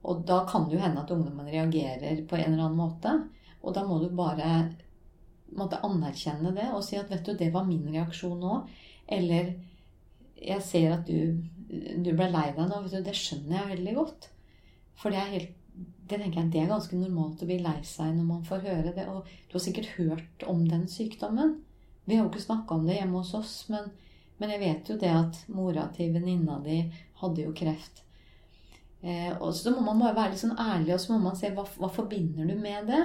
Og 0.08 0.24
da 0.28 0.44
kan 0.48 0.68
det 0.68 0.78
jo 0.78 0.84
hende 0.84 1.04
at 1.04 1.12
ungdommen 1.12 1.50
reagerer 1.52 2.24
på 2.28 2.38
en 2.38 2.54
eller 2.54 2.70
annen 2.70 2.80
måte. 2.80 3.16
Og 3.62 3.76
da 3.76 3.84
må 3.88 4.00
du 4.00 4.08
bare 4.16 4.70
måtte 5.58 5.82
anerkjenne 5.84 6.54
det 6.56 6.68
og 6.76 6.84
si 6.86 6.96
at 7.00 7.10
vet 7.12 7.26
du, 7.26 7.34
det 7.36 7.50
var 7.54 7.66
min 7.68 7.88
reaksjon 7.90 8.40
nå'. 8.40 8.60
Eller 9.10 9.56
jeg 10.40 10.62
ser 10.64 10.94
at 10.96 11.08
du, 11.08 11.42
du 11.70 12.12
ble 12.14 12.30
lei 12.32 12.50
deg 12.56 12.70
nå. 12.70 12.84
Det 12.90 13.16
skjønner 13.18 13.58
jeg 13.58 13.72
veldig 13.76 13.96
godt. 13.98 14.30
For 15.00 15.12
det 15.12 15.20
er 15.22 15.34
helt 15.36 15.56
det 16.10 16.18
tenker 16.18 16.42
jeg, 16.42 16.52
det 16.54 16.62
er 16.64 16.72
ganske 16.72 16.98
normalt 16.98 17.44
å 17.44 17.48
bli 17.48 17.60
lei 17.62 17.78
seg 17.86 18.16
når 18.16 18.26
man 18.26 18.46
får 18.48 18.64
høre 18.66 18.94
det. 18.96 19.06
Og 19.12 19.28
du 19.50 19.58
har 19.58 19.64
sikkert 19.64 19.92
hørt 20.00 20.46
om 20.50 20.64
den 20.68 20.88
sykdommen. 20.90 21.60
Vi 22.10 22.18
har 22.18 22.26
jo 22.26 22.32
ikke 22.32 22.48
snakka 22.48 22.76
om 22.76 22.88
det 22.90 22.98
hjemme 22.98 23.22
hos 23.22 23.36
oss, 23.38 23.54
men, 23.70 23.92
men, 24.40 24.54
jeg 24.56 24.64
vet 24.64 24.90
jo 24.90 24.98
det 24.98 25.12
at 25.14 25.42
mora 25.54 25.86
til 25.94 26.16
venninna 26.16 26.58
di 26.66 26.82
hadde 27.22 27.46
jo 27.46 27.54
kreft. 27.54 28.02
Eh, 29.02 29.32
og 29.40 29.54
så 29.56 29.72
må 29.72 29.84
man 29.86 30.02
bare 30.02 30.16
være 30.18 30.34
litt 30.34 30.42
sånn 30.42 30.58
ærlig, 30.60 30.94
og 30.96 31.00
så 31.04 31.14
må 31.14 31.20
man 31.30 31.38
se 31.40 31.52
hva, 31.56 31.64
hva 31.80 31.90
forbinder 31.94 32.50
du 32.50 32.56
med 32.60 32.90
det. 32.92 33.04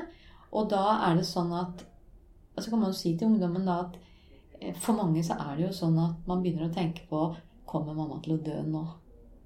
Og 0.54 0.66
da 0.70 0.82
er 1.08 1.18
det 1.18 1.26
sånn 1.26 1.52
at 1.54 1.84
Og 2.54 2.62
så 2.62 2.70
kan 2.70 2.78
man 2.78 2.92
jo 2.92 2.98
si 2.98 3.16
til 3.18 3.32
ungdommen 3.32 3.64
da 3.66 3.80
at 3.82 3.96
eh, 4.60 4.74
For 4.78 4.94
mange 4.94 5.24
så 5.26 5.34
er 5.34 5.56
det 5.56 5.64
jo 5.64 5.70
sånn 5.74 5.96
at 5.98 6.28
man 6.30 6.42
begynner 6.44 6.68
å 6.68 6.74
tenke 6.74 7.08
på 7.10 7.24
Kommer 7.66 7.96
mamma 7.96 8.20
til 8.22 8.36
å 8.36 8.42
dø 8.42 8.60
nå? 8.68 8.82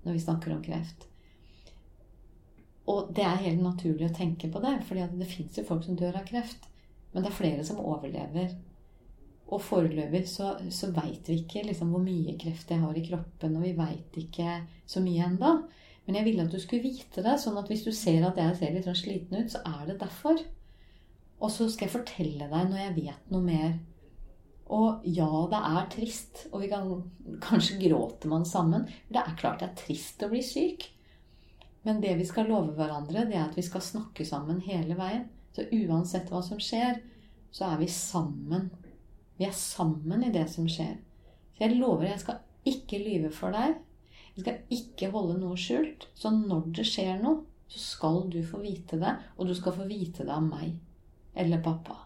Når 0.04 0.16
vi 0.16 0.20
snakker 0.20 0.52
om 0.52 0.60
kreft. 0.64 1.06
Og 2.88 3.08
det 3.16 3.24
er 3.24 3.40
helt 3.42 3.60
naturlig 3.60 4.08
å 4.08 4.16
tenke 4.16 4.48
på 4.52 4.60
det, 4.64 4.74
for 4.88 4.96
det 4.96 5.28
fins 5.28 5.56
jo 5.58 5.64
folk 5.68 5.84
som 5.84 5.96
dør 5.98 6.16
av 6.20 6.28
kreft. 6.28 6.68
Men 7.12 7.24
det 7.24 7.32
er 7.32 7.36
flere 7.36 7.64
som 7.66 7.80
overlever. 7.82 8.54
Og 9.48 9.60
foreløpig 9.64 10.22
så, 10.28 10.54
så 10.72 10.90
veit 10.96 11.28
vi 11.28 11.40
ikke 11.42 11.64
liksom 11.66 11.92
hvor 11.92 12.04
mye 12.04 12.36
kreft 12.40 12.72
jeg 12.72 12.80
har 12.80 12.96
i 12.96 13.04
kroppen, 13.04 13.56
og 13.56 13.64
vi 13.64 13.74
veit 13.76 14.16
ikke 14.22 14.58
så 14.88 15.02
mye 15.04 15.28
enda. 15.28 15.52
Men 16.08 16.16
jeg 16.16 16.24
ville 16.30 16.48
at 16.48 16.54
du 16.54 16.58
skulle 16.62 16.88
vite 16.88 17.22
det, 17.22 17.36
sånn 17.38 17.58
at 17.60 17.68
hvis 17.68 17.84
du 17.84 17.92
ser 17.92 18.24
at 18.24 18.40
jeg 18.40 18.56
ser 18.56 18.72
litt 18.72 18.88
sånn 18.88 18.96
sliten 18.96 19.42
ut, 19.42 19.52
så 19.52 19.60
er 19.68 19.84
det 19.90 19.98
derfor. 20.00 20.40
Og 21.38 21.52
så 21.52 21.68
skal 21.68 21.86
jeg 21.86 21.96
fortelle 21.98 22.48
deg 22.48 22.70
når 22.72 22.80
jeg 22.80 22.96
vet 22.96 23.32
noe 23.34 23.44
mer 23.44 23.76
og 24.68 25.04
ja, 25.08 25.28
det 25.48 25.58
er 25.64 25.86
trist, 25.92 26.42
og 26.52 26.60
vi 26.60 26.68
kan, 26.68 26.90
kanskje 27.40 27.78
gråter 27.80 28.28
man 28.28 28.44
sammen. 28.44 28.84
Det 29.08 29.20
er 29.20 29.36
klart 29.40 29.62
det 29.62 29.70
er 29.70 29.78
trist 29.80 30.22
å 30.24 30.28
bli 30.28 30.42
syk. 30.44 30.84
Men 31.86 32.02
det 32.04 32.12
vi 32.18 32.26
skal 32.28 32.50
love 32.50 32.74
hverandre, 32.76 33.24
det 33.30 33.38
er 33.38 33.46
at 33.46 33.56
vi 33.56 33.64
skal 33.64 33.84
snakke 33.84 34.26
sammen 34.28 34.60
hele 34.66 34.98
veien. 34.98 35.24
Så 35.56 35.64
uansett 35.72 36.28
hva 36.28 36.42
som 36.44 36.60
skjer, 36.60 37.00
så 37.50 37.70
er 37.70 37.80
vi 37.80 37.88
sammen. 37.88 38.68
Vi 39.40 39.48
er 39.48 39.56
sammen 39.56 40.26
i 40.26 40.32
det 40.34 40.44
som 40.52 40.68
skjer. 40.68 40.98
Så 41.56 41.64
jeg 41.64 41.78
lover, 41.78 42.10
jeg 42.10 42.20
skal 42.26 42.42
ikke 42.68 43.00
lyve 43.00 43.32
for 43.32 43.56
deg. 43.56 43.78
Jeg 44.38 44.44
skal 44.46 44.76
ikke 44.78 45.12
holde 45.14 45.38
noe 45.42 45.58
skjult. 45.58 46.08
Så 46.14 46.30
når 46.34 46.68
det 46.78 46.86
skjer 46.86 47.18
noe, 47.22 47.42
så 47.68 47.80
skal 47.82 48.22
du 48.32 48.38
få 48.46 48.62
vite 48.62 49.00
det. 49.00 49.16
Og 49.36 49.50
du 49.50 49.56
skal 49.58 49.74
få 49.76 49.88
vite 49.90 50.24
det 50.24 50.34
av 50.34 50.46
meg 50.46 50.76
eller 51.38 51.60
pappa 51.62 52.04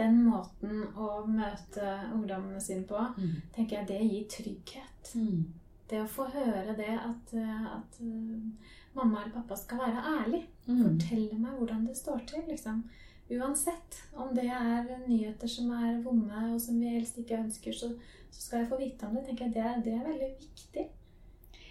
den 0.00 0.20
måten 0.26 0.84
å 0.96 1.08
møte 1.28 1.94
ungdommene 2.14 2.60
sine 2.62 2.86
på, 2.88 3.00
mm. 3.16 3.34
tenker 3.54 3.80
jeg 3.80 3.88
det 3.90 4.00
gir 4.04 4.28
trygghet. 4.34 5.12
Mm. 5.18 5.42
Det 5.90 6.02
å 6.04 6.10
få 6.10 6.28
høre 6.30 6.76
det 6.78 6.92
at, 6.94 7.32
at 7.74 7.98
uh, 7.98 8.76
mamma 8.94 9.24
eller 9.24 9.34
pappa 9.34 9.58
skal 9.58 9.82
være 9.82 10.04
ærlig. 10.14 10.44
Mm. 10.68 10.82
Fortelle 10.84 11.40
meg 11.40 11.58
hvordan 11.58 11.86
det 11.88 11.96
står 11.98 12.22
til. 12.30 12.44
liksom. 12.48 12.84
Uansett 13.30 14.00
om 14.18 14.32
det 14.34 14.46
er 14.50 14.86
nyheter 15.06 15.50
som 15.50 15.70
er 15.74 16.00
vonde, 16.04 16.46
og 16.54 16.62
som 16.62 16.78
vi 16.82 16.94
helst 16.94 17.18
ikke 17.18 17.42
ønsker, 17.44 17.74
så, 17.74 17.92
så 18.30 18.46
skal 18.46 18.62
jeg 18.62 18.70
få 18.70 18.80
vite 18.80 19.06
om 19.06 19.18
det. 19.18 19.26
tenker 19.26 19.48
jeg 19.48 19.58
Det 19.58 19.66
er, 19.66 19.84
det 19.84 19.96
er 19.98 20.06
veldig 20.06 20.32
viktig. 20.38 20.86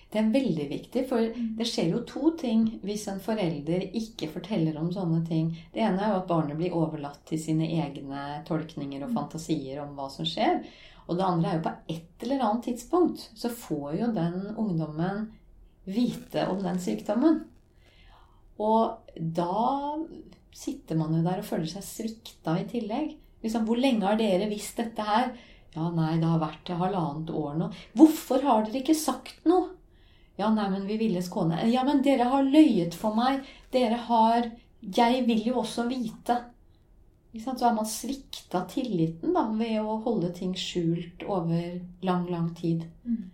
Det 0.10 0.18
er 0.18 0.30
veldig 0.34 0.66
viktig, 0.72 1.04
for 1.10 1.22
mm. 1.22 1.50
det 1.60 1.68
skjer 1.70 1.92
jo 1.94 2.00
to 2.10 2.32
ting 2.40 2.64
hvis 2.82 3.06
en 3.12 3.20
forelder 3.22 3.84
ikke 3.98 4.32
forteller 4.34 4.80
om 4.82 4.90
sånne 4.94 5.22
ting. 5.28 5.52
Det 5.74 5.84
ene 5.86 6.02
er 6.02 6.16
jo 6.16 6.22
at 6.24 6.32
barnet 6.32 6.58
blir 6.58 6.74
overlatt 6.78 7.22
til 7.30 7.42
sine 7.42 7.68
egne 7.78 8.40
tolkninger 8.48 9.04
og 9.04 9.12
mm. 9.12 9.20
fantasier 9.20 9.84
om 9.84 9.94
hva 9.98 10.10
som 10.10 10.26
skjer. 10.26 10.64
Og 11.06 11.18
det 11.18 11.26
andre 11.26 11.52
er 11.52 11.60
jo 11.60 11.66
på 11.68 11.76
et 11.94 12.26
eller 12.26 12.42
annet 12.46 12.66
tidspunkt 12.72 13.30
så 13.38 13.54
får 13.54 14.00
jo 14.00 14.10
den 14.18 14.42
ungdommen 14.56 15.30
vite 15.90 16.46
om 16.50 16.62
den 16.66 16.82
sykdommen. 16.82 17.44
Og 18.60 19.14
da 19.16 19.96
sitter 20.56 20.98
man 21.00 21.16
jo 21.16 21.24
der 21.26 21.42
og 21.42 21.48
føler 21.48 21.70
seg 21.70 21.86
svikta 21.86 22.58
i 22.60 22.68
tillegg. 22.70 23.14
Liksom, 23.44 23.66
hvor 23.66 23.80
lenge 23.80 24.06
har 24.06 24.18
dere 24.20 24.50
visst 24.52 24.82
dette 24.82 25.06
her? 25.06 25.32
Ja, 25.76 25.86
nei, 25.94 26.16
det 26.20 26.28
har 26.28 26.42
vært 26.42 26.72
halvannet 26.76 27.30
år 27.30 27.60
nå. 27.60 27.70
Hvorfor 27.98 28.42
har 28.44 28.66
dere 28.66 28.82
ikke 28.82 28.98
sagt 28.98 29.46
noe? 29.48 29.76
Ja, 30.40 30.50
nei, 30.56 30.70
men 30.72 30.86
vi 30.88 30.96
ville 30.98 31.22
skåne. 31.24 31.60
Ja, 31.68 31.84
men 31.84 32.00
dere 32.06 32.30
har 32.32 32.46
løyet 32.48 32.96
for 32.96 33.18
meg. 33.18 33.44
Dere 33.76 34.00
har 34.08 34.52
Jeg 34.80 35.26
vil 35.28 35.42
jo 35.50 35.58
også 35.60 35.90
vite. 35.90 36.38
Så 37.36 37.66
har 37.66 37.74
man 37.76 37.86
svikta 37.86 38.62
tilliten 38.72 39.36
da, 39.36 39.44
ved 39.52 39.82
å 39.82 39.98
holde 40.06 40.32
ting 40.34 40.54
skjult 40.58 41.26
over 41.28 41.76
lang, 42.02 42.24
lang 42.32 42.48
tid. 42.56 42.88
Mm. 43.04 43.28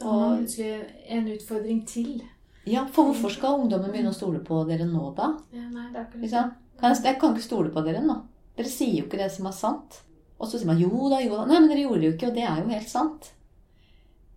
Da 0.00 0.08
har 0.08 0.24
man 0.24 0.40
plutselig 0.40 0.80
en 1.06 1.28
utfordring 1.34 1.84
til. 1.86 2.24
Ja, 2.64 2.86
for 2.92 3.10
hvorfor 3.10 3.32
skal 3.36 3.60
ungdommen 3.60 3.92
begynne 3.92 4.10
å 4.10 4.16
stole 4.16 4.40
på 4.44 4.64
dere 4.68 4.88
nå, 4.88 5.12
da? 5.16 5.34
Ja, 5.52 5.68
nei, 5.68 5.90
det 5.92 6.00
er 6.00 6.08
ikke 6.08 6.24
liksom. 6.24 6.52
Kan 6.80 6.94
jeg, 6.94 7.04
jeg 7.04 7.20
kan 7.20 7.36
ikke 7.36 7.48
stole 7.50 7.74
på 7.74 7.84
dere 7.84 8.02
nå. 8.04 8.20
Dere 8.56 8.72
sier 8.72 8.96
jo 8.96 9.06
ikke 9.06 9.20
det 9.20 9.30
som 9.36 9.46
er 9.52 9.56
sant. 9.60 10.00
Og 10.38 10.48
så 10.48 10.58
sier 10.58 10.70
man 10.70 10.80
jo 10.80 11.10
da, 11.12 11.20
jo 11.22 11.36
da. 11.36 11.44
Nei, 11.44 11.60
men 11.60 11.68
dere 11.70 11.84
gjorde 11.84 12.02
det 12.02 12.08
jo 12.08 12.16
ikke, 12.16 12.32
og 12.32 12.38
det 12.40 12.48
er 12.48 12.62
jo 12.62 12.72
helt 12.72 12.90
sant. 12.90 13.34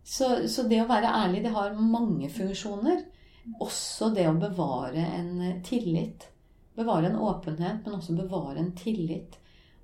Så, 0.04 0.48
så, 0.50 0.66
det 0.68 0.82
å 0.82 0.90
være 0.90 1.12
ærlig, 1.24 1.44
det 1.46 1.54
har 1.56 1.78
mange 1.78 2.30
funksjoner. 2.34 3.04
Også 3.62 4.12
det 4.14 4.28
å 4.30 4.38
bevare 4.38 5.06
en 5.18 5.62
tillit. 5.66 6.28
Bevare 6.78 7.10
en 7.10 7.20
åpenhet, 7.22 7.86
men 7.86 7.98
også 7.98 8.18
bevare 8.18 8.60
en 8.62 8.74
tillit. 8.78 9.38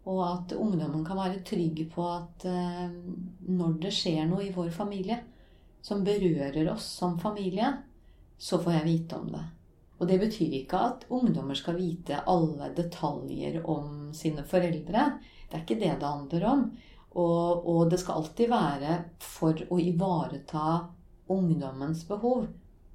Og 0.08 0.22
at 0.24 0.54
ungdommen 0.56 1.04
kan 1.06 1.20
være 1.20 1.44
trygg 1.46 1.84
på 1.94 2.06
at 2.08 2.46
eh, 2.48 2.88
når 3.50 3.78
det 3.84 3.92
skjer 3.94 4.24
noe 4.30 4.46
i 4.46 4.54
vår 4.56 4.72
familie 4.76 5.20
som 5.84 6.04
berører 6.04 6.72
oss 6.72 6.88
som 7.00 7.18
familie, 7.20 7.74
så 8.38 8.60
får 8.62 8.80
jeg 8.80 8.88
vite 8.88 9.20
om 9.20 9.30
det. 9.34 9.44
Og 9.98 10.10
det 10.10 10.20
betyr 10.22 10.60
ikke 10.60 10.82
at 10.92 11.06
ungdommer 11.14 11.58
skal 11.58 11.78
vite 11.80 12.22
alle 12.30 12.70
detaljer 12.78 13.60
om 13.66 14.12
sine 14.14 14.44
foreldre. 14.48 15.06
Det 15.50 15.58
er 15.58 15.64
ikke 15.64 15.80
det 15.82 15.94
det 16.02 16.12
handler 16.12 16.46
om. 16.52 16.66
Og, 17.15 17.65
og, 17.65 17.82
det 17.89 18.00
skal 18.02 18.22
alltid 18.22 18.52
være 18.52 18.98
for 19.24 19.58
å 19.70 19.80
ivareta 19.82 20.67
ungdommens 21.34 22.04
behov. 22.08 22.46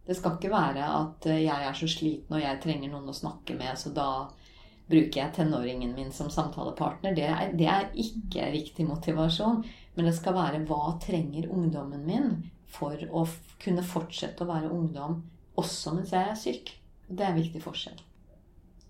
Det 0.07 0.15
skal 0.19 0.37
ikke 0.37 0.53
være 0.53 0.85
at 0.87 1.27
eh, 1.31 1.45
jeg 1.47 1.67
er 1.69 1.79
så 1.79 1.89
sliten 1.91 2.37
og 2.37 2.43
jeg 2.43 2.61
trenger 2.63 2.93
noen 2.93 3.11
å 3.11 3.17
snakke 3.17 3.57
med, 3.59 3.75
så 3.79 3.93
da 3.95 4.09
bruker 4.91 5.21
jeg 5.21 5.35
tenåringen 5.37 5.95
min 5.97 6.13
som 6.15 6.31
samtalepartner. 6.31 7.15
Det 7.17 7.27
er, 7.27 7.53
det 7.57 7.69
er 7.71 7.91
ikke 7.99 8.51
riktig 8.53 8.87
motivasjon. 8.89 9.63
Men 9.95 10.09
det 10.09 10.15
skal 10.17 10.37
være 10.37 10.63
hva 10.69 10.95
trenger 11.03 11.51
ungdommen 11.53 12.07
min 12.07 12.31
for 12.73 12.97
å 13.13 13.27
kunne 13.63 13.85
fortsette 13.85 14.45
å 14.45 14.49
være 14.49 14.73
ungdom 14.73 15.21
også 15.61 15.93
mens 15.97 16.15
jeg 16.15 16.31
er 16.31 16.39
syk. 16.39 16.73
Det 17.09 17.25
er 17.25 17.35
en 17.35 17.43
viktig 17.43 17.61
forskjell. 17.65 18.01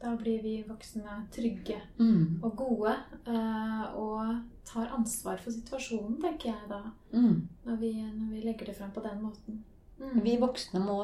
Da 0.03 0.17
blir 0.19 0.43
vi 0.43 0.57
voksne 0.67 1.21
trygge 1.31 1.79
mm. 1.99 2.43
og 2.43 2.57
gode. 2.59 2.97
Eh, 3.23 3.85
og 3.95 4.33
tar 4.67 4.91
ansvar 4.97 5.39
for 5.43 5.55
situasjonen, 5.55 6.19
tenker 6.23 6.51
jeg 6.51 6.71
da. 6.71 6.83
Mm. 7.15 7.49
Når, 7.67 7.77
vi, 7.79 7.93
når, 8.03 8.29
vi, 8.33 8.43
legger 8.43 8.71
det 8.71 8.77
frem 8.79 8.91
på 8.95 9.05
den 9.05 9.23
måten. 9.23 9.63
Mm. 10.01 10.19
Vi 10.25 10.37
voksne 10.43 10.83
må 10.83 10.99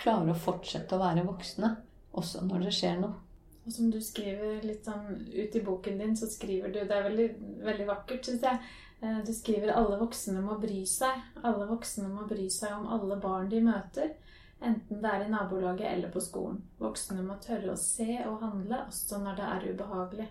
klare 0.00 0.32
å 0.32 0.42
fortsette 0.46 0.96
å 0.96 1.02
være 1.02 1.26
voksne 1.28 1.74
også 2.16 2.42
når 2.46 2.66
det 2.66 2.76
skjer 2.78 3.02
noe. 3.02 3.14
Og 3.60 3.74
som 3.74 3.90
du 3.92 4.00
skriver 4.02 4.64
litt 4.64 4.86
sånn 4.88 5.20
ut 5.30 5.56
i 5.56 5.62
boken 5.62 6.00
din, 6.00 6.16
så 6.16 6.26
skriver 6.30 6.72
du 6.72 6.80
Det 6.80 6.96
er 6.96 7.06
veldig, 7.06 7.26
veldig 7.66 7.86
vakkert, 7.90 8.24
syns 8.26 8.46
jeg. 8.46 8.62
Eh, 9.00 9.20
du 9.26 9.32
skriver 9.36 9.72
'alle 9.72 10.00
voksne 10.00 10.42
må 10.42 10.58
bry 10.60 10.82
seg'. 10.84 11.22
Alle 11.44 11.68
voksne 11.68 12.08
må 12.08 12.26
bry 12.28 12.48
seg 12.50 12.72
om 12.72 12.88
alle 12.88 13.20
barn 13.20 13.48
de 13.48 13.60
møter. 13.60 14.14
Enten 14.60 15.00
det 15.00 15.08
er 15.08 15.24
i 15.24 15.30
nabolaget 15.32 15.86
eller 15.88 16.10
på 16.12 16.20
skolen. 16.20 16.58
Voksne 16.78 17.22
må 17.24 17.38
tørre 17.40 17.72
å 17.72 17.80
se 17.80 18.18
og 18.26 18.42
handle 18.42 18.82
også 18.84 19.20
når 19.22 19.38
det 19.38 19.46
er 19.46 19.68
ubehagelig. 19.72 20.26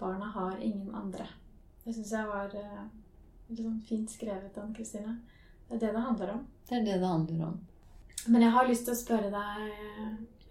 Barna 0.00 0.28
har 0.34 0.58
ingen 0.60 0.92
andre. 0.94 1.24
Det 1.84 1.94
syns 1.94 2.12
jeg 2.12 2.28
var 2.28 2.52
sånn 2.52 3.78
fint 3.88 4.10
skrevet, 4.12 4.58
av 4.58 4.74
Kristine. 4.76 5.16
Det 5.68 5.78
er 5.78 5.86
det 5.86 5.92
det 5.96 6.04
handler 6.04 6.34
om. 6.34 6.42
Det 6.68 6.76
er 6.76 6.84
det 6.84 6.98
det 7.00 7.08
handler 7.08 7.46
om. 7.46 7.58
Men 8.26 8.44
jeg 8.44 8.54
har 8.54 8.68
lyst 8.68 8.84
til 8.86 8.94
å 8.94 9.00
spørre 9.00 9.30
deg 9.32 9.62
eh, 9.70 10.10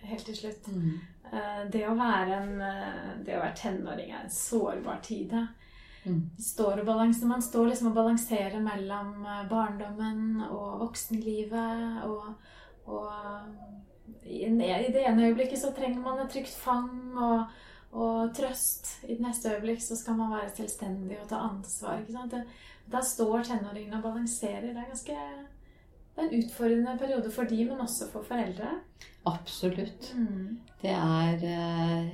helt 0.09 0.25
til 0.27 0.37
slutt. 0.39 0.69
Mm. 0.73 0.95
Uh, 1.31 1.61
det, 1.71 1.85
å 1.87 1.93
være 1.95 2.39
en, 2.41 2.55
det 3.23 3.37
å 3.37 3.43
være 3.43 3.57
tenåring 3.59 4.09
er 4.11 4.25
en 4.25 4.33
sårbar 4.33 4.97
tid. 5.05 5.35
Mm. 6.03 6.23
Står 6.41 6.81
man 6.89 7.13
står 7.45 7.69
liksom 7.69 7.91
og 7.91 7.95
balanserer 7.95 8.59
mellom 8.59 9.21
barndommen 9.51 10.41
og 10.49 10.81
voksenlivet. 10.81 12.01
og 12.09 12.33
og 12.85 13.11
i 14.25 14.45
det 14.47 15.03
ene 15.05 15.27
øyeblikket 15.27 15.59
så 15.59 15.71
trenger 15.75 16.01
man 16.01 16.19
et 16.23 16.31
trygt 16.33 16.55
fang 16.55 17.17
og, 17.17 17.45
og, 17.91 18.33
trøst. 18.35 18.89
I 19.07 19.15
det 19.15 19.25
neste 19.25 19.53
øyeblikk 19.55 19.81
så 19.83 19.97
skal 19.99 20.17
man 20.19 20.33
være 20.33 20.51
selvstendig 20.55 21.19
og 21.21 21.29
ta 21.29 21.41
ansvar. 21.47 21.99
ikke 22.01 22.17
sant? 22.17 22.35
Da 22.91 23.01
står 23.01 23.47
tenåringene 23.47 23.97
og 23.99 24.03
balanserer. 24.03 24.71
Det 24.71 24.77
er 24.77 24.91
ganske 24.91 25.17
det 26.11 26.23
er 26.23 26.27
en 26.27 26.43
utfordrende 26.43 26.97
periode 26.99 27.31
for 27.31 27.47
de, 27.47 27.65
men 27.65 27.81
også 27.81 28.09
for 28.11 28.23
foreldre. 28.27 28.73
Absolutt. 29.25 30.13
Mm. 30.15 30.59
Det 30.81 30.91
er 30.91 31.45
eh, 31.47 32.09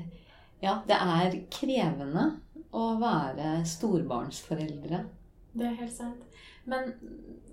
Ja, 0.61 0.79
det 0.87 0.97
er 0.97 1.35
krevende 1.53 2.27
å 2.73 2.85
være 3.01 3.61
storbarnsforeldre. 3.65 5.03
Det 5.57 5.65
er 5.65 5.75
helt 5.81 5.93
sant. 5.93 6.23
Men 6.67 6.91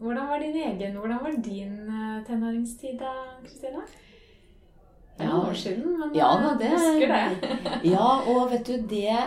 hvordan 0.00 0.26
var 0.28 0.42
din 0.42 0.56
egen 0.58 0.98
Hvordan 0.98 1.22
var 1.22 1.38
din 1.44 1.76
uh, 1.86 2.18
tenåringstid 2.26 2.98
da, 2.98 3.12
Kristina? 3.44 3.84
Det 5.14 5.22
er 5.22 5.30
noen 5.30 5.52
år 5.52 5.58
siden, 5.58 5.94
men 6.00 6.14
ja, 6.18 6.28
da, 6.42 6.52
det, 6.58 6.68
husker 6.74 7.12
det. 7.12 7.58
ja, 7.92 8.06
og 8.32 8.48
vet 8.50 8.66
du, 8.66 8.72
det, 8.90 9.18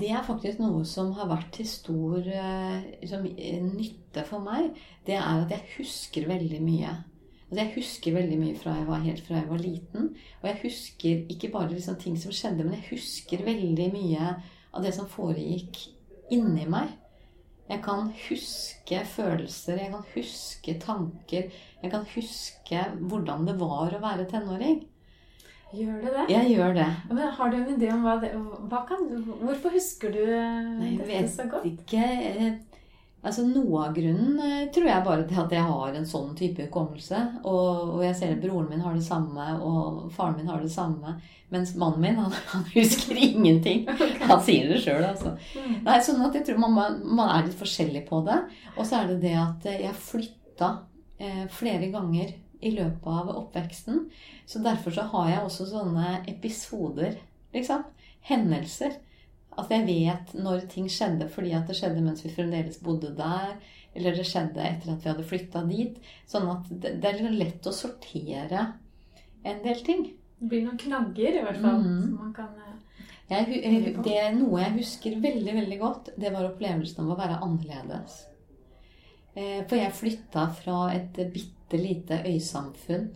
det 0.00 0.08
er 0.08 0.24
faktisk 0.24 0.62
noe 0.62 0.86
som 0.88 1.10
har 1.18 1.28
vært 1.28 1.50
til 1.58 1.68
stor 1.68 2.22
liksom, 2.24 3.26
nytte 3.74 4.24
for 4.24 4.40
meg. 4.40 4.70
Det 5.04 5.18
er 5.18 5.26
at 5.26 5.52
jeg 5.52 5.66
husker 5.74 6.30
veldig 6.30 6.62
mye. 6.64 6.94
Altså, 7.52 7.66
jeg 7.66 7.72
husker 7.74 8.14
veldig 8.16 8.38
mye 8.40 8.56
fra 8.56 8.78
jeg 8.78 8.88
var, 8.88 9.04
helt 9.04 9.26
fra 9.26 9.36
jeg 9.36 9.48
var 9.50 9.60
liten. 9.60 10.08
Og 10.40 10.48
jeg 10.48 10.60
husker 10.62 11.26
ikke 11.34 11.52
bare 11.52 11.74
liksom, 11.74 11.98
ting 12.00 12.16
som 12.16 12.32
skjedde, 12.32 12.64
men 12.64 12.78
jeg 12.78 12.94
husker 12.94 13.44
veldig 13.44 13.88
mye 13.92 14.30
av 14.72 14.80
det 14.80 14.94
som 14.96 15.10
foregikk 15.12 15.76
inni 16.32 16.64
meg. 16.64 16.88
Jeg 17.68 17.82
kan 17.84 18.08
huske 18.28 19.02
følelser, 19.06 19.78
jeg 19.78 19.92
kan 19.92 20.08
huske 20.14 20.74
tanker. 20.82 21.52
Jeg 21.82 21.90
kan 21.92 22.08
huske 22.14 22.86
hvordan 23.00 23.46
det 23.48 23.54
var 23.60 23.94
å 23.94 24.02
være 24.02 24.26
tenåring. 24.30 24.82
Gjør 25.72 26.02
du 26.02 26.08
det? 26.10 26.24
Jeg 26.28 26.50
gjør 26.52 26.74
det. 26.76 26.88
Men 27.08 27.30
Har 27.38 27.52
du 27.52 27.56
en 27.56 27.70
idé 27.72 27.88
om 27.94 28.02
hva 28.04 28.18
det 28.20 28.32
hva 28.36 28.82
kan, 28.88 29.06
Hvorfor 29.40 29.72
husker 29.72 30.12
du 30.12 30.20
Nei, 30.26 30.98
dette 30.98 31.28
så 31.32 31.46
godt? 31.48 31.64
Jeg 31.64 32.36
vet 32.36 32.50
ikke. 32.60 32.71
Altså 33.22 33.44
Noe 33.46 33.84
av 33.86 33.92
grunnen 33.94 34.38
eh, 34.42 34.64
tror 34.74 34.88
jeg 34.88 35.06
bare 35.06 35.26
til 35.28 35.38
at 35.38 35.52
jeg 35.54 35.62
har 35.62 35.94
en 35.94 36.06
sånn 36.08 36.32
type 36.38 36.64
hukommelse. 36.66 37.20
Og, 37.46 37.92
og 37.94 38.00
jeg 38.02 38.16
ser 38.18 38.32
at 38.34 38.42
broren 38.42 38.66
min 38.72 38.82
har 38.82 38.96
det 38.98 39.04
samme, 39.06 39.46
og 39.62 40.08
faren 40.14 40.40
min 40.40 40.50
har 40.50 40.62
det 40.62 40.72
samme. 40.74 41.14
Mens 41.54 41.74
mannen 41.78 42.02
min, 42.02 42.18
han, 42.22 42.34
han 42.50 42.64
husker 42.72 43.18
ingenting. 43.18 43.84
Han 44.30 44.42
sier 44.42 44.72
det 44.72 44.80
sjøl, 44.82 45.04
altså. 45.06 45.36
Mm. 45.54 45.82
Nei, 45.86 45.98
sånn 46.02 46.24
at 46.26 46.38
jeg 46.38 46.48
tror 46.48 46.62
man, 46.64 46.98
man 47.04 47.28
er 47.28 47.46
litt 47.46 47.58
forskjellig 47.58 48.06
på 48.08 48.24
det. 48.26 48.40
Og 48.74 48.86
så 48.88 49.02
er 49.02 49.12
det 49.12 49.20
det 49.28 49.36
at 49.38 49.70
eh, 49.70 49.84
jeg 49.84 50.02
flytta 50.02 50.72
eh, 51.22 51.44
flere 51.52 51.92
ganger 51.94 52.34
i 52.62 52.74
løpet 52.74 53.06
av 53.06 53.30
oppveksten. 53.36 54.06
Så 54.50 54.62
derfor 54.66 54.94
så 54.94 55.06
har 55.14 55.30
jeg 55.30 55.46
også 55.46 55.68
sånne 55.70 56.24
episoder, 56.30 57.20
liksom. 57.54 57.86
Hendelser. 58.26 58.98
At 59.60 59.72
jeg 59.72 59.84
vet 59.84 60.32
når 60.38 60.66
ting 60.72 60.88
skjedde 60.90 61.28
fordi 61.32 61.52
at 61.56 61.68
det 61.68 61.76
skjedde 61.76 62.04
mens 62.04 62.24
vi 62.24 62.32
fremdeles 62.32 62.80
bodde 62.84 63.12
der. 63.18 63.56
Eller 63.92 64.16
det 64.16 64.24
skjedde 64.24 64.64
etter 64.64 64.94
at 64.94 65.04
vi 65.04 65.10
hadde 65.10 65.28
flytta 65.28 65.64
dit. 65.68 65.98
Sånn 66.28 66.48
at 66.48 66.70
det, 66.70 66.96
det 67.02 67.10
er 67.12 67.36
lett 67.36 67.68
å 67.68 67.74
sortere 67.76 68.66
en 69.44 69.62
del 69.64 69.82
ting. 69.84 70.06
Det 70.38 70.48
blir 70.50 70.64
noen 70.64 70.80
knagger, 70.80 71.38
i 71.38 71.44
hvert 71.44 71.60
fall. 71.62 71.82
Mm. 71.84 72.00
Som 72.02 72.14
man 72.18 72.32
kan 72.34 72.54
eh, 72.58 73.02
Jeg, 73.30 73.94
det 74.02 74.16
er 74.18 74.32
Noe 74.34 74.62
jeg 74.62 74.76
husker 74.80 75.20
veldig 75.22 75.56
veldig 75.60 75.78
godt, 75.82 76.12
det 76.18 76.32
var 76.34 76.48
opplevelsen 76.48 77.04
av 77.04 77.12
å 77.14 77.18
være 77.20 77.40
annerledes. 77.44 78.16
Eh, 79.34 79.60
For 79.68 79.78
jeg 79.78 79.98
flytta 79.98 80.48
fra 80.56 80.78
et 80.96 81.20
bitte 81.34 81.78
lite 81.80 82.22
øysamfunn 82.28 83.10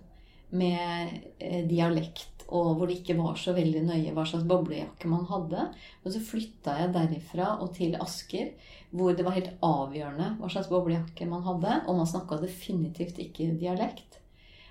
med 0.57 1.17
eh, 1.41 1.65
dialekt, 1.69 2.36
og 2.47 2.77
hvor 2.77 2.87
det 2.87 3.01
ikke 3.01 3.17
var 3.19 3.39
så 3.41 3.55
veldig 3.57 3.83
nøye 3.89 4.13
hva 4.15 4.25
slags 4.29 4.47
boblejakke 4.47 5.09
man 5.11 5.25
hadde. 5.27 5.65
Og 6.05 6.13
så 6.15 6.23
flytta 6.23 6.77
jeg 6.81 6.93
derifra 6.95 7.57
og 7.63 7.73
til 7.75 7.97
Asker, 7.99 8.53
hvor 8.95 9.17
det 9.17 9.27
var 9.27 9.35
helt 9.35 9.57
avgjørende 9.67 10.37
hva 10.39 10.51
slags 10.53 10.71
boblejakke 10.71 11.27
man 11.31 11.43
hadde. 11.47 11.81
Og 11.87 11.99
man 11.99 12.11
snakka 12.11 12.39
definitivt 12.45 13.19
ikke 13.23 13.51
dialekt. 13.59 14.21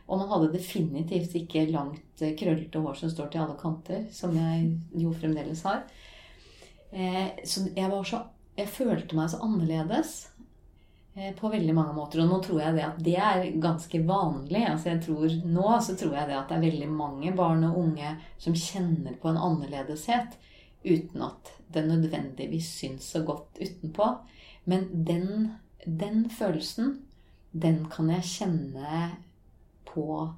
Og 0.06 0.22
man 0.22 0.30
hadde 0.32 0.54
definitivt 0.54 1.36
ikke 1.36 1.66
langt, 1.74 2.22
eh, 2.22 2.36
krøllete 2.38 2.80
hår 2.80 3.00
som 3.00 3.10
står 3.10 3.32
til 3.32 3.42
alle 3.42 3.58
kanter, 3.60 4.06
som 4.14 4.36
jeg 4.38 4.70
jo 5.02 5.12
fremdeles 5.12 5.64
har. 5.66 5.84
Eh, 6.92 7.44
så 7.44 7.68
jeg 7.76 7.92
så 8.06 8.24
Jeg 8.56 8.70
følte 8.70 9.16
meg 9.18 9.28
så 9.30 9.42
annerledes 9.44 10.30
på 11.16 11.50
veldig 11.50 11.74
mange 11.76 11.94
måter. 11.96 12.22
Og 12.22 12.30
nå 12.30 12.40
tror 12.44 12.62
jeg 12.62 12.76
det 12.76 12.86
at 12.86 12.98
det 13.04 13.16
er 13.16 13.46
ganske 13.64 14.02
vanlig. 14.08 14.64
Altså 14.68 14.92
jeg 14.92 15.04
tror, 15.06 15.36
nå 15.48 15.68
så 15.84 15.96
tror 16.00 16.18
jeg 16.18 16.30
det 16.30 16.38
at 16.40 16.50
det 16.52 16.58
er 16.58 16.66
veldig 16.68 16.90
mange 16.92 17.32
barn 17.38 17.64
og 17.70 17.78
unge 17.86 18.16
som 18.42 18.58
kjenner 18.60 19.16
på 19.22 19.32
en 19.32 19.40
annerledeshet 19.40 20.36
uten 20.86 21.24
at 21.26 21.54
det 21.74 21.86
nødvendigvis 21.88 22.68
syns 22.82 23.08
så 23.16 23.24
godt 23.26 23.62
utenpå. 23.62 24.10
Men 24.70 24.90
den, 25.08 25.54
den 25.86 26.26
følelsen, 26.30 27.00
den 27.52 27.86
kan 27.92 28.12
jeg 28.12 28.32
kjenne 28.36 29.06
på 29.88 30.34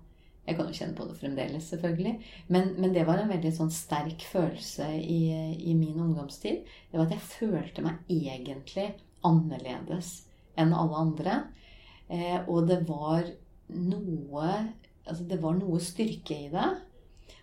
Jeg 0.48 0.56
kan 0.56 0.70
jo 0.70 0.78
kjenne 0.78 0.96
på 0.96 1.04
det 1.04 1.18
fremdeles, 1.20 1.66
selvfølgelig. 1.68 2.14
Men, 2.48 2.70
men 2.78 2.94
det 2.96 3.02
var 3.04 3.20
en 3.20 3.28
veldig 3.28 3.50
sånn 3.52 3.72
sterk 3.74 4.22
følelse 4.32 4.86
i, 4.96 5.34
i 5.60 5.74
min 5.76 5.98
ungdomstid. 6.00 6.62
Det 6.88 6.96
var 6.96 7.10
at 7.10 7.18
jeg 7.18 7.26
følte 7.34 7.84
meg 7.84 8.08
egentlig 8.08 8.86
annerledes 9.28 10.14
enn 10.60 10.74
alle 10.76 11.02
andre. 11.04 11.38
Eh, 12.08 12.40
og 12.48 12.68
det 12.70 12.84
var 12.88 13.28
noe 13.76 14.52
Altså 15.08 15.24
det 15.24 15.38
var 15.40 15.54
noe 15.56 15.78
styrke 15.80 16.36
i 16.36 16.48
det. 16.52 16.66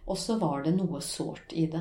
Og 0.04 0.18
så 0.20 0.34
var 0.36 0.66
det 0.66 0.74
noe 0.76 0.98
sårt 1.00 1.54
i 1.56 1.62
det. 1.72 1.80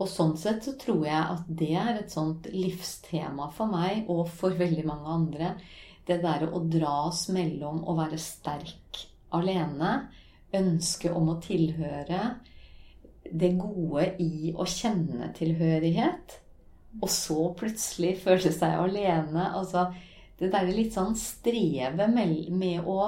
Og 0.00 0.08
sånn 0.10 0.32
sett 0.40 0.64
så 0.66 0.72
tror 0.80 1.04
jeg 1.06 1.20
at 1.20 1.44
det 1.60 1.70
er 1.78 1.92
et 2.00 2.10
sånt 2.10 2.48
livstema 2.50 3.46
for 3.54 3.70
meg 3.70 4.08
og 4.10 4.24
for 4.40 4.56
veldig 4.58 4.86
mange 4.88 5.14
andre. 5.14 5.52
Det 6.02 6.18
derre 6.24 6.48
å 6.50 6.64
dras 6.66 7.28
mellom 7.30 7.84
å 7.86 7.94
være 7.94 8.18
sterk 8.18 9.04
alene, 9.36 9.92
ønske 10.56 11.12
om 11.14 11.30
å 11.30 11.38
tilhøre, 11.44 12.22
det 13.30 13.52
gode 13.60 14.08
i 14.24 14.50
å 14.56 14.66
kjenne 14.66 15.30
tilhørighet, 15.36 16.40
og 16.98 17.10
så 17.12 17.38
plutselig 17.58 18.16
føle 18.24 18.50
seg 18.52 18.74
alene. 18.74 19.46
Altså 19.54 19.88
det 20.40 20.50
derre 20.52 20.74
litt 20.74 20.96
sånn 20.96 21.14
strevet 21.18 22.10
med, 22.10 22.48
med 22.50 22.88
å, 22.88 22.98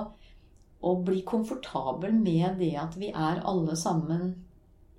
å 0.85 0.95
bli 1.03 1.23
komfortabel 1.27 2.15
med 2.15 2.61
det 2.61 2.75
at 2.79 2.99
vi 3.01 3.11
er 3.11 3.43
alle 3.49 3.77
sammen 3.81 4.35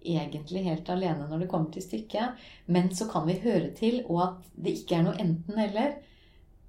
egentlig 0.03 0.65
helt 0.65 0.89
alene 0.91 1.27
når 1.29 1.43
det 1.43 1.49
kommer 1.51 1.71
til 1.73 1.85
stykket. 1.85 2.41
Men 2.65 2.91
så 2.95 3.07
kan 3.11 3.27
vi 3.29 3.39
høre 3.43 3.69
til, 3.77 4.01
og 4.09 4.23
at 4.25 4.49
det 4.65 4.75
ikke 4.81 4.99
er 4.99 5.07
noe 5.07 5.21
enten-eller. 5.21 5.95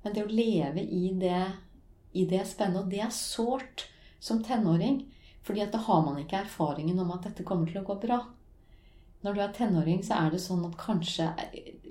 Men 0.04 0.14
det 0.14 0.26
å 0.26 0.30
leve 0.30 0.84
i 0.84 1.08
det, 1.18 1.42
i 2.12 2.26
det 2.30 2.44
spennet, 2.46 2.84
og 2.84 2.92
det 2.92 3.02
er 3.06 3.14
sårt 3.14 3.88
som 4.20 4.44
tenåring. 4.44 5.04
fordi 5.44 5.60
at 5.60 5.72
da 5.72 5.78
har 5.84 6.00
man 6.00 6.16
ikke 6.16 6.38
erfaringen 6.40 6.98
om 7.02 7.10
at 7.12 7.26
dette 7.26 7.44
kommer 7.44 7.68
til 7.68 7.82
å 7.82 7.84
gå 7.84 7.98
bra. 8.00 8.22
Når 9.24 9.34
du 9.34 9.40
er 9.44 9.50
tenåring, 9.52 9.98
så 10.04 10.16
er 10.16 10.30
det 10.32 10.40
sånn 10.40 10.62
at 10.64 10.78
kanskje, 10.80 11.26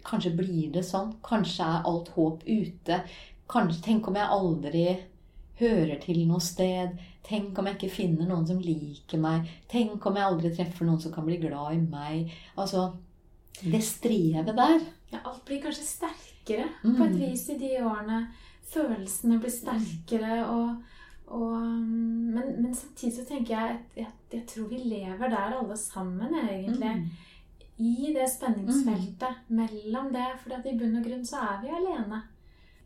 kanskje 0.04 0.36
blir 0.38 0.72
det 0.74 0.84
sånn. 0.88 1.14
Kanskje 1.26 1.64
er 1.66 1.88
alt 1.90 2.10
håp 2.16 2.44
ute. 2.48 3.02
Kanskje, 3.50 3.82
tenk 3.86 4.08
om 4.08 4.16
jeg 4.20 4.30
aldri 4.38 4.86
hører 5.60 6.00
til 6.02 6.24
noe 6.28 6.42
sted. 6.44 6.98
Tenk 7.24 7.58
om 7.60 7.68
jeg 7.70 7.78
ikke 7.78 7.96
finner 7.96 8.28
noen 8.28 8.48
som 8.48 8.60
liker 8.60 9.22
meg. 9.22 9.48
Tenk 9.72 10.06
om 10.10 10.16
jeg 10.20 10.28
aldri 10.28 10.52
treffer 10.56 10.86
noen 10.88 11.00
som 11.00 11.14
kan 11.16 11.26
bli 11.28 11.38
glad 11.38 11.76
i 11.76 11.82
meg. 11.84 12.32
Altså, 12.58 12.90
det 13.62 13.84
strevet 13.86 14.50
der. 14.58 14.80
Ja, 15.14 15.22
alt 15.30 15.44
blir 15.46 15.62
kanskje 15.64 15.86
sterkere 15.88 16.66
Mm. 16.84 16.98
på 16.98 17.06
et 17.06 17.14
vis 17.22 17.50
i 17.50 17.58
de 17.58 17.70
årene. 17.86 18.28
Følelsene 18.74 19.40
blir 19.40 19.52
sterkere 19.54 20.40
og, 20.50 20.82
og 21.28 21.62
men, 21.62 22.62
men 22.62 22.74
samtidig 22.76 23.14
så 23.16 23.26
tenker 23.30 23.54
jeg 23.54 23.76
at 23.78 23.98
jeg, 24.02 24.08
jeg 24.34 24.48
tror 24.48 24.68
vi 24.68 24.78
lever 24.84 25.30
der 25.30 25.56
alle 25.60 25.78
sammen, 25.78 26.34
egentlig. 26.34 26.96
Mm. 26.98 27.10
I 27.78 28.14
det 28.14 28.28
spenningsfeltet 28.30 29.48
mellom 29.48 30.12
det. 30.14 30.28
For 30.44 30.54
i 30.70 30.76
bunn 30.78 31.00
og 31.00 31.08
grunn 31.08 31.26
så 31.26 31.42
er 31.42 31.62
vi 31.64 31.72
alene. 31.74 32.22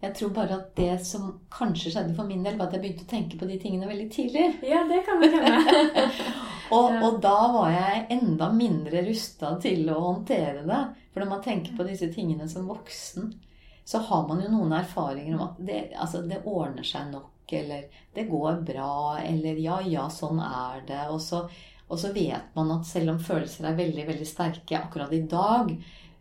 Jeg 0.01 0.13
tror 0.13 0.29
bare 0.29 0.59
at 0.59 0.75
det 0.77 0.93
som 1.05 1.39
kanskje 1.49 1.89
skjedde 1.89 2.13
for 2.15 2.29
min 2.29 2.43
del, 2.45 2.57
var 2.59 2.67
at 2.69 2.75
jeg 2.77 2.83
begynte 2.83 3.05
å 3.07 3.09
tenke 3.09 3.39
på 3.39 3.47
de 3.49 3.57
tingene 3.59 3.87
veldig 3.89 4.05
tidlig. 4.13 4.43
Ja, 4.61 4.83
det 4.85 4.99
kan 5.07 5.19
vi 5.23 5.31
hende. 5.33 6.05
Og, 6.75 6.91
Ja. 6.91 6.99
og 7.07 7.21
da 7.23 7.35
var 7.53 7.69
jeg 7.71 8.01
enda 8.11 8.49
mindre 8.51 8.99
rusta 9.05 9.53
til 9.63 9.85
å 9.87 10.01
håndtere 10.03 10.65
det. 10.67 10.79
For 11.13 11.23
når 11.23 11.29
man 11.29 11.43
tenker 11.45 11.77
på 11.77 11.85
disse 11.87 12.09
tingene 12.11 12.43
som 12.51 12.67
voksen, 12.67 13.29
så 13.87 14.01
har 14.03 14.25
man 14.27 14.41
jo 14.43 14.49
noen 14.51 14.73
erfaringer 14.75 15.37
om 15.37 15.45
at 15.45 15.61
det, 15.63 15.77
altså, 15.95 16.25
det 16.27 16.41
ordner 16.43 16.83
seg 16.83 17.07
nok, 17.13 17.53
eller 17.55 17.85
det 18.13 18.27
går 18.27 18.59
bra, 18.67 19.15
eller 19.23 19.61
ja, 19.63 19.77
ja, 19.87 20.09
sånn 20.11 20.41
er 20.43 20.83
det. 20.89 21.05
Og 21.07 21.21
så, 21.23 21.45
og 21.87 21.99
så 22.01 22.11
vet 22.15 22.55
man 22.57 22.71
at 22.75 22.87
selv 22.87 23.13
om 23.13 23.21
følelser 23.23 23.69
er 23.69 23.77
veldig, 23.77 24.03
veldig 24.09 24.27
sterke 24.27 24.79
akkurat 24.79 25.13
i 25.15 25.23
dag, 25.29 25.71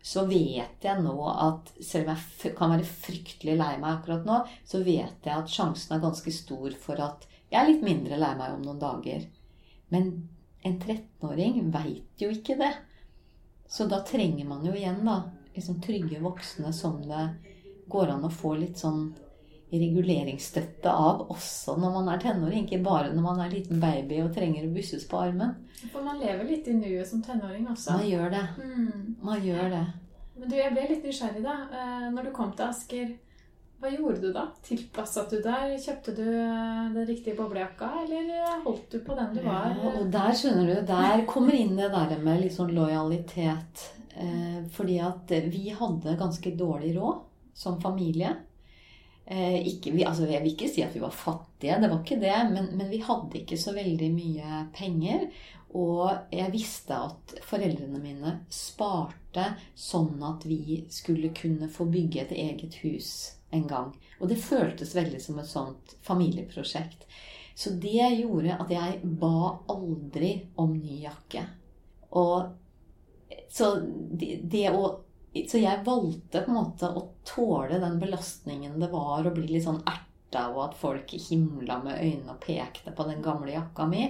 så 0.06 0.22
vet 0.28 0.84
jeg 0.86 1.02
nå 1.02 1.14
at 1.26 1.72
selv 1.82 2.12
om 2.12 2.20
jeg 2.44 2.52
kan 2.54 2.70
være 2.70 2.86
fryktelig 2.86 3.56
lei 3.58 3.72
meg 3.82 3.96
akkurat 3.96 4.28
nå, 4.28 4.36
så 4.62 4.84
vet 4.86 5.26
jeg 5.26 5.34
at 5.34 5.50
sjansen 5.50 5.96
er 5.96 6.04
ganske 6.04 6.34
stor 6.34 6.76
for 6.78 7.02
at 7.02 7.26
jeg 7.50 7.58
er 7.58 7.70
litt 7.72 7.82
mindre 7.86 8.18
lei 8.20 8.30
meg 8.38 8.54
om 8.54 8.62
noen 8.62 8.78
dager. 8.82 9.26
Men 9.90 10.12
en 10.66 10.78
13-åring 10.78 11.58
veit 11.74 12.22
jo 12.22 12.30
ikke 12.30 12.58
det. 12.60 12.72
Så 13.66 13.88
da 13.90 14.00
trenger 14.06 14.46
man 14.46 14.62
jo 14.66 14.74
igjen 14.74 15.02
da, 15.06 15.20
liksom 15.56 15.80
trygge 15.82 16.22
voksne 16.22 16.70
som 16.74 17.00
det 17.02 17.26
går 17.90 18.14
an 18.14 18.26
å 18.26 18.32
få 18.34 18.54
litt 18.60 18.78
sånn 18.78 19.08
reguleringsstøtte 19.80 20.92
av 20.92 21.26
også 21.32 21.76
når 21.80 21.94
man 21.98 22.10
er 22.12 22.22
tenåring. 22.22 22.64
Ikke 22.66 22.82
bare 22.84 23.12
når 23.12 23.26
man 23.26 23.44
er 23.44 23.52
liten 23.52 23.80
baby 23.82 24.22
og 24.24 24.32
trenger 24.36 24.66
å 24.66 24.72
busses 24.74 25.06
på 25.08 25.20
armen. 25.20 25.54
For 25.92 26.04
man 26.04 26.20
lever 26.22 26.48
litt 26.48 26.68
i 26.68 26.74
nuet 26.76 27.06
som 27.08 27.22
tenåring 27.24 27.68
også. 27.72 27.98
Man 27.98 28.10
gjør 28.10 28.34
det. 28.34 28.44
Mm. 28.62 29.14
Man 29.22 29.44
gjør 29.44 29.70
det. 29.76 29.84
Men 30.36 30.50
du, 30.50 30.56
jeg 30.58 30.72
ble 30.74 30.88
litt 30.90 31.06
nysgjerrig, 31.06 31.44
da. 31.44 31.56
Eh, 31.72 32.08
Når 32.12 32.28
du 32.28 32.32
kom 32.36 32.50
til 32.56 32.66
Asker, 32.68 33.14
hva 33.80 33.90
gjorde 33.92 34.20
du 34.22 34.32
da? 34.32 34.46
Tilpasset 34.64 35.32
du 35.32 35.38
deg? 35.44 35.76
Kjøpte 35.80 36.14
du 36.16 36.24
eh, 36.24 36.82
den 36.94 37.06
riktige 37.08 37.36
boblejakka, 37.38 37.90
eller 38.04 38.62
holdt 38.64 38.90
du 38.92 38.98
på 39.04 39.16
den 39.18 39.36
du 39.36 39.42
var? 39.44 39.70
Ja, 39.72 39.92
og 40.00 40.10
der 40.12 40.36
skjønner 40.36 40.70
du, 40.70 40.74
der 40.88 41.24
kommer 41.28 41.56
inn 41.56 41.76
det 41.76 41.90
der 41.92 42.16
med 42.24 42.42
litt 42.44 42.56
sånn 42.56 42.72
lojalitet. 42.76 43.86
Eh, 44.16 44.60
fordi 44.72 44.98
at 45.04 45.32
vi 45.52 45.68
hadde 45.76 46.16
ganske 46.20 46.52
dårlig 46.56 46.94
råd 46.96 47.24
som 47.56 47.80
familie. 47.80 48.34
Eh, 49.26 49.58
ikke, 49.66 49.90
vi, 49.90 50.04
altså, 50.06 50.28
jeg 50.30 50.42
vil 50.44 50.52
ikke 50.52 50.70
si 50.70 50.84
at 50.86 50.94
vi 50.94 51.02
var 51.02 51.14
fattige, 51.14 51.80
det 51.82 51.90
var 51.90 51.98
ikke 51.98 52.20
det, 52.22 52.34
men, 52.52 52.68
men 52.78 52.90
vi 52.92 53.00
hadde 53.02 53.40
ikke 53.40 53.58
så 53.58 53.74
veldig 53.74 54.10
mye 54.14 54.64
penger. 54.76 55.26
Og 55.76 56.30
jeg 56.32 56.52
visste 56.54 56.96
at 57.08 57.34
foreldrene 57.44 57.98
mine 58.00 58.36
sparte 58.54 59.48
sånn 59.76 60.22
at 60.24 60.46
vi 60.48 60.84
skulle 60.94 61.32
kunne 61.36 61.68
få 61.72 61.88
bygge 61.90 62.22
et 62.22 62.36
eget 62.38 62.78
hus 62.84 63.10
en 63.50 63.66
gang. 63.68 63.90
Og 64.20 64.30
det 64.30 64.38
føltes 64.40 64.94
veldig 64.96 65.20
som 65.20 65.40
et 65.42 65.50
sånt 65.50 65.96
familieprosjekt. 66.06 67.02
Så 67.56 67.74
det 67.82 67.98
gjorde 68.20 68.60
at 68.62 68.70
jeg 68.72 69.00
ba 69.20 69.58
aldri 69.72 70.30
om 70.60 70.72
ny 70.76 71.02
jakke. 71.02 71.42
Og 72.16 72.54
så 73.52 73.74
det, 73.82 74.38
det 74.46 74.68
å 74.70 74.86
så 75.50 75.60
jeg 75.60 75.84
valgte 75.86 76.42
på 76.44 76.52
en 76.52 76.58
måte 76.58 76.88
å 76.88 77.02
tåle 77.26 77.80
den 77.82 77.98
belastningen 78.00 78.78
det 78.80 78.90
var 78.92 79.26
å 79.26 79.32
bli 79.34 79.48
litt 79.50 79.66
sånn 79.66 79.82
erta, 79.82 80.48
og 80.52 80.60
at 80.66 80.76
folk 80.78 81.12
himla 81.28 81.78
med 81.84 82.00
øynene 82.00 82.34
og 82.34 82.42
pekte 82.42 82.92
på 82.96 83.06
den 83.08 83.22
gamle 83.24 83.54
jakka 83.54 83.86
mi. 83.90 84.08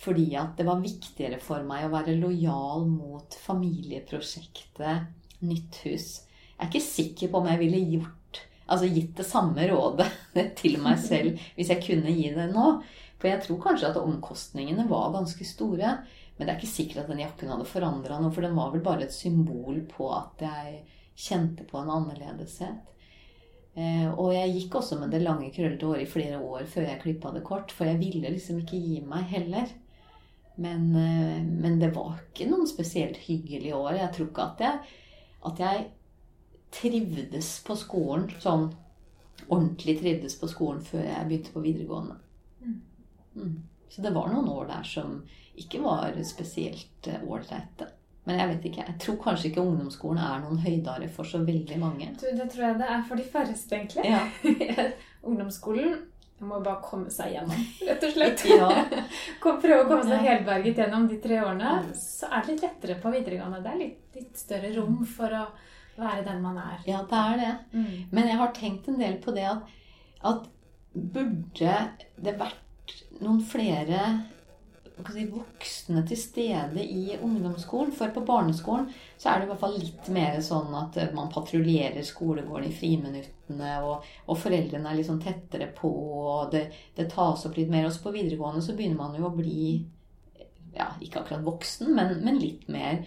Fordi 0.00 0.26
at 0.38 0.56
det 0.58 0.66
var 0.68 0.82
viktigere 0.82 1.38
for 1.42 1.64
meg 1.66 1.86
å 1.86 1.92
være 1.94 2.16
lojal 2.18 2.88
mot 2.90 3.36
familieprosjektet 3.44 5.12
Nytt 5.44 5.80
hus. 5.84 6.08
Jeg 6.54 6.62
er 6.62 6.70
ikke 6.70 6.80
sikker 6.86 7.30
på 7.30 7.40
om 7.40 7.48
jeg 7.50 7.60
ville 7.60 7.80
gjort, 7.96 8.38
altså 8.64 8.88
gitt 8.88 9.16
det 9.18 9.26
samme 9.28 9.66
rådet 9.68 10.06
til 10.60 10.78
meg 10.80 11.00
selv 11.02 11.40
hvis 11.56 11.72
jeg 11.74 11.82
kunne 11.84 12.14
gi 12.14 12.30
det 12.32 12.46
nå. 12.54 12.68
For 13.20 13.30
jeg 13.30 13.44
tror 13.44 13.60
kanskje 13.62 13.90
at 13.90 14.00
omkostningene 14.00 14.86
var 14.88 15.12
ganske 15.14 15.46
store. 15.48 15.96
Men 16.36 16.46
det 16.46 16.52
er 16.52 16.58
ikke 16.58 16.72
sikkert 16.72 17.04
at 17.04 17.12
den 17.12 17.22
jakken 17.22 17.52
hadde 17.52 17.68
forandra 17.68 18.18
noe, 18.18 18.32
for 18.34 18.46
den 18.46 18.56
var 18.58 18.72
vel 18.72 18.82
bare 18.84 19.06
et 19.06 19.14
symbol 19.14 19.78
på 19.90 20.08
at 20.16 20.42
jeg 20.42 20.80
kjente 21.14 21.66
på 21.68 21.78
en 21.78 21.92
annerledeshet. 21.94 22.90
Eh, 23.74 24.06
og 24.10 24.34
jeg 24.34 24.52
gikk 24.54 24.76
også 24.78 24.98
med 25.00 25.14
det 25.14 25.22
lange, 25.22 25.52
krøllete 25.54 25.86
håret 25.86 26.06
i 26.06 26.10
flere 26.10 26.38
år 26.42 26.66
før 26.70 26.88
jeg 26.88 27.00
klippa 27.02 27.32
det 27.34 27.42
kort, 27.46 27.74
for 27.74 27.90
jeg 27.90 27.98
ville 28.02 28.30
liksom 28.34 28.60
ikke 28.62 28.78
gi 28.82 29.00
meg 29.06 29.26
heller. 29.30 29.70
Men, 30.56 30.88
eh, 30.98 31.42
men 31.42 31.80
det 31.82 31.90
var 31.94 32.20
ikke 32.22 32.50
noen 32.50 32.66
spesielt 32.70 33.18
hyggelig 33.26 33.74
år. 33.74 33.96
Jeg 33.98 34.12
tror 34.14 34.30
ikke 34.30 34.48
at 34.48 34.64
jeg, 34.66 34.96
at 35.50 35.62
jeg 35.64 35.84
trivdes 36.74 37.50
på 37.66 37.76
skolen 37.78 38.26
sånn 38.42 38.72
ordentlig 39.48 39.98
trivdes 40.00 40.36
på 40.38 40.48
skolen 40.50 40.82
før 40.84 41.04
jeg 41.06 41.28
begynte 41.28 41.54
på 41.54 41.62
videregående. 41.64 42.18
Mm. 42.62 42.76
mm. 43.34 43.54
Så 43.88 44.02
det 44.02 44.14
var 44.14 44.30
noen 44.32 44.48
år 44.50 44.66
der 44.70 44.86
som 44.88 45.20
ikke 45.60 45.82
var 45.84 46.16
spesielt 46.26 47.10
eh, 47.10 47.22
ålreite. 47.22 47.90
Men 48.24 48.40
jeg 48.40 48.50
vet 48.54 48.66
ikke, 48.70 48.86
jeg 48.88 49.00
tror 49.02 49.16
kanskje 49.20 49.50
ikke 49.50 49.62
ungdomsskolen 49.62 50.22
er 50.24 50.40
noen 50.40 50.62
høydare 50.64 51.10
for 51.12 51.28
så 51.28 51.42
veldig 51.44 51.76
mange. 51.80 52.08
Du, 52.16 52.24
det 52.32 52.48
tror 52.52 52.70
jeg 52.70 52.78
det 52.80 52.88
er 52.94 53.02
for 53.08 53.20
de 53.20 53.26
færreste, 53.34 53.76
egentlig. 53.76 54.06
Ja. 54.08 54.86
ungdomsskolen 55.28 55.98
må 56.44 56.58
bare 56.64 56.82
komme 56.84 57.12
seg 57.12 57.34
gjennom, 57.36 57.60
rett 57.88 58.08
og 58.08 58.16
slett. 58.16 58.46
Ja. 58.54 58.70
Prøve 59.44 59.82
å 59.82 59.86
komme 59.88 60.06
seg 60.08 60.24
helberget 60.24 60.80
gjennom 60.80 61.06
de 61.08 61.20
tre 61.22 61.38
årene. 61.44 61.76
Så 61.98 62.28
er 62.30 62.42
det 62.42 62.54
litt 62.54 62.66
lettere 62.66 62.98
på 63.00 63.12
videregående. 63.12 63.62
Det 63.64 63.70
er 63.70 63.80
litt, 63.80 64.02
litt 64.16 64.40
større 64.40 64.72
rom 64.78 64.98
for 65.08 65.36
å 65.36 65.44
være 66.00 66.24
den 66.26 66.42
man 66.42 66.58
er. 66.60 66.80
Ja, 66.88 67.04
det 67.08 67.20
er 67.20 67.40
det. 67.40 67.52
Mm. 67.76 67.94
Men 68.10 68.28
jeg 68.30 68.40
har 68.40 68.52
tenkt 68.56 68.90
en 68.90 69.00
del 69.00 69.20
på 69.22 69.36
det 69.36 69.46
at, 69.52 69.72
at 70.26 70.48
burde 70.94 71.76
det 72.24 72.36
vært 72.40 72.96
noen 73.22 73.40
flere 73.46 74.00
si, 75.02 75.24
voksne 75.30 76.04
til 76.08 76.20
stede 76.20 76.84
i 76.84 77.16
ungdomsskolen. 77.16 77.92
For 77.96 78.12
på 78.14 78.22
barneskolen 78.26 78.86
så 79.18 79.30
er 79.30 79.40
det 79.40 79.48
i 79.48 79.50
hvert 79.52 79.62
fall 79.64 79.76
litt 79.78 80.10
mer 80.14 80.38
sånn 80.44 80.74
at 80.78 80.98
eh, 81.00 81.10
man 81.16 81.32
patruljerer 81.32 82.06
skolegården 82.06 82.70
i 82.70 82.76
friminuttene, 82.76 83.74
og, 83.86 84.06
og 84.28 84.40
foreldrene 84.40 84.90
er 84.90 85.00
litt 85.00 85.10
sånn 85.10 85.22
tettere 85.24 85.70
på, 85.76 85.90
og 85.90 86.54
det, 86.54 86.66
det 86.96 87.10
tas 87.12 87.46
opp 87.48 87.58
litt 87.58 87.72
mer. 87.72 87.88
Også 87.88 88.04
på 88.06 88.14
videregående 88.14 88.64
så 88.64 88.76
begynner 88.78 89.02
man 89.02 89.18
jo 89.18 89.28
å 89.28 89.34
bli 89.34 89.68
ja, 90.74 90.90
ikke 91.02 91.22
akkurat 91.22 91.46
voksen, 91.46 91.94
men, 91.94 92.18
men 92.24 92.40
litt 92.42 92.68
mer. 92.72 93.04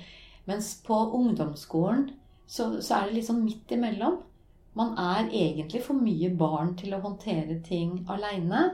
Mens 0.47 0.77
på 0.85 0.95
ungdomsskolen 1.17 2.09
så, 2.47 2.77
så 2.81 2.99
er 2.99 3.07
det 3.07 3.17
litt 3.17 3.27
sånn 3.27 3.43
midt 3.43 3.73
imellom. 3.75 4.21
Man 4.77 4.93
er 5.01 5.31
egentlig 5.33 5.81
for 5.83 5.97
mye 5.97 6.29
barn 6.37 6.75
til 6.79 6.93
å 6.95 7.01
håndtere 7.03 7.59
ting 7.65 8.03
aleine. 8.13 8.69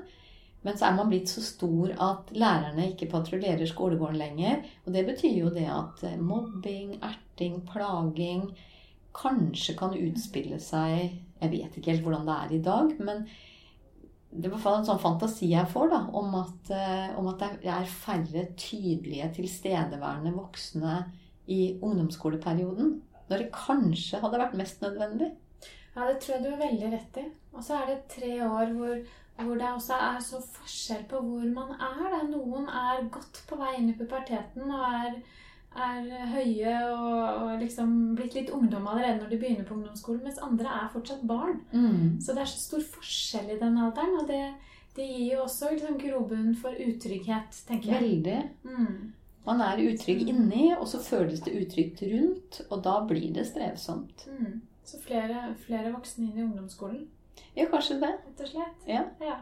Men 0.64 0.78
så 0.80 0.88
er 0.88 0.98
man 0.98 1.10
blitt 1.12 1.32
så 1.32 1.44
stor 1.44 1.92
at 2.02 2.30
lærerne 2.36 2.90
ikke 2.92 3.10
patruljerer 3.12 3.68
skolegården 3.68 4.20
lenger. 4.20 4.62
Og 4.86 4.96
det 4.96 5.06
betyr 5.08 5.40
jo 5.42 5.52
det 5.54 5.68
at 5.68 6.04
eh, 6.08 6.20
mobbing, 6.20 6.96
erting, 7.04 7.60
plaging 7.68 8.48
kanskje 9.14 9.76
kan 9.78 9.94
utspille 9.94 10.58
seg 10.58 11.20
Jeg 11.44 11.52
vet 11.52 11.76
ikke 11.78 11.92
helt 11.92 12.06
hvordan 12.06 12.24
det 12.26 12.36
er 12.36 12.54
i 12.56 12.62
dag, 12.66 12.94
men 13.04 13.26
det 14.34 14.48
er 14.48 14.50
i 14.50 14.52
hvert 14.56 14.64
fall 14.64 14.80
en 14.80 14.88
sånn 14.88 15.02
fantasi 15.02 15.52
jeg 15.52 15.70
får 15.70 15.92
da, 15.92 16.00
om 16.18 16.38
at, 16.40 16.70
eh, 16.74 17.10
om 17.20 17.28
at 17.30 17.44
det 17.62 17.70
er 17.70 17.92
færre 17.92 18.46
tydelige, 18.58 19.28
tilstedeværende 19.36 20.32
voksne 20.34 20.96
i 21.54 21.76
ungdomsskoleperioden. 21.84 22.96
Når 23.30 23.44
det 23.44 23.52
kanskje 23.54 24.22
hadde 24.24 24.40
vært 24.42 24.56
mest 24.58 24.82
nødvendig. 24.82 25.30
Ja, 25.94 26.08
det 26.08 26.18
tror 26.24 26.36
jeg 26.36 26.44
du 26.46 26.50
har 26.50 26.64
veldig 26.64 26.90
rett 26.96 27.20
i. 27.22 27.28
Og 27.54 27.62
så 27.68 27.78
er 27.78 27.92
det 27.92 28.00
tre 28.16 28.32
år 28.48 28.74
hvor 28.74 28.96
hvor 29.46 29.60
det 29.60 29.70
også 29.70 30.00
er 30.00 30.20
så 30.24 30.42
forskjell 30.58 31.06
på 31.10 31.22
hvor 31.22 31.48
man 31.56 31.72
er. 31.78 32.04
Da. 32.14 32.20
Noen 32.30 32.68
er 32.68 33.08
godt 33.14 33.44
på 33.50 33.60
vei 33.60 33.78
inn 33.78 33.92
i 33.92 33.96
puberteten 33.98 34.68
og 34.68 34.84
er, 34.88 35.18
er 35.88 36.12
høye 36.34 36.76
og, 36.92 37.16
og, 37.44 37.56
liksom 37.62 37.96
blitt 38.18 38.38
litt 38.38 38.54
ungdom 38.54 38.88
allerede 38.90 39.22
når 39.22 39.34
de 39.34 39.42
begynner 39.42 39.68
på 39.68 39.78
ungdomsskolen, 39.78 40.24
mens 40.28 40.42
andre 40.44 40.76
er 40.82 40.92
fortsatt 40.94 41.26
barn. 41.30 41.64
Mm. 41.72 42.22
Så 42.22 42.36
det 42.36 42.46
er 42.46 42.54
så 42.54 42.62
stor 42.68 42.86
forskjell 42.98 43.56
i 43.56 43.60
den 43.62 43.82
alderen. 43.82 44.20
Og 44.22 44.30
det, 44.30 44.44
det 44.98 45.10
gir 45.10 45.34
jo 45.34 45.44
også 45.48 45.74
liksom 45.74 46.00
grobunn 46.02 46.54
for 46.60 46.86
utrygghet, 46.88 47.64
tenker 47.68 47.96
jeg. 47.96 48.08
Veldig. 48.08 48.40
Mm. 48.70 49.14
Man 49.44 49.60
er 49.60 49.82
utrygg 49.90 50.22
inni, 50.30 50.70
og 50.78 50.86
så 50.88 51.02
føles 51.04 51.42
det 51.44 51.58
utrygt 51.60 52.04
rundt, 52.08 52.62
og 52.70 52.84
da 52.86 53.02
blir 53.08 53.34
det 53.36 53.44
strevsomt. 53.50 54.24
Mm. 54.32 54.62
Så 54.88 55.00
flere, 55.04 55.50
flere 55.66 55.92
voksne 55.92 56.30
inn 56.30 56.38
i 56.38 56.46
ungdomsskolen. 56.46 57.04
Ja, 57.54 57.66
kanskje 57.72 58.00
det. 58.02 58.14
Rett 58.28 58.46
og 58.46 58.54
slett. 58.54 58.86
Ja. 58.90 59.04
ja. 59.22 59.40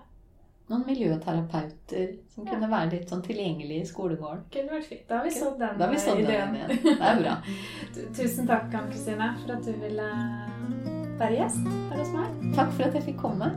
Noen 0.71 0.85
miljøterapeuter 0.87 2.13
som 2.31 2.45
ja. 2.45 2.53
kunne 2.53 2.69
være 2.71 2.93
litt 2.93 3.11
sånn 3.11 3.23
tilgjengelige 3.25 3.83
i 3.83 3.89
skolegården. 3.89 4.45
Kunne 4.53 4.77
vært 4.77 4.87
fint. 4.87 5.03
Da 5.09 5.19
har 5.19 5.27
vi 5.27 5.33
sådd 5.35 5.59
den, 5.59 5.77
da 5.81 5.89
vi 5.91 5.99
sådd 5.99 6.23
ideen. 6.23 6.55
Den 6.55 6.71
ideen. 6.77 6.97
Det 7.01 7.09
er 7.09 7.21
bra. 7.23 7.35
Tusen 8.21 8.49
takk, 8.49 8.71
Ann 8.79 8.89
Kristine, 8.93 9.29
for 9.43 9.57
at 9.57 9.67
du 9.67 9.73
ville 9.83 10.09
være 11.19 11.37
gjest 11.41 11.67
her 11.67 11.99
hos 11.99 12.15
meg. 12.15 12.41
Takk 12.55 12.75
for 12.77 12.87
at 12.87 12.99
jeg 12.99 13.09
fikk 13.11 13.23
komme. 13.25 13.51